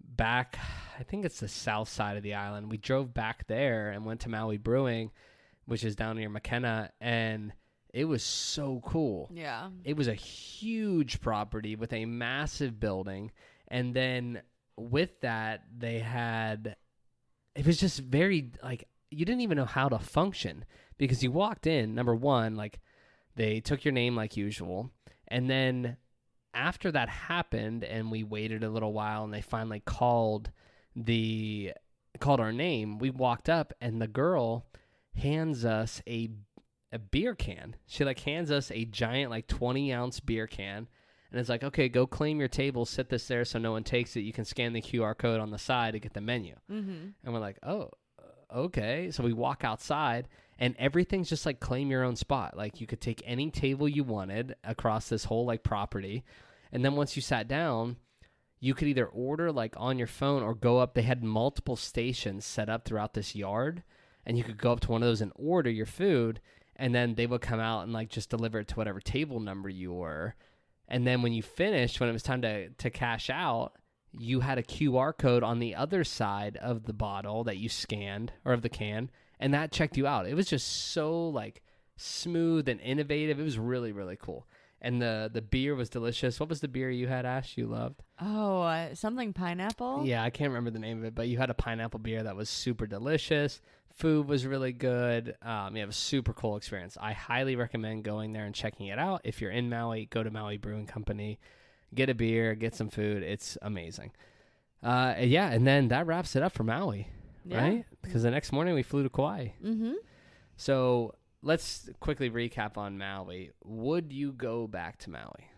back 0.00 0.58
I 0.98 1.02
think 1.02 1.24
it's 1.26 1.40
the 1.40 1.48
south 1.48 1.88
side 1.88 2.16
of 2.16 2.22
the 2.22 2.34
island. 2.34 2.70
We 2.70 2.78
drove 2.78 3.12
back 3.12 3.46
there 3.48 3.90
and 3.90 4.06
went 4.06 4.20
to 4.20 4.28
Maui 4.30 4.56
Brewing, 4.58 5.10
which 5.66 5.84
is 5.84 5.96
down 5.96 6.16
near 6.16 6.30
Makena, 6.30 6.90
and 7.00 7.52
it 7.96 8.04
was 8.04 8.22
so 8.22 8.82
cool. 8.84 9.30
Yeah. 9.32 9.70
It 9.82 9.96
was 9.96 10.06
a 10.06 10.14
huge 10.14 11.22
property 11.22 11.76
with 11.76 11.94
a 11.94 12.04
massive 12.04 12.78
building, 12.78 13.32
and 13.68 13.94
then 13.94 14.42
with 14.76 15.18
that 15.22 15.64
they 15.78 16.00
had 16.00 16.76
it 17.54 17.64
was 17.64 17.78
just 17.78 18.00
very 18.00 18.52
like 18.62 18.86
you 19.10 19.24
didn't 19.24 19.40
even 19.40 19.56
know 19.56 19.64
how 19.64 19.88
to 19.88 19.98
function 19.98 20.66
because 20.98 21.22
you 21.22 21.30
walked 21.32 21.66
in 21.66 21.94
number 21.94 22.14
1 22.14 22.54
like 22.54 22.80
they 23.34 23.60
took 23.60 23.82
your 23.82 23.92
name 23.92 24.14
like 24.14 24.36
usual 24.36 24.90
and 25.28 25.48
then 25.48 25.96
after 26.52 26.92
that 26.92 27.08
happened 27.08 27.82
and 27.82 28.10
we 28.10 28.22
waited 28.22 28.62
a 28.62 28.68
little 28.68 28.92
while 28.92 29.24
and 29.24 29.32
they 29.32 29.40
finally 29.40 29.80
called 29.80 30.50
the 30.94 31.72
called 32.20 32.40
our 32.40 32.52
name 32.52 32.98
we 32.98 33.08
walked 33.08 33.48
up 33.48 33.72
and 33.80 34.02
the 34.02 34.06
girl 34.06 34.66
hands 35.14 35.64
us 35.64 36.02
a 36.06 36.28
a 36.96 36.98
beer 36.98 37.34
can 37.34 37.76
she 37.86 38.04
like 38.04 38.20
hands 38.20 38.50
us 38.50 38.70
a 38.72 38.84
giant 38.86 39.30
like 39.30 39.46
20 39.46 39.92
ounce 39.92 40.18
beer 40.20 40.46
can 40.46 40.88
and 41.30 41.40
it's 41.40 41.48
like 41.48 41.62
okay 41.62 41.88
go 41.88 42.06
claim 42.06 42.38
your 42.38 42.48
table 42.48 42.84
sit 42.84 43.08
this 43.08 43.28
there 43.28 43.44
so 43.44 43.58
no 43.58 43.72
one 43.72 43.84
takes 43.84 44.16
it 44.16 44.20
you 44.20 44.32
can 44.32 44.44
scan 44.44 44.72
the 44.72 44.80
qr 44.82 45.16
code 45.16 45.40
on 45.40 45.50
the 45.50 45.58
side 45.58 45.92
to 45.92 46.00
get 46.00 46.14
the 46.14 46.20
menu 46.20 46.54
Mm-hmm. 46.70 47.08
and 47.24 47.34
we're 47.34 47.40
like, 47.40 47.58
oh, 47.62 47.90
okay. 48.54 49.10
So 49.10 49.22
we 49.24 49.32
walk 49.32 49.64
outside, 49.64 50.28
and 50.58 50.74
everything's 50.78 51.28
just 51.28 51.46
like 51.46 51.60
claim 51.60 51.90
your 51.90 52.04
own 52.04 52.16
spot. 52.16 52.56
Like 52.56 52.80
you 52.80 52.86
could 52.86 53.00
take 53.00 53.22
any 53.26 53.50
table 53.50 53.88
you 53.88 54.04
wanted 54.04 54.54
across 54.64 55.08
this 55.08 55.24
whole 55.24 55.44
like 55.46 55.62
property, 55.62 56.24
and 56.72 56.84
then 56.84 56.94
once 56.96 57.16
you 57.16 57.22
sat 57.22 57.48
down, 57.48 57.96
you 58.60 58.74
could 58.74 58.88
either 58.88 59.06
order 59.06 59.52
like 59.52 59.74
on 59.76 59.98
your 59.98 60.06
phone 60.06 60.42
or 60.42 60.54
go 60.54 60.78
up. 60.78 60.94
They 60.94 61.02
had 61.02 61.22
multiple 61.24 61.76
stations 61.76 62.44
set 62.46 62.68
up 62.68 62.84
throughout 62.84 63.14
this 63.14 63.34
yard, 63.34 63.82
and 64.24 64.38
you 64.38 64.44
could 64.44 64.58
go 64.58 64.72
up 64.72 64.80
to 64.80 64.92
one 64.92 65.02
of 65.02 65.08
those 65.08 65.20
and 65.20 65.32
order 65.34 65.70
your 65.70 65.86
food, 65.86 66.40
and 66.76 66.94
then 66.94 67.14
they 67.14 67.26
would 67.26 67.40
come 67.40 67.60
out 67.60 67.84
and 67.84 67.92
like 67.92 68.08
just 68.08 68.30
deliver 68.30 68.60
it 68.60 68.68
to 68.68 68.74
whatever 68.74 69.00
table 69.00 69.40
number 69.40 69.68
you 69.68 69.92
were. 69.92 70.34
And 70.88 71.06
then 71.06 71.22
when 71.22 71.32
you 71.32 71.42
finished, 71.42 71.98
when 71.98 72.08
it 72.08 72.12
was 72.12 72.22
time 72.22 72.42
to 72.42 72.68
to 72.70 72.90
cash 72.90 73.28
out, 73.30 73.72
you 74.12 74.40
had 74.40 74.58
a 74.58 74.62
QR 74.62 75.16
code 75.16 75.42
on 75.42 75.58
the 75.58 75.74
other 75.74 76.04
side 76.04 76.56
of 76.58 76.84
the 76.84 76.92
bottle 76.92 77.44
that 77.44 77.56
you 77.56 77.68
scanned 77.68 78.32
or 78.44 78.52
of 78.52 78.62
the 78.62 78.68
can, 78.68 79.10
and 79.40 79.52
that 79.52 79.72
checked 79.72 79.96
you 79.96 80.06
out. 80.06 80.26
It 80.26 80.34
was 80.34 80.46
just 80.46 80.92
so 80.92 81.28
like 81.28 81.62
smooth 81.96 82.68
and 82.68 82.80
innovative. 82.80 83.40
It 83.40 83.44
was 83.44 83.58
really 83.58 83.92
really 83.92 84.16
cool. 84.16 84.46
And 84.80 85.00
the 85.00 85.30
the 85.32 85.42
beer 85.42 85.74
was 85.74 85.88
delicious. 85.88 86.38
What 86.38 86.50
was 86.50 86.60
the 86.60 86.68
beer 86.68 86.90
you 86.90 87.08
had, 87.08 87.24
Ash? 87.26 87.56
You 87.56 87.66
loved? 87.66 88.02
Oh, 88.20 88.60
uh, 88.60 88.94
something 88.94 89.32
pineapple. 89.32 90.02
Yeah, 90.04 90.22
I 90.22 90.30
can't 90.30 90.50
remember 90.50 90.70
the 90.70 90.78
name 90.78 90.98
of 90.98 91.04
it, 91.04 91.14
but 91.14 91.28
you 91.28 91.38
had 91.38 91.50
a 91.50 91.54
pineapple 91.54 92.00
beer 92.00 92.22
that 92.22 92.36
was 92.36 92.48
super 92.48 92.86
delicious. 92.86 93.60
Food 93.96 94.28
was 94.28 94.44
really 94.46 94.72
good. 94.72 95.36
Um, 95.40 95.74
you 95.74 95.80
have 95.80 95.88
a 95.88 95.92
super 95.94 96.34
cool 96.34 96.56
experience. 96.56 96.98
I 97.00 97.12
highly 97.12 97.56
recommend 97.56 98.04
going 98.04 98.32
there 98.34 98.44
and 98.44 98.54
checking 98.54 98.88
it 98.88 98.98
out. 98.98 99.22
If 99.24 99.40
you're 99.40 99.50
in 99.50 99.70
Maui, 99.70 100.04
go 100.06 100.22
to 100.22 100.30
Maui 100.30 100.58
Brewing 100.58 100.86
Company, 100.86 101.38
get 101.94 102.10
a 102.10 102.14
beer, 102.14 102.54
get 102.54 102.74
some 102.74 102.90
food. 102.90 103.22
It's 103.22 103.56
amazing. 103.62 104.12
Uh, 104.82 105.14
yeah, 105.20 105.50
and 105.50 105.66
then 105.66 105.88
that 105.88 106.06
wraps 106.06 106.36
it 106.36 106.42
up 106.42 106.52
for 106.52 106.62
Maui, 106.62 107.08
Yeah. 107.46 107.58
right? 107.58 107.84
Because 108.02 108.22
the 108.22 108.30
next 108.30 108.52
morning 108.52 108.74
we 108.74 108.82
flew 108.82 109.02
to 109.02 109.08
Kauai. 109.08 109.48
Mm-hmm. 109.64 109.94
So 110.58 111.14
let's 111.42 111.88
quickly 111.98 112.28
recap 112.30 112.76
on 112.76 112.98
Maui. 112.98 113.52
Would 113.64 114.12
you 114.12 114.32
go 114.32 114.66
back 114.66 114.98
to 114.98 115.10
Maui? 115.10 115.48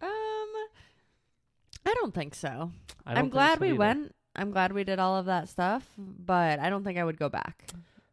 Um, 0.00 0.08
I 1.84 1.94
don't 1.94 2.14
think 2.14 2.34
so. 2.34 2.72
I 3.04 3.10
don't 3.10 3.18
I'm 3.18 3.24
think 3.26 3.32
glad 3.34 3.58
so 3.58 3.60
we 3.66 3.72
went. 3.74 4.14
I'm 4.36 4.50
glad 4.50 4.72
we 4.72 4.84
did 4.84 4.98
all 4.98 5.16
of 5.16 5.26
that 5.26 5.48
stuff, 5.48 5.88
but 5.98 6.58
I 6.60 6.70
don't 6.70 6.84
think 6.84 6.98
I 6.98 7.04
would 7.04 7.18
go 7.18 7.28
back. 7.28 7.64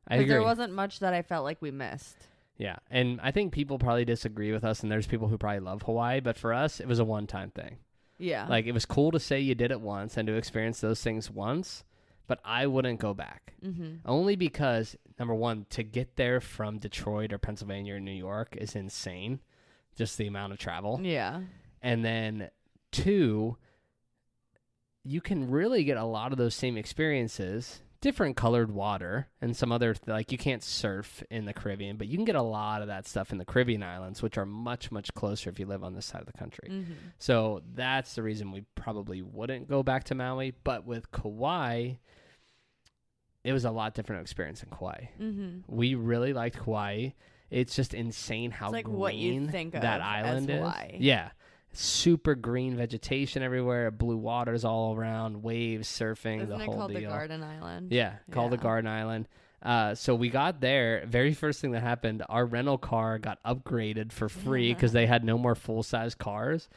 I 0.07 0.15
agree. 0.15 0.27
There 0.29 0.41
wasn't 0.41 0.73
much 0.73 0.99
that 0.99 1.13
I 1.13 1.21
felt 1.21 1.43
like 1.43 1.61
we 1.61 1.71
missed. 1.71 2.15
Yeah, 2.57 2.77
and 2.89 3.19
I 3.21 3.31
think 3.31 3.51
people 3.51 3.77
probably 3.79 4.05
disagree 4.05 4.51
with 4.51 4.63
us, 4.63 4.81
and 4.83 4.91
there's 4.91 5.07
people 5.07 5.27
who 5.27 5.37
probably 5.37 5.59
love 5.59 5.81
Hawaii, 5.83 6.19
but 6.21 6.37
for 6.37 6.53
us, 6.53 6.79
it 6.79 6.87
was 6.87 6.99
a 6.99 7.03
one-time 7.05 7.51
thing. 7.51 7.77
Yeah. 8.19 8.45
Like 8.47 8.65
it 8.65 8.71
was 8.73 8.85
cool 8.85 9.11
to 9.11 9.19
say 9.19 9.39
you 9.39 9.55
did 9.55 9.71
it 9.71 9.81
once 9.81 10.17
and 10.17 10.27
to 10.27 10.35
experience 10.35 10.79
those 10.79 11.01
things 11.01 11.29
once, 11.31 11.83
but 12.27 12.39
I 12.45 12.67
wouldn't 12.67 12.99
go 12.99 13.13
back. 13.13 13.53
mm-hmm. 13.65 13.95
Only 14.05 14.35
because 14.35 14.95
number 15.19 15.33
one, 15.33 15.65
to 15.71 15.83
get 15.83 16.15
there 16.15 16.39
from 16.39 16.77
Detroit 16.77 17.33
or 17.33 17.37
Pennsylvania 17.37 17.95
or 17.95 17.99
New 17.99 18.11
York 18.11 18.55
is 18.57 18.75
insane, 18.75 19.39
just 19.95 20.17
the 20.17 20.27
amount 20.27 20.53
of 20.53 20.59
travel, 20.59 20.99
Yeah. 21.03 21.41
and 21.81 22.05
then 22.05 22.49
two, 22.91 23.57
you 25.03 25.21
can 25.21 25.49
really 25.49 25.83
get 25.83 25.97
a 25.97 26.03
lot 26.05 26.31
of 26.31 26.37
those 26.37 26.55
same 26.55 26.77
experiences 26.77 27.81
different 28.03 28.35
colored 28.35 28.69
water 28.69 29.29
and 29.41 29.55
some 29.55 29.71
other 29.71 29.95
like 30.07 30.29
you 30.29 30.37
can't 30.37 30.61
surf 30.61 31.23
in 31.31 31.45
the 31.45 31.53
caribbean 31.53 31.95
but 31.95 32.05
you 32.05 32.17
can 32.17 32.25
get 32.25 32.35
a 32.35 32.41
lot 32.41 32.81
of 32.81 32.87
that 32.89 33.07
stuff 33.07 33.31
in 33.31 33.37
the 33.37 33.45
caribbean 33.45 33.81
islands 33.81 34.21
which 34.21 34.37
are 34.37 34.45
much 34.45 34.91
much 34.91 35.13
closer 35.13 35.49
if 35.49 35.57
you 35.57 35.65
live 35.65 35.85
on 35.85 35.93
this 35.93 36.05
side 36.05 36.19
of 36.19 36.27
the 36.27 36.33
country. 36.33 36.67
Mm-hmm. 36.69 36.91
so 37.17 37.61
that's 37.73 38.15
the 38.15 38.21
reason 38.21 38.51
we 38.51 38.65
probably 38.75 39.21
wouldn't 39.21 39.69
go 39.69 39.83
back 39.83 40.03
to 40.05 40.15
maui 40.15 40.53
but 40.65 40.85
with 40.85 41.11
kauai 41.11 41.91
it 43.45 43.53
was 43.53 43.63
a 43.63 43.71
lot 43.71 43.93
different 43.93 44.21
experience 44.21 44.63
in 44.63 44.69
kauai. 44.69 45.05
Mm-hmm. 45.19 45.59
we 45.67 45.95
really 45.95 46.33
liked 46.33 46.57
kauai. 46.57 47.09
It's 47.49 47.75
just 47.75 47.93
insane 47.93 48.51
how 48.51 48.67
It's 48.67 48.73
like 48.73 48.85
green 48.85 48.97
what 48.97 49.15
you 49.15 49.47
think 49.47 49.73
that 49.73 50.01
island 50.01 50.49
is. 50.49 50.73
Yeah 50.99 51.29
super 51.73 52.35
green 52.35 52.75
vegetation 52.77 53.41
everywhere 53.43 53.89
blue 53.91 54.17
waters 54.17 54.63
all 54.63 54.95
around 54.95 55.41
waves 55.43 55.87
surfing 55.87 56.37
Isn't 56.43 56.49
the 56.49 56.55
it 56.55 56.65
whole 56.65 56.75
called 56.75 56.93
the 56.93 57.01
Garden 57.01 57.43
Island? 57.43 57.91
yeah 57.91 58.13
called 58.31 58.51
the 58.51 58.57
garden 58.57 58.89
island. 58.89 59.27
Uh, 59.61 59.95
so 59.95 60.13
we 60.13 60.29
got 60.29 60.59
there. 60.59 61.05
Very 61.07 61.33
first 61.33 61.61
thing 61.61 61.71
that 61.71 61.81
happened 61.81 62.21
our 62.27 62.45
rental 62.45 62.77
car 62.77 63.17
got 63.17 63.41
upgraded 63.43 64.11
for 64.11 64.27
free 64.27 64.73
because 64.75 64.91
they 64.91 65.05
had 65.07 65.23
no 65.23 65.37
more 65.37 65.55
full-size 65.55 66.15
cars. 66.15 66.67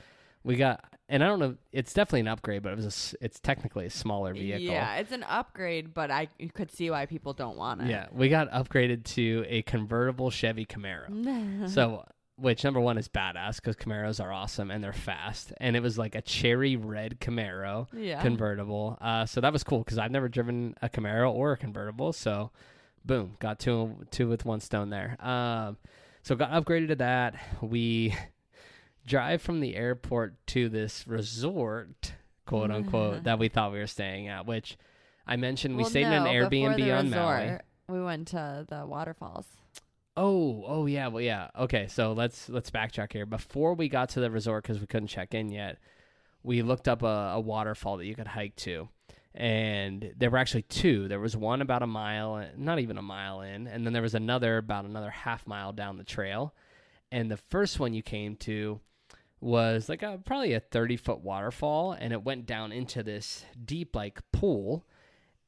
We 0.44 0.54
got 0.56 0.84
and 1.08 1.22
i 1.22 1.26
don't 1.28 1.38
know 1.38 1.54
it's 1.70 1.92
definitely 1.94 2.18
an 2.20 2.26
upgrade 2.28 2.62
but 2.64 2.72
it 2.72 2.76
was 2.76 3.14
a 3.20 3.24
it's 3.24 3.38
technically 3.38 3.86
a 3.86 3.90
smaller 3.90 4.32
vehicle. 4.32 4.64
Yeah, 4.66 4.96
it's 4.96 5.12
an 5.12 5.24
upgrade, 5.24 5.92
but 5.94 6.10
I 6.10 6.28
could 6.54 6.70
see 6.70 6.90
why 6.90 7.06
people 7.06 7.32
don't 7.32 7.56
want 7.56 7.82
it. 7.82 7.88
yeah 7.88 8.06
we 8.12 8.28
got 8.28 8.50
upgraded 8.50 9.04
to 9.14 9.44
a 9.48 9.62
convertible 9.62 10.30
chevy 10.30 10.64
camaro. 10.64 11.68
So 11.68 12.04
which 12.36 12.62
number 12.64 12.80
one 12.80 12.98
is 12.98 13.08
badass 13.08 13.56
because 13.56 13.76
Camaros 13.76 14.22
are 14.22 14.32
awesome 14.32 14.70
and 14.70 14.84
they're 14.84 14.92
fast. 14.92 15.52
And 15.58 15.74
it 15.74 15.80
was 15.80 15.96
like 15.96 16.14
a 16.14 16.20
cherry 16.22 16.76
red 16.76 17.18
Camaro 17.20 17.86
Yeah. 17.92 18.20
convertible. 18.20 18.98
Uh, 19.00 19.24
so 19.26 19.40
that 19.40 19.52
was 19.52 19.64
cool 19.64 19.78
because 19.78 19.98
I've 19.98 20.10
never 20.10 20.28
driven 20.28 20.74
a 20.82 20.88
Camaro 20.88 21.32
or 21.32 21.52
a 21.52 21.56
convertible. 21.56 22.12
So, 22.12 22.50
boom, 23.04 23.36
got 23.40 23.58
two 23.58 24.06
two 24.10 24.28
with 24.28 24.44
one 24.44 24.60
stone 24.60 24.90
there. 24.90 25.16
Um, 25.24 25.78
so 26.22 26.34
got 26.36 26.50
upgraded 26.50 26.88
to 26.88 26.96
that. 26.96 27.34
We 27.62 28.14
drive 29.06 29.40
from 29.40 29.60
the 29.60 29.74
airport 29.76 30.34
to 30.48 30.68
this 30.68 31.06
resort, 31.06 32.12
quote 32.44 32.70
unquote, 32.70 33.24
that 33.24 33.38
we 33.38 33.48
thought 33.48 33.72
we 33.72 33.78
were 33.78 33.86
staying 33.86 34.28
at. 34.28 34.46
Which 34.46 34.76
I 35.26 35.36
mentioned 35.36 35.76
we 35.76 35.84
Well, 35.84 35.90
stayed 35.90 36.06
in 36.06 36.12
an 36.12 36.24
Airbnb 36.24 36.98
on 36.98 37.10
Maui. 37.10 37.42
resort, 37.44 37.62
We 37.88 38.02
went 38.02 38.28
to 38.28 38.66
the 38.68 38.84
waterfalls. 38.86 39.46
Oh, 40.16 40.64
oh 40.66 40.86
yeah, 40.86 41.08
well 41.08 41.22
yeah. 41.22 41.50
Okay, 41.58 41.88
so 41.88 42.12
let's 42.12 42.48
let's 42.48 42.70
backtrack 42.70 43.12
here. 43.12 43.26
Before 43.26 43.74
we 43.74 43.88
got 43.88 44.08
to 44.10 44.20
the 44.20 44.30
resort 44.30 44.62
because 44.62 44.80
we 44.80 44.86
couldn't 44.86 45.08
check 45.08 45.34
in 45.34 45.50
yet, 45.50 45.78
we 46.42 46.62
looked 46.62 46.88
up 46.88 47.02
a, 47.02 47.32
a 47.34 47.40
waterfall 47.40 47.98
that 47.98 48.06
you 48.06 48.14
could 48.14 48.28
hike 48.28 48.56
to, 48.56 48.88
and 49.34 50.14
there 50.16 50.30
were 50.30 50.38
actually 50.38 50.62
two. 50.62 51.06
There 51.08 51.20
was 51.20 51.36
one 51.36 51.60
about 51.60 51.82
a 51.82 51.86
mile, 51.86 52.46
not 52.56 52.78
even 52.78 52.96
a 52.96 53.02
mile 53.02 53.42
in, 53.42 53.66
and 53.66 53.84
then 53.84 53.92
there 53.92 54.00
was 54.00 54.14
another 54.14 54.56
about 54.56 54.86
another 54.86 55.10
half 55.10 55.46
mile 55.46 55.72
down 55.72 55.98
the 55.98 56.04
trail. 56.04 56.54
And 57.12 57.30
the 57.30 57.36
first 57.36 57.78
one 57.78 57.92
you 57.92 58.02
came 58.02 58.36
to 58.36 58.80
was 59.40 59.88
like 59.88 60.02
a 60.02 60.18
probably 60.24 60.54
a 60.54 60.60
thirty 60.60 60.96
foot 60.96 61.20
waterfall, 61.20 61.92
and 61.92 62.14
it 62.14 62.24
went 62.24 62.46
down 62.46 62.72
into 62.72 63.02
this 63.02 63.44
deep 63.62 63.94
like 63.94 64.20
pool 64.32 64.86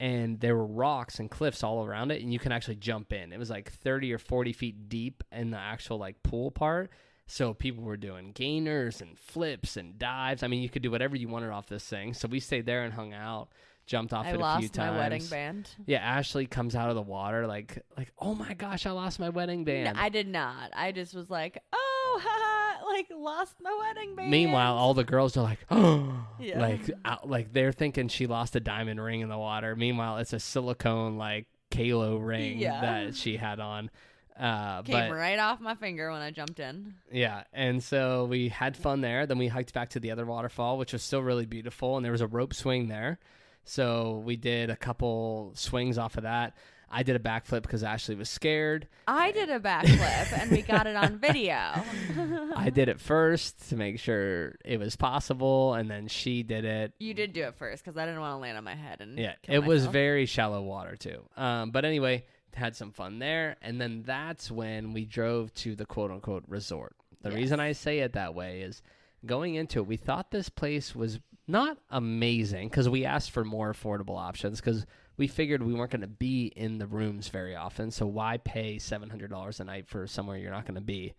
and 0.01 0.39
there 0.41 0.55
were 0.57 0.67
rocks 0.67 1.19
and 1.19 1.31
cliffs 1.31 1.63
all 1.65 1.85
around 1.85 2.11
it 2.13 2.23
and 2.23 2.33
you 2.33 2.39
can 2.39 2.53
actually 2.53 2.77
jump 2.77 3.13
in. 3.13 3.33
It 3.33 3.39
was 3.39 3.51
like 3.51 3.71
30 3.73 4.13
or 4.13 4.19
40 4.19 4.53
feet 4.53 4.89
deep 4.89 5.25
in 5.33 5.51
the 5.51 5.59
actual 5.59 5.99
like 5.99 6.23
pool 6.23 6.51
part. 6.51 6.91
So 7.27 7.53
people 7.53 7.85
were 7.85 7.97
doing 7.99 8.33
gainers 8.33 9.01
and 9.03 9.19
flips 9.19 9.77
and 9.77 9.99
dives. 9.99 10.43
I 10.43 10.47
mean 10.47 10.63
you 10.63 10.69
could 10.69 10.83
do 10.83 10.91
whatever 10.91 11.17
you 11.17 11.29
wanted 11.29 11.51
off 11.51 11.67
this 11.67 11.85
thing. 11.85 12.15
So 12.15 12.29
we 12.29 12.41
stayed 12.41 12.65
there 12.67 12.85
and 12.85 12.95
hung 12.95 13.13
out 13.13 13.49
jumped 13.87 14.13
off 14.13 14.27
I 14.27 14.31
it 14.31 14.33
a 14.33 14.37
few 14.37 14.43
lost 14.43 14.75
times 14.75 14.93
my 14.93 14.99
wedding 14.99 15.25
band. 15.31 15.71
yeah 15.87 16.01
ashley 16.01 16.47
comes 16.47 16.77
out 16.77 16.91
of 16.91 16.95
the 16.95 17.01
water 17.01 17.47
like 17.47 17.83
like 17.97 18.13
oh 18.19 18.35
my 18.35 18.53
gosh 18.53 18.85
i 18.85 18.91
lost 18.91 19.19
my 19.19 19.31
wedding 19.31 19.61
No, 19.61 19.65
band. 19.65 19.97
I 19.99 20.11
did 20.11 20.29
not. 20.29 20.71
I 20.77 20.93
just 20.93 21.15
was 21.15 21.31
like, 21.31 21.57
oh, 21.73 22.21
haha, 22.23 22.58
like 22.99 23.09
lost 23.17 23.55
my 23.61 23.77
wedding 23.79 24.15
band. 24.17 24.31
Meanwhile, 24.31 24.77
all 24.77 24.95
the 24.95 25.05
girls 25.05 25.37
are 25.37 25.43
like, 25.43 25.61
oh, 25.71 26.27
Yeah. 26.41 26.61
like, 26.61 26.91
out, 27.05 27.29
like 27.29 27.53
they're 27.53 27.73
thinking 27.73 28.09
she 28.09 28.27
lost 28.27 28.57
a 28.57 28.61
diamond 28.61 29.01
ring 29.01 29.21
in 29.21 29.29
the 29.29 29.39
water. 29.39 29.77
Meanwhile, 29.77 30.19
it's 30.19 30.33
a 30.33 30.41
silicone 30.41 31.17
like 31.17 31.47
QALO 31.71 32.25
ring 32.25 32.59
Yeah. 32.59 32.81
that 32.81 33.15
she 33.17 33.37
had 33.37 33.61
on. 33.61 33.91
Uh, 34.39 34.83
came 34.83 34.95
but 34.95 35.11
right 35.17 35.39
off 35.41 35.61
my 35.61 35.75
finger 35.75 36.13
when 36.13 36.21
I 36.23 36.31
jumped 36.31 36.61
in. 36.61 36.95
yeah, 37.11 37.43
and 37.53 37.83
so 37.83 38.25
we 38.27 38.49
had 38.49 38.77
fun 38.77 39.01
there. 39.01 39.27
Then 39.27 39.37
we 39.39 39.49
hiked 39.49 39.75
back 39.75 39.89
to 39.91 40.01
the 40.01 40.13
other 40.13 40.25
waterfall, 40.27 40.79
which 40.79 40.93
was 40.93 41.03
still 41.03 41.23
really 41.25 41.45
beautiful, 41.47 41.97
and 41.97 42.05
there 42.05 42.13
was 42.13 42.21
a 42.21 42.27
rope 42.29 42.55
swing 42.55 42.87
there. 42.87 43.19
So 43.65 44.23
we 44.25 44.37
did 44.37 44.71
a 44.71 44.77
couple 44.77 45.51
swings 45.57 45.99
off 45.99 46.17
of 46.17 46.23
that. 46.23 46.55
I 46.91 47.03
did 47.03 47.17
a 47.17 47.19
backflip 47.19 47.63
because 47.63 47.83
Ashley 47.83 48.15
was 48.15 48.29
scared. 48.29 48.89
I 49.07 49.31
did 49.33 49.51
a 49.51 49.61
backflip 49.61 50.33
and 50.39 50.51
we 50.51 50.63
got 50.63 50.87
it 50.87 50.97
on 50.97 51.19
video. 51.19 51.55
I 52.57 52.71
did 52.73 52.89
it 52.89 53.01
first 53.01 53.69
to 53.71 53.77
make 53.77 53.99
sure 53.99 54.57
it 54.65 54.79
was 54.79 54.97
possible, 54.97 55.75
and 55.75 55.91
then 55.91 56.09
she 56.09 56.43
did 56.43 56.65
it. 56.65 56.93
you 56.99 57.15
did 57.15 57.33
do 57.33 57.43
it 57.45 57.55
first 57.57 57.85
because 57.85 57.97
I 57.97 58.07
didn't 58.07 58.21
want 58.21 58.33
to 58.35 58.39
land 58.39 58.57
on 58.59 58.65
my 58.65 58.75
head 58.75 59.01
and 59.01 59.19
Yeah, 59.19 59.35
it 59.47 59.65
was 59.65 59.87
very 59.87 60.27
shallow 60.27 60.63
water 60.63 60.97
too. 60.97 61.23
Um, 61.37 61.71
but 61.71 61.85
anyway, 61.85 62.25
had 62.55 62.75
some 62.75 62.91
fun 62.93 63.19
there, 63.19 63.57
and 63.63 63.81
then 63.81 64.03
that's 64.05 64.51
when 64.51 64.93
we 64.93 65.05
drove 65.05 65.53
to 65.55 65.75
the 65.77 65.87
quote 65.87 66.11
unquote 66.11 66.45
resort. 66.49 66.97
The 67.23 67.31
reason 67.31 67.61
I 67.61 67.73
say 67.73 67.99
it 68.01 68.13
that 68.15 68.35
way 68.35 68.61
is 68.63 68.83
going 69.27 69.57
into 69.57 69.81
it, 69.81 69.87
we 69.87 69.97
thought 69.97 70.31
this 70.31 70.49
place 70.49 70.95
was 70.95 71.19
not 71.47 71.79
amazing 71.91 72.69
because 72.69 72.89
we 72.89 73.05
asked 73.05 73.31
for 73.31 73.45
more 73.45 73.73
affordable 73.73 74.17
options 74.19 74.61
because 74.61 74.87
we 75.19 75.27
figured 75.27 75.63
we 75.63 75.75
weren't 75.75 75.91
going 75.91 76.01
to 76.01 76.07
be 76.07 76.47
in 76.57 76.79
the 76.79 76.87
rooms 76.87 77.29
very 77.29 77.55
often. 77.55 77.91
So 77.91 78.07
why 78.07 78.39
pay 78.39 78.79
seven 78.79 79.11
hundred 79.11 79.31
dollars 79.31 79.61
a 79.61 79.65
night 79.65 79.87
for 79.89 80.07
somewhere 80.07 80.39
you're 80.39 80.51
not 80.53 80.65
going 80.65 80.77
to 80.77 80.81
be? 80.81 81.15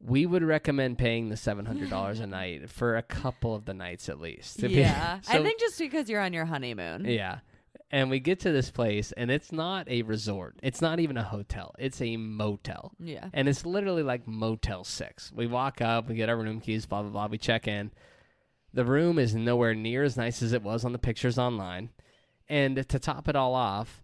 We 0.00 0.26
would 0.26 0.42
recommend 0.42 0.98
paying 0.98 1.28
the 1.28 1.36
seven 1.36 1.66
hundred 1.66 1.90
dollars 1.90 2.20
a 2.20 2.26
night 2.40 2.68
for 2.68 2.96
a 2.96 3.02
couple 3.02 3.54
of 3.54 3.64
the 3.64 3.74
nights 3.74 4.08
at 4.08 4.20
least. 4.20 4.62
Yeah, 4.62 5.20
I 5.28 5.42
think 5.42 5.60
just 5.60 5.78
because 5.78 6.08
you're 6.08 6.20
on 6.20 6.32
your 6.32 6.46
honeymoon. 6.46 7.04
yeah. 7.04 7.38
And 7.90 8.10
we 8.10 8.18
get 8.18 8.40
to 8.40 8.50
this 8.50 8.70
place, 8.72 9.12
and 9.12 9.30
it's 9.30 9.52
not 9.52 9.88
a 9.88 10.02
resort. 10.02 10.56
It's 10.64 10.80
not 10.80 10.98
even 10.98 11.16
a 11.16 11.22
hotel. 11.22 11.74
It's 11.78 12.00
a 12.00 12.16
motel. 12.16 12.92
Yeah. 12.98 13.28
And 13.32 13.48
it's 13.48 13.64
literally 13.64 14.02
like 14.02 14.26
Motel 14.26 14.82
6. 14.82 15.30
We 15.32 15.46
walk 15.46 15.80
up, 15.80 16.08
we 16.08 16.16
get 16.16 16.28
our 16.28 16.36
room 16.36 16.60
keys, 16.60 16.86
blah, 16.86 17.02
blah, 17.02 17.10
blah. 17.12 17.26
We 17.28 17.38
check 17.38 17.68
in. 17.68 17.92
The 18.72 18.84
room 18.84 19.16
is 19.20 19.36
nowhere 19.36 19.74
near 19.76 20.02
as 20.02 20.16
nice 20.16 20.42
as 20.42 20.52
it 20.52 20.62
was 20.62 20.84
on 20.84 20.90
the 20.92 20.98
pictures 20.98 21.38
online. 21.38 21.90
And 22.48 22.86
to 22.88 22.98
top 22.98 23.28
it 23.28 23.36
all 23.36 23.54
off, 23.54 24.02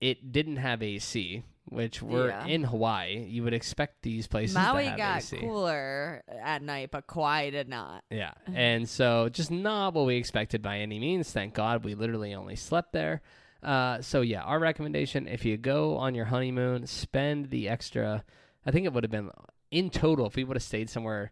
it 0.00 0.32
didn't 0.32 0.56
have 0.56 0.82
AC, 0.82 1.42
which 1.66 2.02
we're 2.02 2.28
Yeah. 2.28 2.46
in 2.46 2.64
Hawaii. 2.64 3.24
You 3.28 3.42
would 3.44 3.54
expect 3.54 4.02
these 4.02 4.26
places 4.26 4.54
Maui 4.54 4.84
to 4.84 4.88
have 4.90 4.98
got 4.98 5.18
AC. 5.18 5.38
cooler 5.38 6.22
at 6.28 6.62
night, 6.62 6.90
but 6.90 7.06
Kauai 7.06 7.50
did 7.50 7.68
not. 7.68 8.04
Yeah. 8.10 8.32
And 8.54 8.88
so 8.88 9.28
just 9.28 9.50
not 9.50 9.94
what 9.94 10.06
we 10.06 10.16
expected 10.16 10.62
by 10.62 10.78
any 10.78 10.98
means. 10.98 11.32
Thank 11.32 11.54
God 11.54 11.84
we 11.84 11.94
literally 11.94 12.34
only 12.34 12.56
slept 12.56 12.92
there. 12.92 13.22
Uh, 13.62 14.00
so 14.00 14.22
yeah, 14.22 14.42
our 14.42 14.58
recommendation 14.58 15.26
if 15.28 15.44
you 15.44 15.56
go 15.58 15.96
on 15.98 16.14
your 16.14 16.26
honeymoon, 16.26 16.86
spend 16.86 17.50
the 17.50 17.68
extra 17.68 18.24
I 18.66 18.70
think 18.70 18.84
it 18.86 18.92
would 18.92 19.04
have 19.04 19.10
been 19.10 19.30
in 19.70 19.88
total 19.90 20.26
if 20.26 20.36
we 20.36 20.44
would 20.44 20.56
have 20.56 20.62
stayed 20.62 20.90
somewhere 20.90 21.30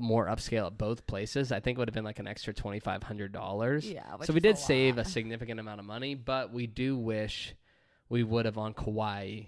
more 0.00 0.26
upscale 0.26 0.66
at 0.66 0.78
both 0.78 1.06
places, 1.06 1.52
I 1.52 1.60
think 1.60 1.76
it 1.76 1.80
would 1.80 1.88
have 1.88 1.94
been 1.94 2.04
like 2.04 2.18
an 2.18 2.26
extra 2.26 2.52
twenty 2.52 2.80
five 2.80 3.02
hundred 3.02 3.32
dollars. 3.32 3.88
Yeah, 3.90 4.16
So 4.22 4.32
we 4.32 4.40
did 4.40 4.56
a 4.56 4.58
save 4.58 4.98
a 4.98 5.04
significant 5.16 5.60
amount 5.60 5.80
of 5.80 5.86
money, 5.86 6.14
but 6.14 6.52
we 6.52 6.66
do 6.66 6.96
wish 6.96 7.54
we 8.08 8.22
would 8.22 8.44
have 8.44 8.58
on 8.58 8.74
Kauai 8.74 9.42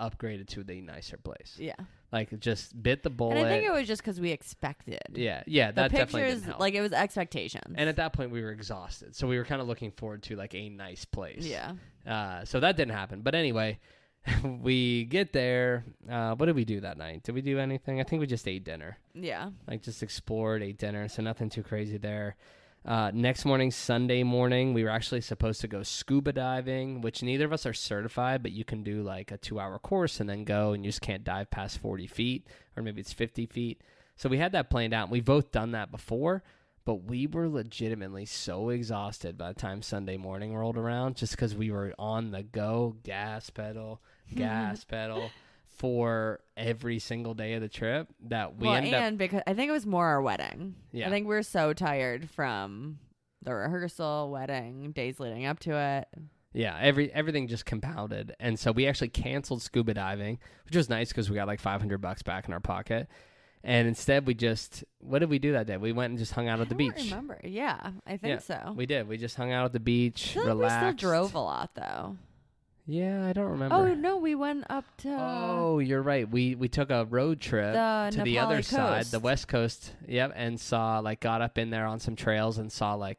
upgraded 0.00 0.46
to 0.48 0.62
the 0.64 0.80
nicer 0.80 1.16
place. 1.16 1.56
Yeah. 1.58 1.74
Like 2.12 2.38
just 2.40 2.80
bit 2.82 3.02
the 3.02 3.10
bullet. 3.10 3.36
And 3.36 3.46
I 3.46 3.50
think 3.50 3.64
it 3.64 3.72
was 3.72 3.86
just 3.86 4.00
because 4.00 4.18
we 4.20 4.30
expected. 4.30 5.00
yeah, 5.14 5.42
yeah, 5.46 5.72
The 5.72 5.82
that 5.82 5.90
definitely 5.90 6.22
pictures, 6.22 6.34
didn't 6.40 6.48
help. 6.50 6.60
like 6.60 6.74
it 6.74 6.80
was 6.80 6.92
expectations. 6.92 7.74
And 7.76 7.88
at 7.88 7.96
that 7.96 8.12
point, 8.14 8.30
we 8.30 8.40
were 8.42 8.50
exhausted, 8.50 9.14
so 9.14 9.26
we 9.26 9.36
were 9.36 9.44
kind 9.44 9.60
of 9.60 9.66
looking 9.68 9.90
forward 9.90 10.22
to 10.24 10.36
like 10.36 10.54
a 10.54 10.68
nice 10.70 11.04
place. 11.04 11.44
yeah. 11.44 11.72
Uh, 12.06 12.44
so 12.46 12.60
that 12.60 12.76
didn't 12.78 12.94
happen. 12.94 13.20
But 13.20 13.34
anyway, 13.34 13.78
we 14.62 15.04
get 15.04 15.32
there. 15.32 15.84
Uh, 16.10 16.34
what 16.34 16.46
did 16.46 16.56
we 16.56 16.64
do 16.64 16.80
that 16.80 16.98
night? 16.98 17.22
Did 17.22 17.34
we 17.34 17.42
do 17.42 17.58
anything? 17.58 18.00
I 18.00 18.04
think 18.04 18.20
we 18.20 18.26
just 18.26 18.46
ate 18.46 18.64
dinner. 18.64 18.98
Yeah. 19.14 19.50
Like 19.66 19.82
just 19.82 20.02
explored, 20.02 20.62
ate 20.62 20.78
dinner. 20.78 21.08
So 21.08 21.22
nothing 21.22 21.48
too 21.48 21.62
crazy 21.62 21.98
there. 21.98 22.36
Uh, 22.84 23.10
next 23.12 23.44
morning, 23.44 23.70
Sunday 23.70 24.22
morning, 24.22 24.72
we 24.72 24.84
were 24.84 24.90
actually 24.90 25.20
supposed 25.20 25.60
to 25.60 25.68
go 25.68 25.82
scuba 25.82 26.32
diving, 26.32 27.00
which 27.00 27.22
neither 27.22 27.44
of 27.44 27.52
us 27.52 27.66
are 27.66 27.74
certified, 27.74 28.42
but 28.42 28.52
you 28.52 28.64
can 28.64 28.82
do 28.82 29.02
like 29.02 29.30
a 29.30 29.36
two 29.36 29.58
hour 29.60 29.78
course 29.78 30.20
and 30.20 30.28
then 30.30 30.44
go, 30.44 30.72
and 30.72 30.84
you 30.84 30.88
just 30.88 31.00
can't 31.00 31.24
dive 31.24 31.50
past 31.50 31.78
40 31.78 32.06
feet, 32.06 32.46
or 32.76 32.82
maybe 32.82 33.00
it's 33.00 33.12
50 33.12 33.46
feet. 33.46 33.82
So 34.16 34.28
we 34.28 34.38
had 34.38 34.52
that 34.52 34.70
planned 34.70 34.94
out. 34.94 35.04
And 35.04 35.12
We've 35.12 35.24
both 35.24 35.52
done 35.52 35.72
that 35.72 35.90
before, 35.90 36.42
but 36.88 37.04
we 37.04 37.26
were 37.26 37.50
legitimately 37.50 38.24
so 38.24 38.70
exhausted 38.70 39.36
by 39.36 39.48
the 39.48 39.60
time 39.60 39.82
Sunday 39.82 40.16
morning 40.16 40.56
rolled 40.56 40.78
around 40.78 41.16
just 41.16 41.32
because 41.32 41.54
we 41.54 41.70
were 41.70 41.92
on 41.98 42.30
the 42.30 42.42
go, 42.42 42.96
gas 43.02 43.50
pedal, 43.50 44.00
gas 44.34 44.84
pedal 44.84 45.30
for 45.66 46.40
every 46.56 46.98
single 46.98 47.34
day 47.34 47.52
of 47.52 47.60
the 47.60 47.68
trip 47.68 48.08
that 48.28 48.56
we 48.56 48.66
well, 48.66 48.78
up. 48.78 48.84
and 48.84 49.18
because 49.18 49.42
I 49.46 49.52
think 49.52 49.68
it 49.68 49.72
was 49.72 49.84
more 49.84 50.06
our 50.06 50.22
wedding. 50.22 50.76
Yeah. 50.90 51.08
I 51.08 51.10
think 51.10 51.28
we 51.28 51.34
were 51.34 51.42
so 51.42 51.74
tired 51.74 52.30
from 52.30 53.00
the 53.42 53.52
rehearsal, 53.52 54.30
wedding, 54.30 54.92
days 54.92 55.20
leading 55.20 55.44
up 55.44 55.58
to 55.60 55.76
it. 55.76 56.08
Yeah, 56.54 56.74
every 56.80 57.12
everything 57.12 57.48
just 57.48 57.66
compounded, 57.66 58.34
and 58.40 58.58
so 58.58 58.72
we 58.72 58.86
actually 58.86 59.08
canceled 59.08 59.60
scuba 59.60 59.92
diving, 59.92 60.38
which 60.64 60.74
was 60.74 60.88
nice 60.88 61.10
because 61.10 61.28
we 61.28 61.36
got 61.36 61.48
like 61.48 61.60
five 61.60 61.82
hundred 61.82 61.98
bucks 61.98 62.22
back 62.22 62.48
in 62.48 62.54
our 62.54 62.60
pocket, 62.60 63.08
and 63.64 63.88
instead 63.88 64.26
we 64.26 64.34
just 64.34 64.84
what 65.00 65.18
did 65.20 65.30
we 65.30 65.38
do 65.38 65.52
that 65.52 65.66
day? 65.66 65.76
We 65.76 65.92
went 65.92 66.10
and 66.10 66.18
just 66.18 66.32
hung 66.32 66.48
out 66.48 66.58
I 66.58 66.62
at 66.62 66.68
the 66.68 66.74
beach. 66.74 66.92
remember. 66.96 67.38
Yeah, 67.42 67.92
I 68.06 68.16
think 68.16 68.40
Yeah, 68.48 68.62
so. 68.64 68.72
We 68.76 68.86
did. 68.86 69.08
We 69.08 69.16
just 69.18 69.36
hung 69.36 69.52
out 69.52 69.64
at 69.64 69.72
the 69.72 69.80
beach, 69.80 70.30
I 70.30 70.32
feel 70.34 70.42
like 70.44 70.48
relaxed. 70.54 70.84
we 70.84 70.98
still 70.98 71.10
drove 71.10 71.34
a 71.34 71.40
lot 71.40 71.70
though. 71.74 72.16
Yeah, 72.90 73.26
I 73.26 73.34
don't 73.34 73.50
remember. 73.50 73.74
Oh 73.74 73.94
no, 73.94 74.16
we 74.16 74.34
went 74.34 74.64
up 74.70 74.84
to 74.98 75.14
Oh, 75.20 75.78
you're 75.78 76.00
right. 76.02 76.28
We 76.28 76.54
we 76.54 76.68
took 76.68 76.88
a 76.90 77.04
road 77.04 77.38
trip 77.40 77.74
the 77.74 78.10
to 78.14 78.22
the 78.22 78.38
other 78.38 78.56
Na 78.56 78.62
Pali 78.62 79.02
side, 79.02 79.04
the 79.06 79.20
west 79.20 79.46
coast. 79.46 79.92
Yep, 80.06 80.32
and 80.34 80.58
saw 80.58 80.98
like 81.00 81.20
got 81.20 81.42
up 81.42 81.58
in 81.58 81.68
there 81.70 81.84
on 81.86 82.00
some 82.00 82.16
trails 82.16 82.56
and 82.56 82.72
saw 82.72 82.94
like 82.94 83.18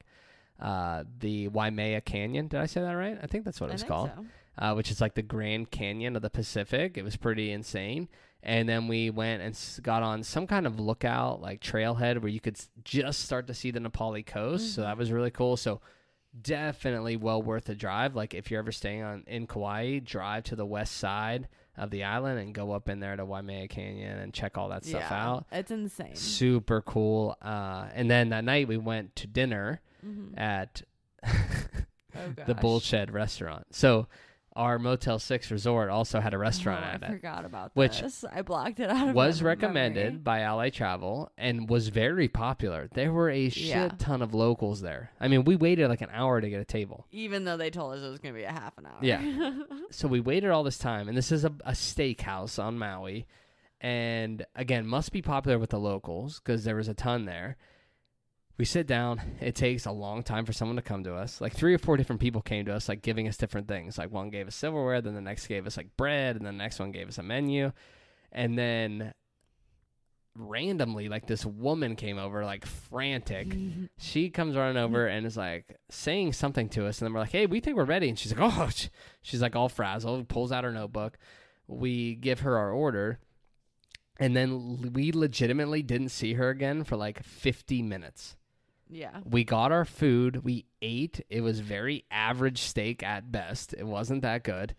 uh 0.60 1.04
the 1.20 1.48
Waimea 1.50 2.02
Canyon. 2.02 2.48
Did 2.48 2.60
I 2.62 2.66
say 2.66 2.82
that 2.82 2.94
right? 2.94 3.18
I 3.22 3.28
think 3.28 3.46
that's 3.46 3.62
what 3.62 3.70
I 3.70 3.74
it's 3.74 3.84
think 3.84 3.92
called. 3.92 4.10
so. 4.16 4.26
uh, 4.66 4.74
which 4.74 4.90
is 4.90 5.00
like 5.02 5.14
the 5.14 5.22
Grand 5.22 5.70
Canyon 5.70 6.16
of 6.16 6.24
the 6.24 6.30
Pacific. 6.32 6.98
It 6.98 7.04
was 7.04 7.16
pretty 7.16 7.52
insane. 7.52 8.08
And 8.42 8.70
then 8.70 8.88
we 8.88 9.10
went 9.10 9.42
and 9.42 9.58
got 9.84 10.02
on 10.02 10.24
some 10.24 10.48
kind 10.48 10.66
of 10.66 10.80
lookout, 10.80 11.42
like 11.42 11.60
trailhead, 11.62 12.22
where 12.22 12.32
you 12.32 12.40
could 12.40 12.58
just 12.84 13.22
start 13.22 13.48
to 13.48 13.54
see 13.54 13.72
the 13.72 13.80
Na 13.82 13.90
Pali 13.90 14.24
coast. 14.24 14.74
So 14.76 14.82
that 14.82 14.98
was 14.98 15.12
really 15.12 15.32
cool. 15.32 15.58
So 15.58 15.82
definitely 16.42 17.18
well 17.18 17.42
worth 17.42 17.66
the 17.66 17.76
drive. 17.76 18.16
Like 18.16 18.34
if 18.34 18.50
you're 18.50 18.60
ever 18.60 18.72
staying 18.72 19.02
on 19.04 19.24
in 19.28 19.46
Kauai, 19.48 20.00
drive 20.00 20.44
to 20.46 20.56
the 20.56 20.66
west 20.66 20.98
side 20.98 21.48
of 21.78 21.92
the 21.92 22.04
island 22.04 22.40
and 22.40 22.54
go 22.54 22.72
up 22.72 22.90
in 22.90 23.00
there 23.00 23.16
to 23.16 23.26
Waimea 23.26 23.68
Canyon 23.68 24.20
and 24.20 24.34
check 24.34 24.58
all 24.58 24.70
that 24.70 24.86
stuff 24.86 25.06
yeah, 25.10 25.28
out. 25.30 25.46
It's 25.52 25.72
insane. 25.72 26.16
Super 26.16 26.82
cool. 26.82 27.38
Uh, 27.42 27.88
and 27.94 28.10
then 28.12 28.30
that 28.30 28.44
night 28.44 28.68
we 28.68 28.78
went 28.78 29.16
to 29.18 29.28
dinner 29.28 29.82
Mhm. 30.06 30.38
at 30.40 30.82
Oh, 32.16 32.34
the. 32.46 32.56
Bull 32.56 32.80
Shed 32.80 33.12
restaurant. 33.12 33.68
So 33.72 34.08
our 34.60 34.78
Motel 34.78 35.18
Six 35.20 35.50
resort 35.52 35.90
also 35.90 36.20
had 36.20 36.34
a 36.34 36.38
restaurant 36.38 36.84
Oh, 36.86 36.90
at 36.96 37.04
I 37.04 37.08
it. 37.08 37.12
forgot 37.12 37.46
about 37.46 37.72
which 37.76 38.02
this. 38.02 38.26
I 38.32 38.42
blocked 38.42 38.80
it 38.80 38.90
out 38.90 39.10
of 39.10 39.16
was 39.16 39.42
recommended 39.42 40.04
memory. 40.06 40.18
by 40.20 40.42
Alle 40.42 40.70
Travel 40.70 41.32
and 41.38 41.70
was 41.70 41.88
very 41.88 42.28
popular. 42.28 42.90
There 42.94 43.14
were 43.14 43.30
a 43.30 43.50
shit 43.50 43.66
Yeah. 43.68 43.90
ton 43.98 44.22
of 44.22 44.34
locals 44.34 44.82
there. 44.82 45.12
I 45.20 45.28
mean, 45.30 45.46
we 45.46 45.56
waited 45.56 45.88
like 45.88 46.02
an 46.02 46.10
hour 46.12 46.42
to 46.42 46.50
get 46.50 46.60
a 46.60 46.66
table. 46.66 47.06
even 47.12 47.46
though 47.46 47.58
they 47.58 47.70
told 47.70 47.94
us 47.96 48.04
it 48.04 48.10
was 48.10 48.20
going 48.20 48.34
to 48.34 48.38
be 48.40 48.44
a 48.44 48.52
half 48.52 48.78
an 48.78 48.86
hour. 48.86 48.98
Yeah. 49.02 49.54
So 49.92 50.08
we 50.08 50.20
waited 50.20 50.52
all 50.52 50.64
this 50.64 50.78
time, 50.78 51.08
and 51.08 51.18
this 51.18 51.32
is 51.32 51.44
a, 51.46 51.52
a 51.66 51.72
steakhouse 51.72 52.62
on 52.64 52.78
Maui. 52.78 53.26
And 53.82 54.46
again, 54.56 54.86
must 54.86 55.12
be 55.12 55.22
popular 55.22 55.58
with 55.58 55.70
the 55.70 55.80
locals 55.80 56.40
because 56.40 56.64
there 56.64 56.76
was 56.76 56.88
a 56.88 56.94
ton 56.94 57.26
there. 57.26 57.58
We 58.60 58.66
sit 58.66 58.88
down. 58.88 59.22
It 59.40 59.56
takes 59.56 59.86
a 59.86 59.92
long 59.92 60.22
time 60.22 60.46
for 60.46 60.52
someone 60.52 60.76
to 60.76 60.82
come 60.82 61.06
to 61.06 61.16
us. 61.16 61.40
Like 61.40 61.54
three 61.54 61.74
or 61.74 61.78
four 61.78 61.96
different 61.96 62.20
people 62.20 62.42
came 62.42 62.66
to 62.66 62.74
us, 62.74 62.90
like 62.90 63.02
giving 63.02 63.30
us 63.30 63.38
different 63.38 63.70
things. 63.70 63.98
Like 63.98 64.12
one 64.12 64.30
gave 64.30 64.50
us 64.50 64.56
silverware, 64.56 65.00
then 65.00 65.16
the 65.16 65.22
next 65.22 65.48
gave 65.48 65.66
us 65.66 65.78
like 65.78 65.96
bread, 65.96 66.36
and 66.36 66.46
then 66.46 66.58
the 66.58 66.64
next 66.64 66.78
one 66.78 66.92
gave 66.92 67.08
us 67.08 67.18
a 67.18 67.24
menu. 67.24 67.72
And 68.34 68.58
then 68.58 69.14
randomly, 70.36 71.08
like 71.08 71.26
this 71.26 71.46
woman 71.46 71.96
came 71.96 72.18
over, 72.18 72.44
like 72.44 72.66
frantic. 72.66 73.56
She 73.98 74.30
comes 74.30 74.58
running 74.58 74.76
over 74.76 75.08
and 75.08 75.26
is 75.26 75.38
like 75.38 75.78
saying 75.90 76.34
something 76.34 76.68
to 76.70 76.86
us, 76.86 77.00
and 77.00 77.06
then 77.06 77.14
we're 77.14 77.22
like, 77.22 77.32
"Hey, 77.32 77.46
we 77.46 77.62
think 77.62 77.78
we're 77.78 77.86
ready." 77.86 78.10
And 78.10 78.20
she's 78.20 78.36
like, 78.36 78.42
"Oh," 78.42 78.70
she's 79.22 79.42
like 79.42 79.56
all 79.56 79.70
frazzled, 79.70 80.28
pulls 80.28 80.52
out 80.52 80.66
her 80.66 80.72
notebook. 80.74 81.18
We 81.66 82.16
give 82.16 82.42
her 82.42 82.58
our 82.58 82.72
order, 82.72 83.20
and 84.20 84.36
then 84.36 84.92
we 84.94 85.14
legitimately 85.14 85.82
didn't 85.82 86.10
see 86.10 86.34
her 86.34 86.50
again 86.50 86.84
for 86.84 86.98
like 86.98 87.24
50 87.24 87.82
minutes. 87.84 88.36
Yeah. 88.90 89.20
We 89.24 89.44
got 89.44 89.72
our 89.72 89.86
food, 89.86 90.44
we 90.44 90.66
ate. 90.82 91.24
It 91.30 91.42
was 91.42 91.60
very 91.60 92.06
average 92.12 92.62
steak 92.62 93.04
at 93.04 93.32
best. 93.32 93.74
It 93.78 93.86
wasn't 93.86 94.24
that 94.24 94.44
good. 94.44 94.76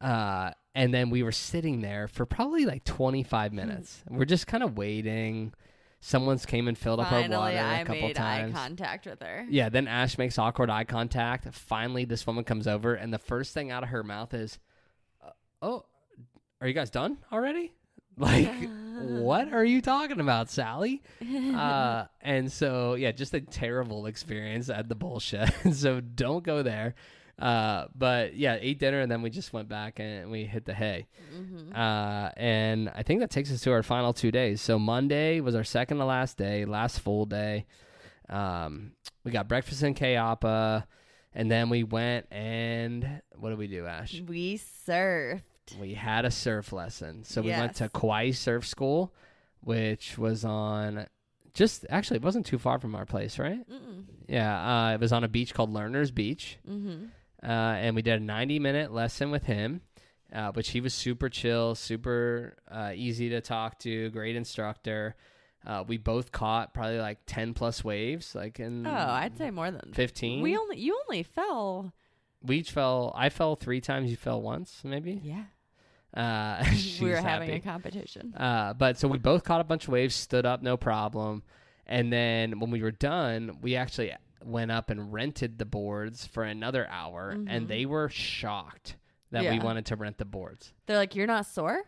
Uh, 0.00 0.50
and 0.74 0.92
then 0.92 1.10
we 1.10 1.22
were 1.22 1.32
sitting 1.32 1.80
there 1.80 2.08
for 2.08 2.26
probably 2.26 2.64
like 2.64 2.84
25 2.84 3.52
minutes. 3.52 4.02
we're 4.08 4.24
just 4.24 4.46
kind 4.46 4.62
of 4.62 4.76
waiting. 4.76 5.52
Someone's 6.00 6.44
came 6.44 6.66
and 6.66 6.76
filled 6.76 6.98
up 6.98 7.12
our 7.12 7.20
Finally, 7.22 7.54
water 7.54 7.58
I 7.66 7.78
a 7.78 7.84
couple 7.84 8.02
made 8.08 8.16
times. 8.16 8.52
eye 8.52 8.58
contact 8.58 9.06
with 9.06 9.22
her. 9.22 9.46
Yeah, 9.48 9.68
then 9.68 9.86
Ash 9.86 10.18
makes 10.18 10.36
awkward 10.38 10.68
eye 10.70 10.82
contact. 10.82 11.46
Finally, 11.54 12.06
this 12.06 12.26
woman 12.26 12.42
comes 12.42 12.66
over, 12.66 12.94
and 12.94 13.12
the 13.14 13.18
first 13.20 13.54
thing 13.54 13.70
out 13.70 13.84
of 13.84 13.90
her 13.90 14.02
mouth 14.02 14.34
is, 14.34 14.58
uh, 15.24 15.30
"Oh, 15.60 15.84
are 16.60 16.66
you 16.66 16.74
guys 16.74 16.90
done 16.90 17.18
already? 17.32 17.72
Like, 18.18 18.68
what 19.04 19.52
are 19.52 19.64
you 19.64 19.80
talking 19.80 20.20
about, 20.20 20.50
Sally?" 20.50 21.02
Uh, 21.54 22.06
and 22.20 22.50
so, 22.52 22.94
yeah, 22.94 23.12
just 23.12 23.34
a 23.34 23.40
terrible 23.40 24.06
experience 24.06 24.68
at 24.70 24.88
the 24.88 24.94
bullshit. 24.94 25.50
so 25.72 26.00
don't 26.00 26.44
go 26.44 26.62
there. 26.62 26.94
Uh, 27.38 27.86
but 27.94 28.36
yeah, 28.36 28.56
ate 28.60 28.78
dinner, 28.78 29.00
and 29.00 29.10
then 29.10 29.22
we 29.22 29.30
just 29.30 29.52
went 29.52 29.68
back 29.68 29.98
and 29.98 30.30
we 30.30 30.44
hit 30.44 30.64
the 30.64 30.74
hay. 30.74 31.06
Mhm. 31.34 31.74
Uh, 31.76 32.30
and 32.36 32.88
I 32.94 33.02
think 33.02 33.20
that 33.20 33.30
takes 33.30 33.50
us 33.50 33.60
to 33.62 33.72
our 33.72 33.82
final 33.82 34.12
two 34.12 34.30
days. 34.30 34.60
So 34.60 34.78
Monday 34.78 35.40
was 35.40 35.54
our 35.54 35.64
second 35.64 35.98
to 35.98 36.04
last 36.04 36.36
day, 36.36 36.64
last 36.64 37.00
full 37.00 37.26
day. 37.26 37.66
Um, 38.28 38.92
we 39.24 39.30
got 39.32 39.48
breakfast 39.48 39.82
in 39.82 39.94
Kapaa, 39.94 40.84
and 41.34 41.50
then 41.50 41.68
we 41.68 41.82
went 41.82 42.26
and 42.30 43.22
what 43.36 43.48
did 43.50 43.58
we 43.58 43.66
do, 43.66 43.86
Ash? 43.86 44.20
We 44.26 44.58
surfed. 44.86 45.42
We 45.80 45.94
had 45.94 46.24
a 46.24 46.30
surf 46.30 46.72
lesson. 46.72 47.24
So 47.24 47.42
we 47.42 47.48
went 47.60 47.76
to 47.76 47.88
Kauai 47.88 48.30
Surf 48.32 48.66
School, 48.66 49.12
which 49.60 50.18
was 50.18 50.44
on 50.44 51.06
just 51.54 51.86
actually 51.90 52.16
it 52.16 52.22
wasn't 52.22 52.46
too 52.46 52.58
far 52.58 52.78
from 52.78 52.94
our 52.94 53.06
place, 53.06 53.38
right? 53.38 53.68
Mm-mm. 53.70 54.04
Yeah, 54.28 54.86
uh, 54.88 54.94
it 54.94 55.00
was 55.00 55.12
on 55.12 55.24
a 55.24 55.28
beach 55.28 55.54
called 55.54 55.70
Learner's 55.72 56.10
Beach 56.10 56.58
Mm-hmm. 56.68 57.06
uh, 57.42 57.46
and 57.46 57.94
we 57.94 58.02
did 58.02 58.20
a 58.20 58.24
90 58.24 58.58
minute 58.58 58.92
lesson 58.92 59.30
with 59.30 59.44
him, 59.44 59.82
uh, 60.32 60.52
which 60.52 60.70
he 60.70 60.80
was 60.80 60.94
super 60.94 61.28
chill, 61.28 61.74
super 61.74 62.56
uh, 62.70 62.92
easy 62.94 63.28
to 63.30 63.40
talk 63.40 63.78
to, 63.80 64.10
great 64.10 64.34
instructor. 64.36 65.14
Uh, 65.64 65.84
we 65.86 65.96
both 65.96 66.32
caught 66.32 66.74
probably 66.74 66.98
like 66.98 67.18
10 67.26 67.54
plus 67.54 67.84
waves, 67.84 68.34
like 68.34 68.58
in 68.58 68.84
Oh, 68.86 68.90
I'd 68.90 69.36
say 69.38 69.50
more 69.50 69.70
than 69.70 69.92
15. 69.92 70.42
We 70.42 70.56
only 70.56 70.78
you 70.78 70.98
only 71.08 71.22
fell. 71.22 71.92
We 72.44 72.58
each 72.58 72.70
fell, 72.72 73.12
I 73.16 73.28
fell 73.28 73.56
three 73.56 73.80
times, 73.80 74.10
you 74.10 74.16
fell 74.16 74.40
once, 74.42 74.80
maybe. 74.84 75.20
Yeah. 75.22 75.44
Uh, 76.14 76.64
we 77.00 77.08
were 77.10 77.16
having 77.16 77.48
happy. 77.48 77.58
a 77.58 77.60
competition. 77.60 78.34
Uh, 78.34 78.74
but 78.74 78.98
so 78.98 79.08
we 79.08 79.18
both 79.18 79.44
caught 79.44 79.60
a 79.60 79.64
bunch 79.64 79.84
of 79.84 79.90
waves, 79.92 80.14
stood 80.14 80.44
up, 80.46 80.62
no 80.62 80.76
problem. 80.76 81.42
And 81.86 82.12
then 82.12 82.60
when 82.60 82.70
we 82.70 82.82
were 82.82 82.90
done, 82.92 83.58
we 83.60 83.76
actually 83.76 84.12
went 84.44 84.70
up 84.70 84.90
and 84.90 85.12
rented 85.12 85.58
the 85.58 85.64
boards 85.64 86.26
for 86.26 86.42
another 86.44 86.86
hour, 86.88 87.30
and 87.30 87.48
Mhm. 87.48 87.68
they 87.68 87.86
were 87.86 88.08
shocked 88.08 88.96
that 89.30 89.44
we 89.50 89.58
wanted 89.58 89.86
to 89.86 89.96
rent 89.96 90.18
the 90.18 90.24
boards. 90.24 90.72
They're 90.86 90.96
like, 90.96 91.14
"You're 91.14 91.26
not 91.26 91.46
sore." 91.46 91.84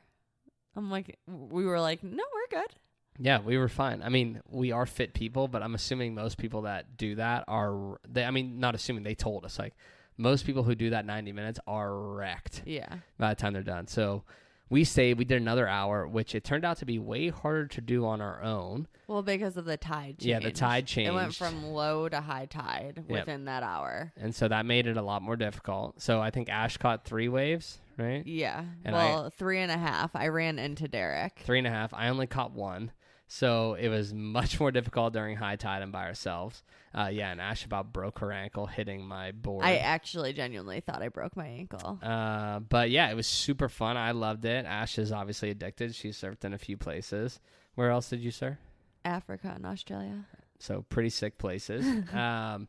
I'm 0.76 0.90
like, 0.90 1.18
we 1.26 1.64
were 1.64 1.78
like, 1.80 2.02
"No, 2.02 2.22
we're 2.32 2.60
good." 2.60 2.74
Yeah, 3.18 3.40
we 3.40 3.56
were 3.58 3.68
fine. 3.68 4.02
I 4.02 4.08
mean, 4.08 4.40
we 4.48 4.72
are 4.72 4.86
fit 4.86 5.14
people, 5.14 5.46
but 5.46 5.62
I'm 5.62 5.74
assuming 5.74 6.14
most 6.14 6.36
people 6.38 6.62
that 6.62 6.96
do 6.96 7.14
that 7.16 7.44
are. 7.46 8.00
They, 8.08 8.24
I 8.24 8.30
mean, 8.32 8.58
not 8.58 8.74
assuming 8.74 9.04
they 9.04 9.14
told 9.14 9.44
us 9.44 9.58
like 9.58 9.74
most 10.16 10.46
people 10.46 10.62
who 10.62 10.74
do 10.74 10.90
that 10.90 11.04
90 11.06 11.32
minutes 11.32 11.58
are 11.66 11.94
wrecked 11.96 12.62
Yeah. 12.64 12.96
by 13.18 13.30
the 13.30 13.34
time 13.40 13.52
they're 13.52 13.62
done. 13.62 13.86
So 13.86 14.22
we 14.70 14.84
stayed. 14.84 15.18
We 15.18 15.24
did 15.24 15.40
another 15.42 15.68
hour, 15.68 16.06
which 16.08 16.34
it 16.34 16.42
turned 16.42 16.64
out 16.64 16.78
to 16.78 16.86
be 16.86 16.98
way 16.98 17.28
harder 17.28 17.66
to 17.66 17.80
do 17.80 18.06
on 18.06 18.20
our 18.20 18.42
own. 18.42 18.88
Well, 19.06 19.22
because 19.22 19.56
of 19.56 19.66
the 19.66 19.76
tide. 19.76 20.18
Change. 20.18 20.24
Yeah, 20.26 20.38
the 20.40 20.50
tide 20.52 20.86
change 20.86 21.08
It 21.08 21.14
went 21.14 21.34
from 21.34 21.62
low 21.66 22.08
to 22.08 22.20
high 22.22 22.46
tide 22.46 23.04
Yep. 23.06 23.08
within 23.08 23.44
that 23.44 23.62
hour. 23.62 24.12
and 24.16 24.34
so 24.34 24.48
that 24.48 24.64
made 24.64 24.86
it 24.86 24.96
a 24.96 25.02
lot 25.02 25.20
more 25.22 25.36
difficult. 25.36 26.00
So 26.00 26.20
I 26.20 26.30
think 26.30 26.48
Ash 26.48 26.76
caught 26.78 27.04
three 27.04 27.28
waves, 27.28 27.78
right? 27.98 28.26
Yeah. 28.26 28.64
And 28.84 28.96
I- 28.96 29.04
well, 29.04 29.30
three 29.30 29.60
and 29.60 29.70
a 29.70 29.76
half. 29.78 30.16
I 30.16 30.28
ran 30.28 30.58
into 30.58 30.88
Derek. 30.88 31.40
Three 31.40 31.58
and 31.58 31.66
a 31.66 31.70
half. 31.70 31.92
I 31.92 32.08
only 32.08 32.26
caught 32.26 32.52
one, 32.52 32.90
so 33.34 33.74
it 33.74 33.88
was 33.88 34.14
much 34.14 34.60
more 34.60 34.70
difficult 34.70 35.12
during 35.12 35.36
high 35.36 35.56
tide 35.56 35.82
and 35.82 35.90
by 35.90 36.04
ourselves. 36.04 36.62
Uh, 36.94 37.08
yeah, 37.12 37.32
and 37.32 37.40
Ash 37.40 37.64
about 37.64 37.92
broke 37.92 38.20
her 38.20 38.30
ankle 38.30 38.66
hitting 38.66 39.04
my 39.04 39.32
board. 39.32 39.64
I 39.64 39.78
actually 39.78 40.32
genuinely 40.32 40.78
thought 40.78 41.02
I 41.02 41.08
broke 41.08 41.36
my 41.36 41.48
ankle. 41.48 41.98
uh, 42.00 42.60
but 42.60 42.90
yeah, 42.90 43.10
it 43.10 43.16
was 43.16 43.26
super 43.26 43.68
fun. 43.68 43.96
I 43.96 44.12
loved 44.12 44.44
it. 44.44 44.66
Ash 44.66 44.98
is 44.98 45.10
obviously 45.10 45.50
addicted. 45.50 45.96
She 45.96 46.10
surfed 46.10 46.44
in 46.44 46.54
a 46.54 46.58
few 46.58 46.76
places. 46.76 47.40
Where 47.74 47.90
else 47.90 48.08
did 48.08 48.20
you 48.20 48.30
surf? 48.30 48.56
Africa 49.04 49.52
and 49.52 49.66
Australia. 49.66 50.26
So 50.60 50.84
pretty 50.88 51.10
sick 51.10 51.36
places. 51.36 51.84
um, 52.14 52.68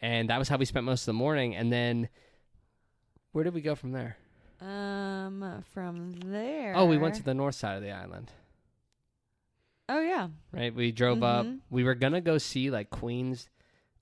and 0.00 0.30
that 0.30 0.38
was 0.38 0.48
how 0.48 0.56
we 0.56 0.64
spent 0.64 0.86
most 0.86 1.02
of 1.02 1.06
the 1.06 1.12
morning. 1.12 1.54
And 1.54 1.70
then 1.70 2.08
where 3.32 3.44
did 3.44 3.52
we 3.52 3.60
go 3.60 3.74
from 3.74 3.92
there? 3.92 4.16
Um, 4.62 5.62
from 5.74 6.14
there. 6.24 6.72
Oh, 6.74 6.86
we 6.86 6.96
went 6.96 7.16
to 7.16 7.22
the 7.22 7.34
north 7.34 7.56
side 7.56 7.76
of 7.76 7.82
the 7.82 7.92
island. 7.92 8.32
Oh 9.88 10.00
yeah. 10.00 10.28
right? 10.52 10.74
We 10.74 10.92
drove 10.92 11.22
up. 11.22 11.46
Mhm. 11.46 11.60
We 11.70 11.84
were 11.84 11.94
gonna 11.94 12.20
go 12.20 12.38
see 12.38 12.70
like 12.70 12.90
Queens, 12.90 13.48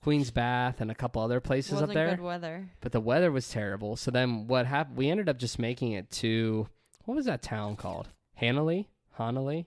Queens 0.03 0.31
Bath, 0.31 0.81
and 0.81 0.91
a 0.91 0.95
couple 0.95 1.23
other 1.23 1.41
places 1.41 1.73
Wasn't 1.73 1.91
up 1.91 1.95
there, 1.95 2.11
good 2.17 2.21
weather. 2.21 2.69
but 2.81 2.93
the 2.93 3.01
weather 3.01 3.31
was 3.31 3.49
terrible. 3.49 3.97
So 3.97 4.11
then 4.11 4.47
what 4.47 4.67
happened? 4.67 4.97
We 4.97 5.09
ended 5.11 5.29
up 5.29 5.39
just 5.39 5.59
making 5.59 5.93
it 5.93 6.11
to 6.13 6.69
what 7.05 7.15
was 7.15 7.27
that 7.27 7.43
town 7.43 7.77
called? 7.77 8.09
Hanalei, 8.41 8.87
Hanalei, 9.19 9.67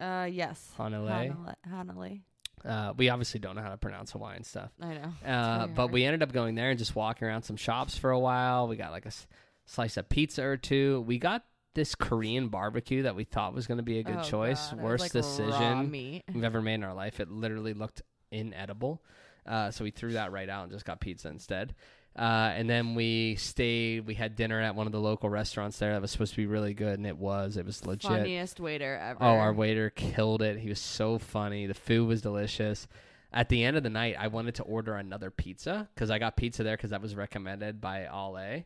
Uh, 0.00 0.28
yes. 0.30 0.72
Hanalei. 0.78 1.30
Hanalei. 1.36 1.54
Hanalei. 1.70 2.20
Uh, 2.64 2.94
we 2.96 3.10
obviously 3.10 3.38
don't 3.38 3.56
know 3.56 3.62
how 3.62 3.68
to 3.68 3.76
pronounce 3.76 4.12
Hawaiian 4.12 4.42
stuff. 4.42 4.70
I 4.80 4.94
know. 4.94 5.12
Uh, 5.30 5.66
but 5.66 5.82
hard. 5.82 5.92
we 5.92 6.04
ended 6.04 6.22
up 6.22 6.32
going 6.32 6.54
there 6.54 6.70
and 6.70 6.78
just 6.78 6.96
walking 6.96 7.28
around 7.28 7.42
some 7.42 7.56
shops 7.56 7.98
for 7.98 8.10
a 8.10 8.18
while. 8.18 8.66
We 8.68 8.76
got 8.76 8.90
like 8.90 9.04
a 9.04 9.08
s- 9.08 9.26
slice 9.66 9.98
of 9.98 10.08
pizza 10.08 10.42
or 10.42 10.56
two. 10.56 11.02
We 11.02 11.18
got 11.18 11.44
this 11.74 11.94
Korean 11.94 12.48
barbecue 12.48 13.02
that 13.02 13.16
we 13.16 13.24
thought 13.24 13.54
was 13.54 13.66
going 13.66 13.78
to 13.78 13.84
be 13.84 13.98
a 13.98 14.02
good 14.02 14.18
Oh, 14.20 14.22
choice. 14.22 14.70
God, 14.70 14.80
Worst 14.80 15.02
like 15.02 15.12
decision. 15.12 15.90
We've 15.90 16.44
ever 16.44 16.62
made 16.62 16.74
in 16.74 16.84
our 16.84 16.94
life. 16.94 17.20
It 17.20 17.30
literally 17.30 17.74
looked 17.74 18.02
inedible. 18.30 19.02
Uh, 19.46 19.70
so 19.70 19.84
we 19.84 19.90
threw 19.90 20.12
that 20.12 20.32
right 20.32 20.48
out 20.48 20.64
and 20.64 20.72
just 20.72 20.84
got 20.84 21.00
pizza 21.00 21.28
instead. 21.28 21.74
Uh, 22.16 22.52
and 22.54 22.70
then 22.70 22.94
we 22.94 23.34
stayed. 23.36 24.06
We 24.06 24.14
had 24.14 24.36
dinner 24.36 24.60
at 24.60 24.76
one 24.76 24.86
of 24.86 24.92
the 24.92 25.00
local 25.00 25.28
restaurants 25.28 25.78
there 25.80 25.92
that 25.92 26.00
was 26.00 26.12
supposed 26.12 26.32
to 26.34 26.36
be 26.36 26.46
really 26.46 26.72
good, 26.72 26.96
and 26.98 27.06
it 27.08 27.18
was. 27.18 27.56
It 27.56 27.66
was 27.66 27.84
legit. 27.84 28.08
Funniest 28.08 28.60
waiter 28.60 28.96
ever. 28.96 29.18
Oh, 29.20 29.36
our 29.38 29.52
waiter 29.52 29.90
killed 29.90 30.40
it. 30.40 30.58
He 30.58 30.68
was 30.68 30.78
so 30.78 31.18
funny. 31.18 31.66
The 31.66 31.74
food 31.74 32.06
was 32.06 32.22
delicious. 32.22 32.86
At 33.32 33.48
the 33.48 33.64
end 33.64 33.76
of 33.76 33.82
the 33.82 33.90
night, 33.90 34.14
I 34.16 34.28
wanted 34.28 34.54
to 34.56 34.62
order 34.62 34.94
another 34.94 35.32
pizza 35.32 35.88
because 35.92 36.08
I 36.08 36.20
got 36.20 36.36
pizza 36.36 36.62
there 36.62 36.76
because 36.76 36.90
that 36.90 37.02
was 37.02 37.16
recommended 37.16 37.80
by 37.80 38.04
Alle. 38.04 38.62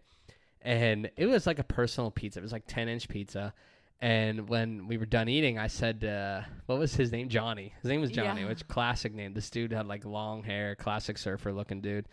And 0.63 1.11
it 1.17 1.27
was 1.27 1.47
like 1.47 1.59
a 1.59 1.65
personal 1.65 2.11
pizza. 2.11 2.41
It 2.41 2.43
was 2.43 2.53
like 2.53 2.65
10 2.67 2.89
inch 2.89 3.09
pizza. 3.09 3.55
And 4.01 4.49
when 4.49 4.87
we 4.87 4.97
were 4.97 5.07
done 5.07 5.29
eating, 5.29 5.59
I 5.59 5.67
said, 5.67 6.05
uh, 6.05 6.43
what 6.67 6.79
was 6.79 6.95
his 6.95 7.11
name? 7.11 7.29
Johnny. 7.29 7.73
His 7.83 7.89
name 7.91 8.01
was 8.01 8.11
Johnny, 8.11 8.43
Yeah. 8.43 8.49
which 8.49 8.67
classic 8.69 9.13
name. 9.13 9.35
This 9.35 9.51
dude 9.51 9.73
had 9.73 9.87
like 9.87 10.05
long 10.05 10.43
hair, 10.45 10.75
classic 10.77 11.19
surfer 11.19 11.53
looking 11.53 11.81
dude. 11.81 12.07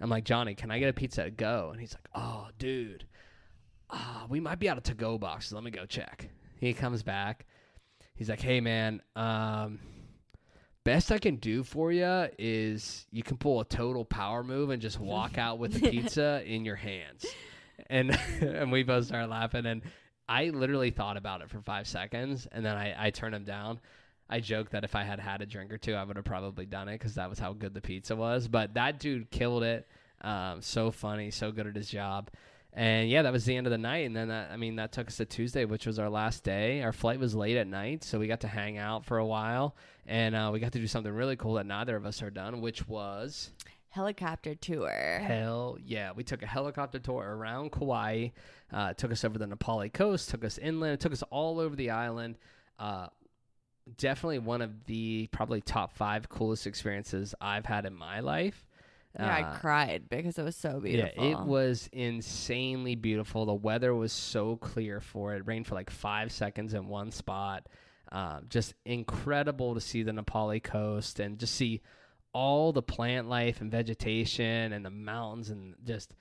I'm 0.00 0.10
like, 0.10 0.24
Johnny, 0.24 0.54
can 0.54 0.70
I 0.70 0.78
get 0.78 0.88
a 0.88 0.92
pizza 0.92 1.24
to 1.24 1.30
go? 1.30 1.70
And 1.72 1.80
he's 1.80 1.94
like, 1.94 2.06
oh, 2.14 2.48
dude, 2.58 3.06
ah, 3.90 4.26
we 4.28 4.40
might 4.40 4.58
be 4.58 4.68
out 4.68 4.76
of 4.76 4.84
to 4.84 4.94
go 4.94 5.16
boxes. 5.18 5.52
Let 5.52 5.64
me 5.64 5.70
go 5.70 5.86
check. 5.86 6.28
He 6.60 6.72
comes 6.74 7.02
back. 7.02 7.46
He's 8.14 8.28
like, 8.28 8.40
hey, 8.40 8.60
man, 8.60 9.00
um, 9.16 9.78
best 10.84 11.10
I 11.10 11.18
can 11.18 11.36
do 11.36 11.62
for 11.64 11.90
you 11.92 12.28
is 12.38 13.06
you 13.10 13.22
can 13.22 13.36
pull 13.36 13.60
a 13.60 13.64
total 13.64 14.04
power 14.04 14.44
move 14.44 14.70
and 14.70 14.80
just 14.80 15.00
walk 15.00 15.38
out 15.38 15.58
with 15.58 15.74
the 15.80 15.90
pizza 15.90 16.42
in 16.46 16.64
your 16.64 16.76
hands. 16.76 17.26
And 17.88 18.18
and 18.40 18.72
we 18.72 18.82
both 18.82 19.06
started 19.06 19.28
laughing. 19.28 19.66
And 19.66 19.82
I 20.28 20.50
literally 20.50 20.90
thought 20.90 21.16
about 21.16 21.42
it 21.42 21.50
for 21.50 21.60
five 21.60 21.86
seconds, 21.86 22.48
and 22.50 22.64
then 22.64 22.76
I, 22.76 23.06
I 23.06 23.10
turned 23.10 23.34
him 23.34 23.44
down. 23.44 23.80
I 24.28 24.40
joked 24.40 24.72
that 24.72 24.82
if 24.82 24.96
I 24.96 25.04
had 25.04 25.20
had 25.20 25.40
a 25.40 25.46
drink 25.46 25.72
or 25.72 25.78
two, 25.78 25.94
I 25.94 26.02
would 26.02 26.16
have 26.16 26.24
probably 26.24 26.66
done 26.66 26.88
it 26.88 26.98
because 26.98 27.14
that 27.14 27.30
was 27.30 27.38
how 27.38 27.52
good 27.52 27.74
the 27.74 27.80
pizza 27.80 28.16
was. 28.16 28.48
But 28.48 28.74
that 28.74 28.98
dude 28.98 29.30
killed 29.30 29.62
it. 29.62 29.86
Um, 30.20 30.62
so 30.62 30.90
funny, 30.90 31.30
so 31.30 31.52
good 31.52 31.68
at 31.68 31.76
his 31.76 31.88
job. 31.88 32.30
And 32.72 33.08
yeah, 33.08 33.22
that 33.22 33.32
was 33.32 33.44
the 33.44 33.56
end 33.56 33.66
of 33.66 33.70
the 33.70 33.78
night. 33.78 34.06
And 34.06 34.16
then 34.16 34.28
that, 34.28 34.50
I 34.50 34.56
mean, 34.56 34.76
that 34.76 34.92
took 34.92 35.06
us 35.06 35.16
to 35.16 35.24
Tuesday, 35.24 35.64
which 35.64 35.86
was 35.86 35.98
our 35.98 36.10
last 36.10 36.42
day. 36.42 36.82
Our 36.82 36.92
flight 36.92 37.20
was 37.20 37.34
late 37.34 37.56
at 37.56 37.66
night, 37.66 38.02
so 38.02 38.18
we 38.18 38.26
got 38.26 38.40
to 38.40 38.48
hang 38.48 38.76
out 38.76 39.06
for 39.06 39.18
a 39.18 39.24
while, 39.24 39.76
and 40.06 40.34
uh, 40.34 40.50
we 40.52 40.60
got 40.60 40.72
to 40.72 40.78
do 40.78 40.86
something 40.86 41.12
really 41.12 41.36
cool 41.36 41.54
that 41.54 41.66
neither 41.66 41.96
of 41.96 42.04
us 42.04 42.20
are 42.20 42.30
done, 42.30 42.60
which 42.60 42.86
was 42.86 43.50
Helicopter 43.96 44.54
tour. 44.54 44.90
hell 44.90 45.78
yeah. 45.82 46.12
We 46.14 46.22
took 46.22 46.42
a 46.42 46.46
helicopter 46.46 46.98
tour 46.98 47.22
around 47.24 47.72
Kauai. 47.72 48.28
Uh, 48.72 48.92
took 48.92 49.10
us 49.10 49.24
over 49.24 49.38
the 49.38 49.46
Na 49.46 49.54
Pali 49.56 49.88
coast, 49.88 50.28
took 50.28 50.44
us 50.44 50.58
inland, 50.58 51.00
took 51.00 51.12
us 51.12 51.22
all 51.30 51.58
over 51.58 51.74
the 51.74 51.90
island. 51.90 52.36
Uh, 52.78 53.06
definitely 53.96 54.38
one 54.40 54.60
of 54.60 54.84
the 54.84 55.28
probably 55.32 55.60
top 55.60 55.92
five 55.96 56.28
coolest 56.28 56.66
experiences 56.66 57.34
I've 57.40 57.64
had 57.64 57.86
in 57.86 57.94
my 57.94 58.20
life. 58.20 58.66
Yeah, 59.18 59.34
I 59.34 59.42
Uh, 59.44 59.58
cried 59.60 60.10
because 60.10 60.38
it 60.38 60.42
was 60.42 60.56
so 60.56 60.78
beautiful. 60.78 61.24
yeah, 61.24 61.30
it 61.30 61.46
was 61.46 61.88
insanely 61.92 62.96
beautiful. 62.96 63.46
The 63.46 63.54
weather 63.54 63.94
was 63.94 64.12
so 64.12 64.56
clear 64.56 65.00
for 65.00 65.34
it. 65.34 65.38
It 65.38 65.46
rained 65.46 65.66
for 65.66 65.74
like 65.74 65.88
five 65.88 66.30
seconds 66.32 66.74
in 66.74 66.86
one 66.88 67.10
spot. 67.12 67.66
Um, 68.12 68.44
just 68.50 68.74
incredible 68.84 69.74
to 69.74 69.80
see 69.80 70.02
the 70.02 70.12
Na 70.12 70.20
Pali 70.22 70.60
coast 70.60 71.18
and 71.18 71.38
just 71.38 71.54
see 71.54 71.80
all 72.36 72.70
the 72.70 72.82
plant 72.82 73.30
life 73.30 73.62
and 73.62 73.70
vegetation 73.70 74.74
and 74.74 74.84
the 74.84 74.90
mountains 74.90 75.48
and 75.48 75.74
just 75.84 76.14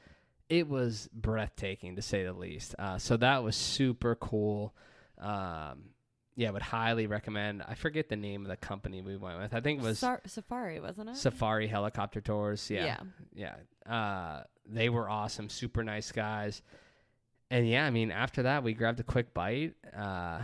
it 0.47 0.70
was 0.70 1.09
breathtaking 1.13 1.97
to 1.97 2.01
say 2.01 2.24
the 2.24 2.32
least. 2.32 2.74
Uh, 2.80 2.97
so 2.97 3.18
that 3.18 3.43
was 3.43 3.55
super 3.57 4.16
cool. 4.16 4.74
Um, 5.18 5.89
yeah, 6.38 6.51
would 6.51 6.61
highly 6.61 7.07
recommend. 7.07 7.63
I 7.68 7.74
forget 7.76 8.07
the 8.07 8.16
name 8.16 8.43
of 8.43 8.47
the 8.49 8.55
company 8.55 9.01
we 9.01 9.18
went 9.18 9.39
with. 9.39 9.53
I 9.53 9.59
think 9.59 9.82
it 9.82 9.86
was 9.86 9.99
Sar- 9.99 10.22
Safari, 10.26 10.80
wasn't 10.80 11.09
it? 11.09 11.18
Safari 11.18 11.68
Helicopter 11.68 12.22
Tours. 12.22 12.70
Yeah, 12.70 12.99
yeah. 13.34 13.55
Uh, 13.91 14.43
they 14.66 14.88
were 14.88 15.09
awesome, 15.09 15.49
super 15.49 15.84
nice 15.84 16.11
guys. 16.13 16.61
And 17.51 17.68
yeah, 17.68 17.86
I 17.86 17.89
mean, 17.89 18.11
after 18.11 18.43
that, 18.43 18.63
we 18.63 18.74
grabbed 18.74 18.99
a 18.99 19.03
quick 19.03 19.34
bite, 19.34 19.74
uh, 19.95 20.43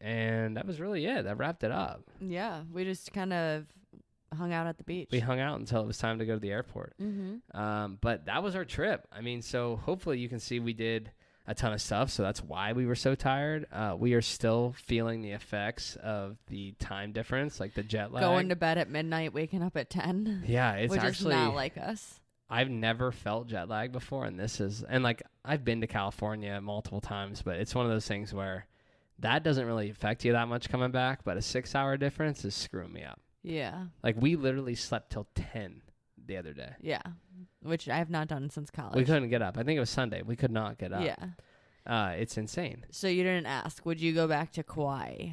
and 0.00 0.56
that 0.56 0.66
was 0.66 0.80
really 0.80 1.04
it. 1.06 1.24
That 1.24 1.36
wrapped 1.38 1.62
it 1.62 1.72
up. 1.72 2.02
Yeah, 2.20 2.62
we 2.72 2.84
just 2.84 3.12
kind 3.12 3.32
of 3.32 3.66
hung 4.34 4.52
out 4.52 4.66
at 4.66 4.78
the 4.78 4.84
beach. 4.84 5.08
We 5.10 5.20
hung 5.20 5.40
out 5.40 5.58
until 5.58 5.82
it 5.82 5.86
was 5.86 5.98
time 5.98 6.18
to 6.18 6.26
go 6.26 6.34
to 6.34 6.40
the 6.40 6.50
airport. 6.50 6.94
mm-hmm. 7.00 7.56
Um, 7.58 7.98
but 8.00 8.26
that 8.26 8.42
was 8.42 8.56
our 8.56 8.64
trip. 8.64 9.06
I 9.12 9.20
mean, 9.20 9.42
so 9.42 9.76
hopefully 9.76 10.18
you 10.18 10.28
can 10.28 10.40
see 10.40 10.60
we 10.60 10.72
did 10.72 11.10
a 11.46 11.54
ton 11.54 11.72
of 11.72 11.80
stuff. 11.80 12.10
So 12.10 12.22
that's 12.22 12.42
why 12.42 12.72
we 12.72 12.86
were 12.86 12.94
so 12.94 13.14
tired. 13.14 13.66
Uh, 13.72 13.94
we 13.98 14.14
are 14.14 14.22
still 14.22 14.74
feeling 14.76 15.22
the 15.22 15.32
effects 15.32 15.96
of 15.96 16.36
the 16.48 16.72
time 16.78 17.12
difference, 17.12 17.60
like 17.60 17.74
the 17.74 17.82
jet 17.82 18.12
lag. 18.12 18.22
Going 18.22 18.48
to 18.50 18.56
bed 18.56 18.78
at 18.78 18.88
midnight, 18.88 19.32
waking 19.32 19.62
up 19.62 19.76
at 19.76 19.90
10, 19.90 20.44
yeah, 20.46 20.74
it's 20.74 20.94
actually 20.94 21.34
not 21.34 21.54
like 21.54 21.76
us. 21.76 22.20
I've 22.48 22.68
never 22.68 23.12
felt 23.12 23.48
jet 23.48 23.70
lag 23.70 23.92
before, 23.92 24.26
and 24.26 24.38
this 24.38 24.60
is 24.60 24.82
and 24.82 25.02
like 25.02 25.22
I've 25.42 25.64
been 25.64 25.80
to 25.80 25.86
California 25.86 26.60
multiple 26.60 27.00
times, 27.00 27.40
but 27.40 27.56
it's 27.56 27.74
one 27.74 27.86
of 27.86 27.92
those 27.92 28.06
things 28.06 28.34
where 28.34 28.66
that 29.20 29.42
doesn't 29.42 29.64
really 29.64 29.88
affect 29.88 30.24
you 30.24 30.32
that 30.32 30.48
much 30.48 30.68
coming 30.68 30.90
back, 30.90 31.24
but 31.24 31.38
a 31.38 31.42
six 31.42 31.74
hour 31.74 31.96
difference 31.96 32.44
is 32.44 32.54
screwing 32.54 32.92
me 32.92 33.04
up. 33.04 33.18
Yeah, 33.42 33.86
Like 34.02 34.16
we 34.20 34.36
literally 34.36 34.74
slept 34.74 35.10
till 35.10 35.26
ten 35.34 35.82
the 36.24 36.36
other 36.36 36.52
day. 36.52 36.74
yeah, 36.80 37.02
which 37.62 37.88
I 37.88 37.96
have 37.98 38.10
not 38.10 38.28
done 38.28 38.50
since 38.50 38.70
college. 38.70 38.94
We 38.94 39.04
couldn't 39.04 39.28
get 39.30 39.42
up. 39.42 39.58
I 39.58 39.62
think 39.64 39.76
it 39.76 39.80
was 39.80 39.90
Sunday. 39.90 40.22
We 40.22 40.36
could 40.36 40.52
not 40.52 40.78
get 40.78 40.92
up. 40.92 41.02
Yeah. 41.04 41.16
Uh, 41.84 42.12
it's 42.16 42.36
insane. 42.38 42.86
So 42.92 43.08
you 43.08 43.24
didn't 43.24 43.46
ask, 43.46 43.84
would 43.84 44.00
you 44.00 44.12
go 44.12 44.28
back 44.28 44.52
to 44.52 44.62
Kauai? 44.62 45.30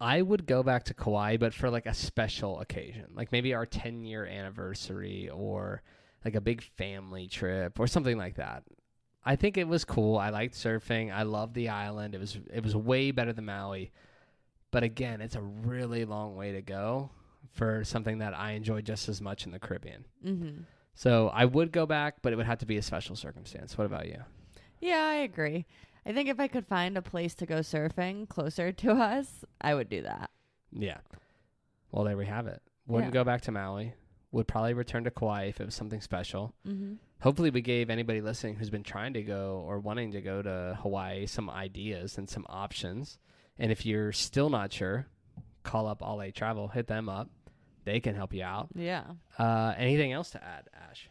I 0.00 0.22
would 0.22 0.46
go 0.46 0.62
back 0.62 0.84
to 0.84 0.94
Kauai, 0.94 1.36
but 1.36 1.52
for 1.52 1.68
like 1.70 1.84
a 1.86 1.92
special 1.92 2.60
occasion, 2.60 3.06
like 3.14 3.32
maybe 3.32 3.52
our 3.52 3.66
10 3.66 4.04
year 4.04 4.24
anniversary 4.24 5.28
or 5.28 5.82
like 6.24 6.34
a 6.34 6.40
big 6.40 6.62
family 6.62 7.26
trip 7.26 7.78
or 7.78 7.86
something 7.86 8.16
like 8.16 8.36
that. 8.36 8.62
I 9.22 9.36
think 9.36 9.58
it 9.58 9.68
was 9.68 9.84
cool. 9.84 10.16
I 10.16 10.30
liked 10.30 10.54
surfing. 10.54 11.12
I 11.14 11.24
loved 11.24 11.52
the 11.54 11.68
island. 11.68 12.14
It 12.14 12.18
was 12.18 12.38
it 12.50 12.64
was 12.64 12.74
way 12.74 13.10
better 13.10 13.34
than 13.34 13.44
Maui. 13.44 13.92
But 14.70 14.82
again, 14.82 15.20
it's 15.20 15.34
a 15.36 15.40
really 15.42 16.04
long 16.04 16.36
way 16.36 16.52
to 16.52 16.62
go 16.62 17.10
for 17.52 17.82
something 17.84 18.18
that 18.18 18.34
I 18.38 18.52
enjoy 18.52 18.82
just 18.82 19.08
as 19.08 19.20
much 19.20 19.44
in 19.46 19.52
the 19.52 19.58
Caribbean. 19.58 20.04
Mm-hmm. 20.24 20.62
So 20.94 21.28
I 21.32 21.44
would 21.44 21.72
go 21.72 21.86
back, 21.86 22.16
but 22.22 22.32
it 22.32 22.36
would 22.36 22.46
have 22.46 22.58
to 22.58 22.66
be 22.66 22.76
a 22.76 22.82
special 22.82 23.16
circumstance. 23.16 23.76
What 23.76 23.86
about 23.86 24.06
you? 24.06 24.18
Yeah, 24.80 25.02
I 25.02 25.14
agree. 25.16 25.66
I 26.06 26.12
think 26.12 26.28
if 26.28 26.38
I 26.40 26.46
could 26.48 26.66
find 26.66 26.96
a 26.96 27.02
place 27.02 27.34
to 27.36 27.46
go 27.46 27.56
surfing 27.56 28.28
closer 28.28 28.70
to 28.72 28.92
us, 28.92 29.44
I 29.60 29.74
would 29.74 29.88
do 29.88 30.02
that. 30.02 30.30
Yeah. 30.72 30.98
Well, 31.90 32.04
there 32.04 32.16
we 32.16 32.26
have 32.26 32.46
it. 32.46 32.62
Wouldn't 32.86 33.12
Yeah. 33.12 33.20
go 33.20 33.24
back 33.24 33.40
to 33.42 33.52
Maui. 33.52 33.94
Would 34.32 34.46
probably 34.46 34.74
return 34.74 35.02
to 35.04 35.10
Kauai 35.10 35.44
if 35.46 35.60
it 35.60 35.64
was 35.64 35.74
something 35.74 36.00
special. 36.00 36.54
Mm-hmm. 36.66 36.94
Hopefully, 37.20 37.50
we 37.50 37.60
gave 37.62 37.90
anybody 37.90 38.20
listening 38.20 38.54
who's 38.54 38.70
been 38.70 38.84
trying 38.84 39.12
to 39.14 39.22
go 39.22 39.62
or 39.66 39.80
wanting 39.80 40.12
to 40.12 40.20
go 40.20 40.40
to 40.40 40.78
Hawaii 40.80 41.26
some 41.26 41.50
ideas 41.50 42.16
and 42.16 42.30
some 42.30 42.46
options. 42.48 43.18
And 43.60 43.70
if 43.70 43.84
you're 43.84 44.10
still 44.10 44.48
not 44.48 44.72
sure, 44.72 45.06
call 45.62 45.86
up 45.86 46.02
Alle 46.02 46.32
Travel, 46.32 46.68
hit 46.68 46.86
them 46.86 47.08
up. 47.10 47.28
They 47.84 48.00
can 48.00 48.14
help 48.14 48.32
you 48.32 48.42
out. 48.42 48.68
Yeah. 48.74 49.04
Uh, 49.38 49.74
anything 49.76 50.12
else 50.12 50.30
to 50.30 50.42
add, 50.42 50.68
Ash? 50.90 51.08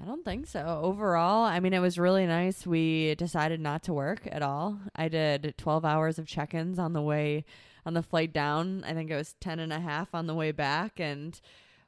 I 0.00 0.06
don't 0.06 0.24
think 0.24 0.46
so. 0.46 0.80
Overall, 0.82 1.44
I 1.44 1.60
mean, 1.60 1.72
it 1.72 1.80
was 1.80 1.98
really 1.98 2.26
nice. 2.26 2.66
We 2.66 3.14
decided 3.14 3.60
not 3.60 3.82
to 3.84 3.92
work 3.92 4.26
at 4.30 4.42
all. 4.42 4.78
I 4.94 5.08
did 5.08 5.54
12 5.58 5.84
hours 5.84 6.18
of 6.18 6.26
check 6.26 6.54
ins 6.54 6.78
on 6.78 6.94
the 6.94 7.02
way, 7.02 7.44
on 7.84 7.94
the 7.94 8.02
flight 8.02 8.32
down. 8.32 8.82
I 8.86 8.94
think 8.94 9.10
it 9.10 9.16
was 9.16 9.34
10 9.40 9.58
and 9.58 9.72
a 9.72 9.80
half 9.80 10.14
on 10.14 10.26
the 10.26 10.34
way 10.34 10.52
back. 10.52 10.98
And 10.98 11.38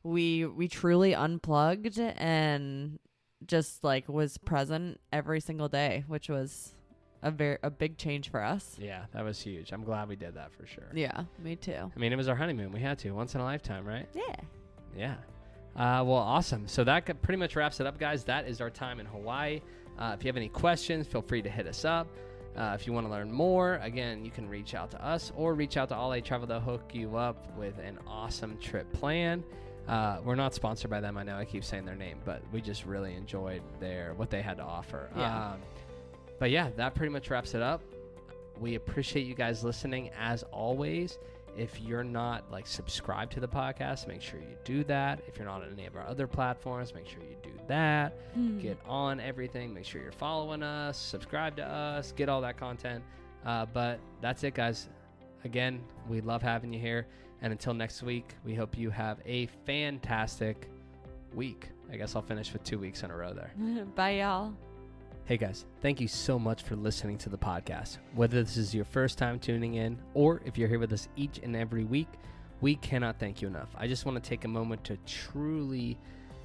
we, 0.03 0.45
we 0.45 0.69
truly 0.69 1.15
unplugged 1.15 1.99
and 1.99 2.99
just 3.47 3.85
like 3.85 4.09
was 4.09 4.37
present 4.39 5.01
every 5.13 5.41
single 5.41 5.69
day, 5.69 6.05
which 6.07 6.29
was 6.29 6.75
a 7.23 7.31
very, 7.31 7.59
a 7.63 7.71
big 7.71 7.97
change 7.99 8.31
for 8.31 8.43
us. 8.43 8.77
Yeah, 8.79 9.05
that 9.13 9.25
was 9.25 9.41
huge. 9.41 9.73
I'm 9.73 9.85
glad 9.85 10.09
we 10.09 10.17
did 10.17 10.35
that 10.35 10.53
for 10.53 10.67
sure. 10.67 10.89
Yeah, 10.95 11.25
me 11.43 11.57
too. 11.57 11.91
I 11.95 11.99
mean, 11.99 12.13
it 12.13 12.17
was 12.17 12.29
our 12.29 12.37
honeymoon. 12.37 12.73
We 12.73 12.81
had 12.81 12.99
to 13.01 13.11
once 13.11 13.35
in 13.35 13.41
a 13.41 13.45
lifetime, 13.45 13.85
right? 13.87 14.09
Yeah. 14.15 14.37
Yeah. 14.97 15.15
Uh, 15.77 16.03
well, 16.05 16.17
awesome. 16.17 16.67
So 16.67 16.85
that 16.85 17.05
pretty 17.23 17.39
much 17.39 17.55
wraps 17.57 17.81
it 17.81 17.87
up, 17.87 17.99
guys. 17.99 18.25
That 18.25 18.49
is 18.49 18.61
our 18.61 18.71
time 18.71 19.01
in 19.01 19.07
Hawaii. 19.07 19.61
Uh, 19.99 20.15
if 20.17 20.25
you 20.25 20.29
have 20.29 20.37
any 20.37 20.49
questions, 20.49 21.07
feel 21.07 21.23
free 21.23 21.43
to 21.43 21.51
hit 21.51 21.67
us 21.67 21.85
up. 21.85 22.09
Uh, 22.57 22.73
if 22.75 22.87
you 22.87 22.93
want 22.93 23.07
to 23.07 23.11
learn 23.11 23.31
more, 23.31 23.77
again, 23.83 24.25
you 24.25 24.31
can 24.33 24.49
reach 24.49 24.75
out 24.75 24.91
to 24.91 25.05
us 25.05 25.31
or 25.37 25.55
reach 25.55 25.77
out 25.77 25.89
to 25.91 25.95
Alle 25.95 26.21
Travel 26.21 26.49
to 26.49 26.59
hook 26.59 26.91
you 26.93 27.17
up 27.17 27.57
with 27.57 27.79
an 27.79 27.99
awesome 28.09 28.59
trip 28.59 28.93
plan. 28.93 29.45
Uh, 29.87 30.19
we're 30.25 30.35
not 30.35 30.55
sponsored 30.55 30.91
by 30.91 31.01
them. 31.01 31.17
I 31.17 31.23
know 31.23 31.37
I 31.37 31.45
keep 31.45 31.65
saying 31.65 31.85
their 31.85 31.95
name, 31.95 32.19
but 32.25 32.43
we 32.53 32.61
just 32.61 32.85
really 32.85 33.15
enjoyed 33.15 33.63
their 33.81 34.13
what 34.15 34.29
they 34.31 34.43
had 34.43 34.57
to 34.59 34.65
offer. 34.65 35.09
Yeah. 35.17 35.53
Um, 35.53 35.61
but 36.39 36.51
yeah, 36.51 36.71
that 36.77 36.95
pretty 36.95 37.13
much 37.13 37.31
wraps 37.31 37.55
it 37.55 37.63
up. 37.63 37.83
We 38.61 38.75
appreciate 38.75 39.27
you 39.27 39.35
guys 39.35 39.63
listening 39.65 40.11
as 40.19 40.43
always. 40.45 41.19
If 41.57 41.81
you're 41.81 42.05
not 42.05 42.51
like 42.53 42.67
subscribed 42.67 43.33
to 43.33 43.41
the 43.41 43.49
podcast, 43.49 44.07
make 44.07 44.23
sure 44.23 44.39
you 44.39 44.57
do 44.65 44.85
that. 44.85 45.21
If 45.27 45.37
you're 45.39 45.47
not 45.47 45.63
on 45.63 45.73
any 45.73 45.87
of 45.87 45.97
our 45.97 46.07
other 46.07 46.27
platforms, 46.29 46.95
make 46.95 47.07
sure 47.09 47.21
you 47.23 47.37
do 47.43 47.51
that. 47.67 48.13
Get 48.61 48.79
on 48.87 49.19
everything. 49.19 49.75
Make 49.75 49.85
sure 49.85 50.01
you're 50.01 50.13
following 50.13 50.63
us, 50.63 50.97
subscribe 50.97 51.57
to 51.57 51.65
us, 51.67 52.13
get 52.13 52.29
all 52.29 52.41
that 52.43 52.57
content. 52.57 53.03
Uh, 53.45 53.67
but 53.67 53.99
that's 54.21 54.45
it, 54.45 54.55
guys. 54.55 54.89
Again, 55.45 55.81
we 56.09 56.21
love 56.21 56.43
having 56.43 56.73
you 56.73 56.79
here. 56.81 57.07
And 57.43 57.53
until 57.53 57.75
next 57.75 58.03
week, 58.03 58.35
we 58.45 58.55
hope 58.55 58.77
you 58.77 58.91
have 58.91 59.19
a 59.25 59.47
fantastic 59.65 60.69
week. 61.35 61.69
I 61.91 61.97
guess 61.97 62.15
I'll 62.17 62.23
finish 62.23 62.53
with 62.53 62.63
two 62.65 62.79
weeks 62.79 63.03
in 63.03 63.11
a 63.11 63.17
row 63.17 63.33
there. 63.33 63.53
Bye, 63.97 64.19
y'all. 64.21 64.53
Hey 65.29 65.37
guys, 65.37 65.67
thank 65.83 66.01
you 66.01 66.09
so 66.09 66.39
much 66.39 66.63
for 66.63 66.75
listening 66.75 67.19
to 67.19 67.29
the 67.29 67.37
podcast. 67.37 67.99
Whether 68.15 68.43
this 68.43 68.57
is 68.57 68.75
your 68.75 68.87
first 68.87 69.19
time 69.19 69.39
tuning 69.39 69.75
in 69.75 69.99
or 70.15 70.41
if 70.47 70.57
you're 70.57 70.71
here 70.71 70.79
with 70.79 70.91
us 70.95 71.07
each 71.17 71.39
and 71.43 71.55
every 71.55 71.85
week, 71.85 72.09
we 72.63 72.77
cannot 72.77 73.19
thank 73.19 73.43
you 73.43 73.49
enough. 73.49 73.69
I 73.77 73.89
just 73.89 74.07
want 74.07 74.25
to 74.25 74.27
take 74.27 74.47
a 74.47 74.49
moment 74.49 74.85
to 74.85 74.97
truly 75.05 75.99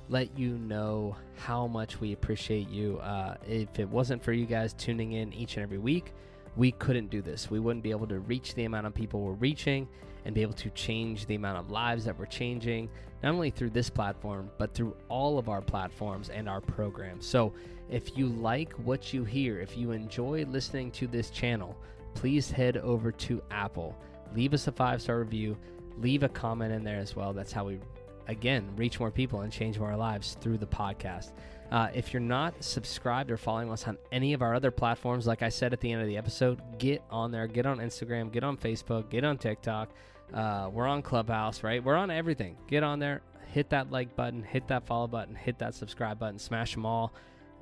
let 0.09 0.37
you 0.37 0.57
know 0.57 1.15
how 1.37 1.65
much 1.65 2.01
we 2.01 2.11
appreciate 2.11 2.67
you. 2.67 2.97
Uh, 2.97 3.37
if 3.47 3.79
it 3.79 3.87
wasn't 3.87 4.21
for 4.21 4.33
you 4.33 4.45
guys 4.45 4.73
tuning 4.73 5.13
in 5.13 5.31
each 5.31 5.55
and 5.55 5.63
every 5.63 5.77
week, 5.77 6.11
we 6.57 6.73
couldn't 6.73 7.09
do 7.09 7.21
this. 7.21 7.49
We 7.49 7.61
wouldn't 7.61 7.83
be 7.83 7.91
able 7.91 8.07
to 8.07 8.19
reach 8.19 8.53
the 8.53 8.65
amount 8.65 8.87
of 8.87 8.93
people 8.93 9.21
we're 9.21 9.31
reaching 9.31 9.87
and 10.25 10.33
be 10.33 10.41
able 10.41 10.53
to 10.53 10.69
change 10.71 11.25
the 11.25 11.35
amount 11.35 11.57
of 11.57 11.71
lives 11.71 12.05
that 12.05 12.17
we're 12.17 12.25
changing, 12.25 12.89
not 13.21 13.33
only 13.33 13.49
through 13.49 13.71
this 13.71 13.89
platform, 13.89 14.49
but 14.57 14.73
through 14.73 14.95
all 15.09 15.37
of 15.37 15.49
our 15.49 15.61
platforms 15.61 16.29
and 16.29 16.47
our 16.47 16.61
programs. 16.61 17.25
So, 17.25 17.53
if 17.89 18.17
you 18.17 18.27
like 18.27 18.73
what 18.73 19.13
you 19.13 19.23
hear, 19.23 19.59
if 19.59 19.77
you 19.77 19.91
enjoy 19.91 20.45
listening 20.49 20.91
to 20.91 21.07
this 21.07 21.29
channel, 21.29 21.77
please 22.15 22.49
head 22.49 22.77
over 22.77 23.11
to 23.11 23.41
Apple, 23.51 23.95
leave 24.35 24.53
us 24.53 24.67
a 24.67 24.71
five 24.71 25.01
star 25.01 25.19
review, 25.19 25.57
leave 25.97 26.23
a 26.23 26.29
comment 26.29 26.73
in 26.73 26.83
there 26.83 26.99
as 26.99 27.15
well. 27.15 27.33
That's 27.33 27.51
how 27.51 27.65
we, 27.65 27.79
again, 28.27 28.67
reach 28.75 28.99
more 28.99 29.11
people 29.11 29.41
and 29.41 29.51
change 29.51 29.77
more 29.77 29.95
lives 29.95 30.37
through 30.41 30.57
the 30.57 30.67
podcast. 30.67 31.31
Uh, 31.71 31.89
if 31.93 32.13
you're 32.13 32.21
not 32.21 32.53
subscribed 32.63 33.31
or 33.31 33.37
following 33.37 33.71
us 33.71 33.87
on 33.87 33.97
any 34.11 34.33
of 34.33 34.43
our 34.43 34.53
other 34.53 34.69
platforms, 34.69 35.25
like 35.25 35.41
I 35.41 35.49
said 35.49 35.73
at 35.73 35.79
the 35.79 35.91
end 35.91 36.01
of 36.01 36.07
the 36.07 36.17
episode, 36.17 36.61
get 36.77 37.01
on 37.09 37.31
there. 37.31 37.47
Get 37.47 37.65
on 37.65 37.79
Instagram, 37.79 38.31
get 38.31 38.43
on 38.43 38.57
Facebook, 38.57 39.09
get 39.09 39.23
on 39.23 39.39
TikTok. 39.39 39.89
Uh, 40.31 40.69
we're 40.71 40.87
on 40.87 41.01
Clubhouse, 41.01 41.63
right? 41.63 41.83
We're 41.83 41.95
on 41.95 42.11
everything. 42.11 42.57
Get 42.67 42.83
on 42.83 42.99
there, 42.99 43.21
hit 43.51 43.69
that 43.69 43.91
like 43.91 44.15
button, 44.15 44.43
hit 44.43 44.67
that 44.67 44.85
follow 44.85 45.07
button, 45.07 45.35
hit 45.35 45.59
that 45.59 45.75
subscribe 45.75 46.19
button, 46.19 46.39
smash 46.39 46.73
them 46.73 46.85
all. 46.85 47.13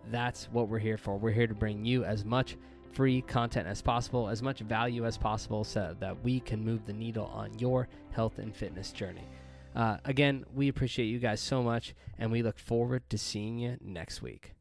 That's 0.09 0.45
what 0.51 0.67
we're 0.67 0.79
here 0.79 0.97
for. 0.97 1.17
We're 1.17 1.31
here 1.31 1.47
to 1.47 1.53
bring 1.53 1.85
you 1.85 2.03
as 2.03 2.25
much 2.25 2.57
free 2.91 3.21
content 3.21 3.67
as 3.67 3.81
possible, 3.81 4.29
as 4.29 4.41
much 4.41 4.59
value 4.59 5.05
as 5.05 5.17
possible, 5.17 5.63
so 5.63 5.95
that 5.99 6.23
we 6.23 6.39
can 6.39 6.63
move 6.63 6.85
the 6.85 6.93
needle 6.93 7.25
on 7.27 7.57
your 7.59 7.87
health 8.11 8.39
and 8.39 8.55
fitness 8.55 8.91
journey. 8.91 9.27
Uh, 9.75 9.97
again, 10.03 10.45
we 10.53 10.67
appreciate 10.67 11.05
you 11.05 11.19
guys 11.19 11.39
so 11.39 11.63
much, 11.63 11.93
and 12.19 12.31
we 12.31 12.41
look 12.41 12.59
forward 12.59 13.09
to 13.09 13.17
seeing 13.17 13.57
you 13.59 13.77
next 13.81 14.21
week. 14.21 14.53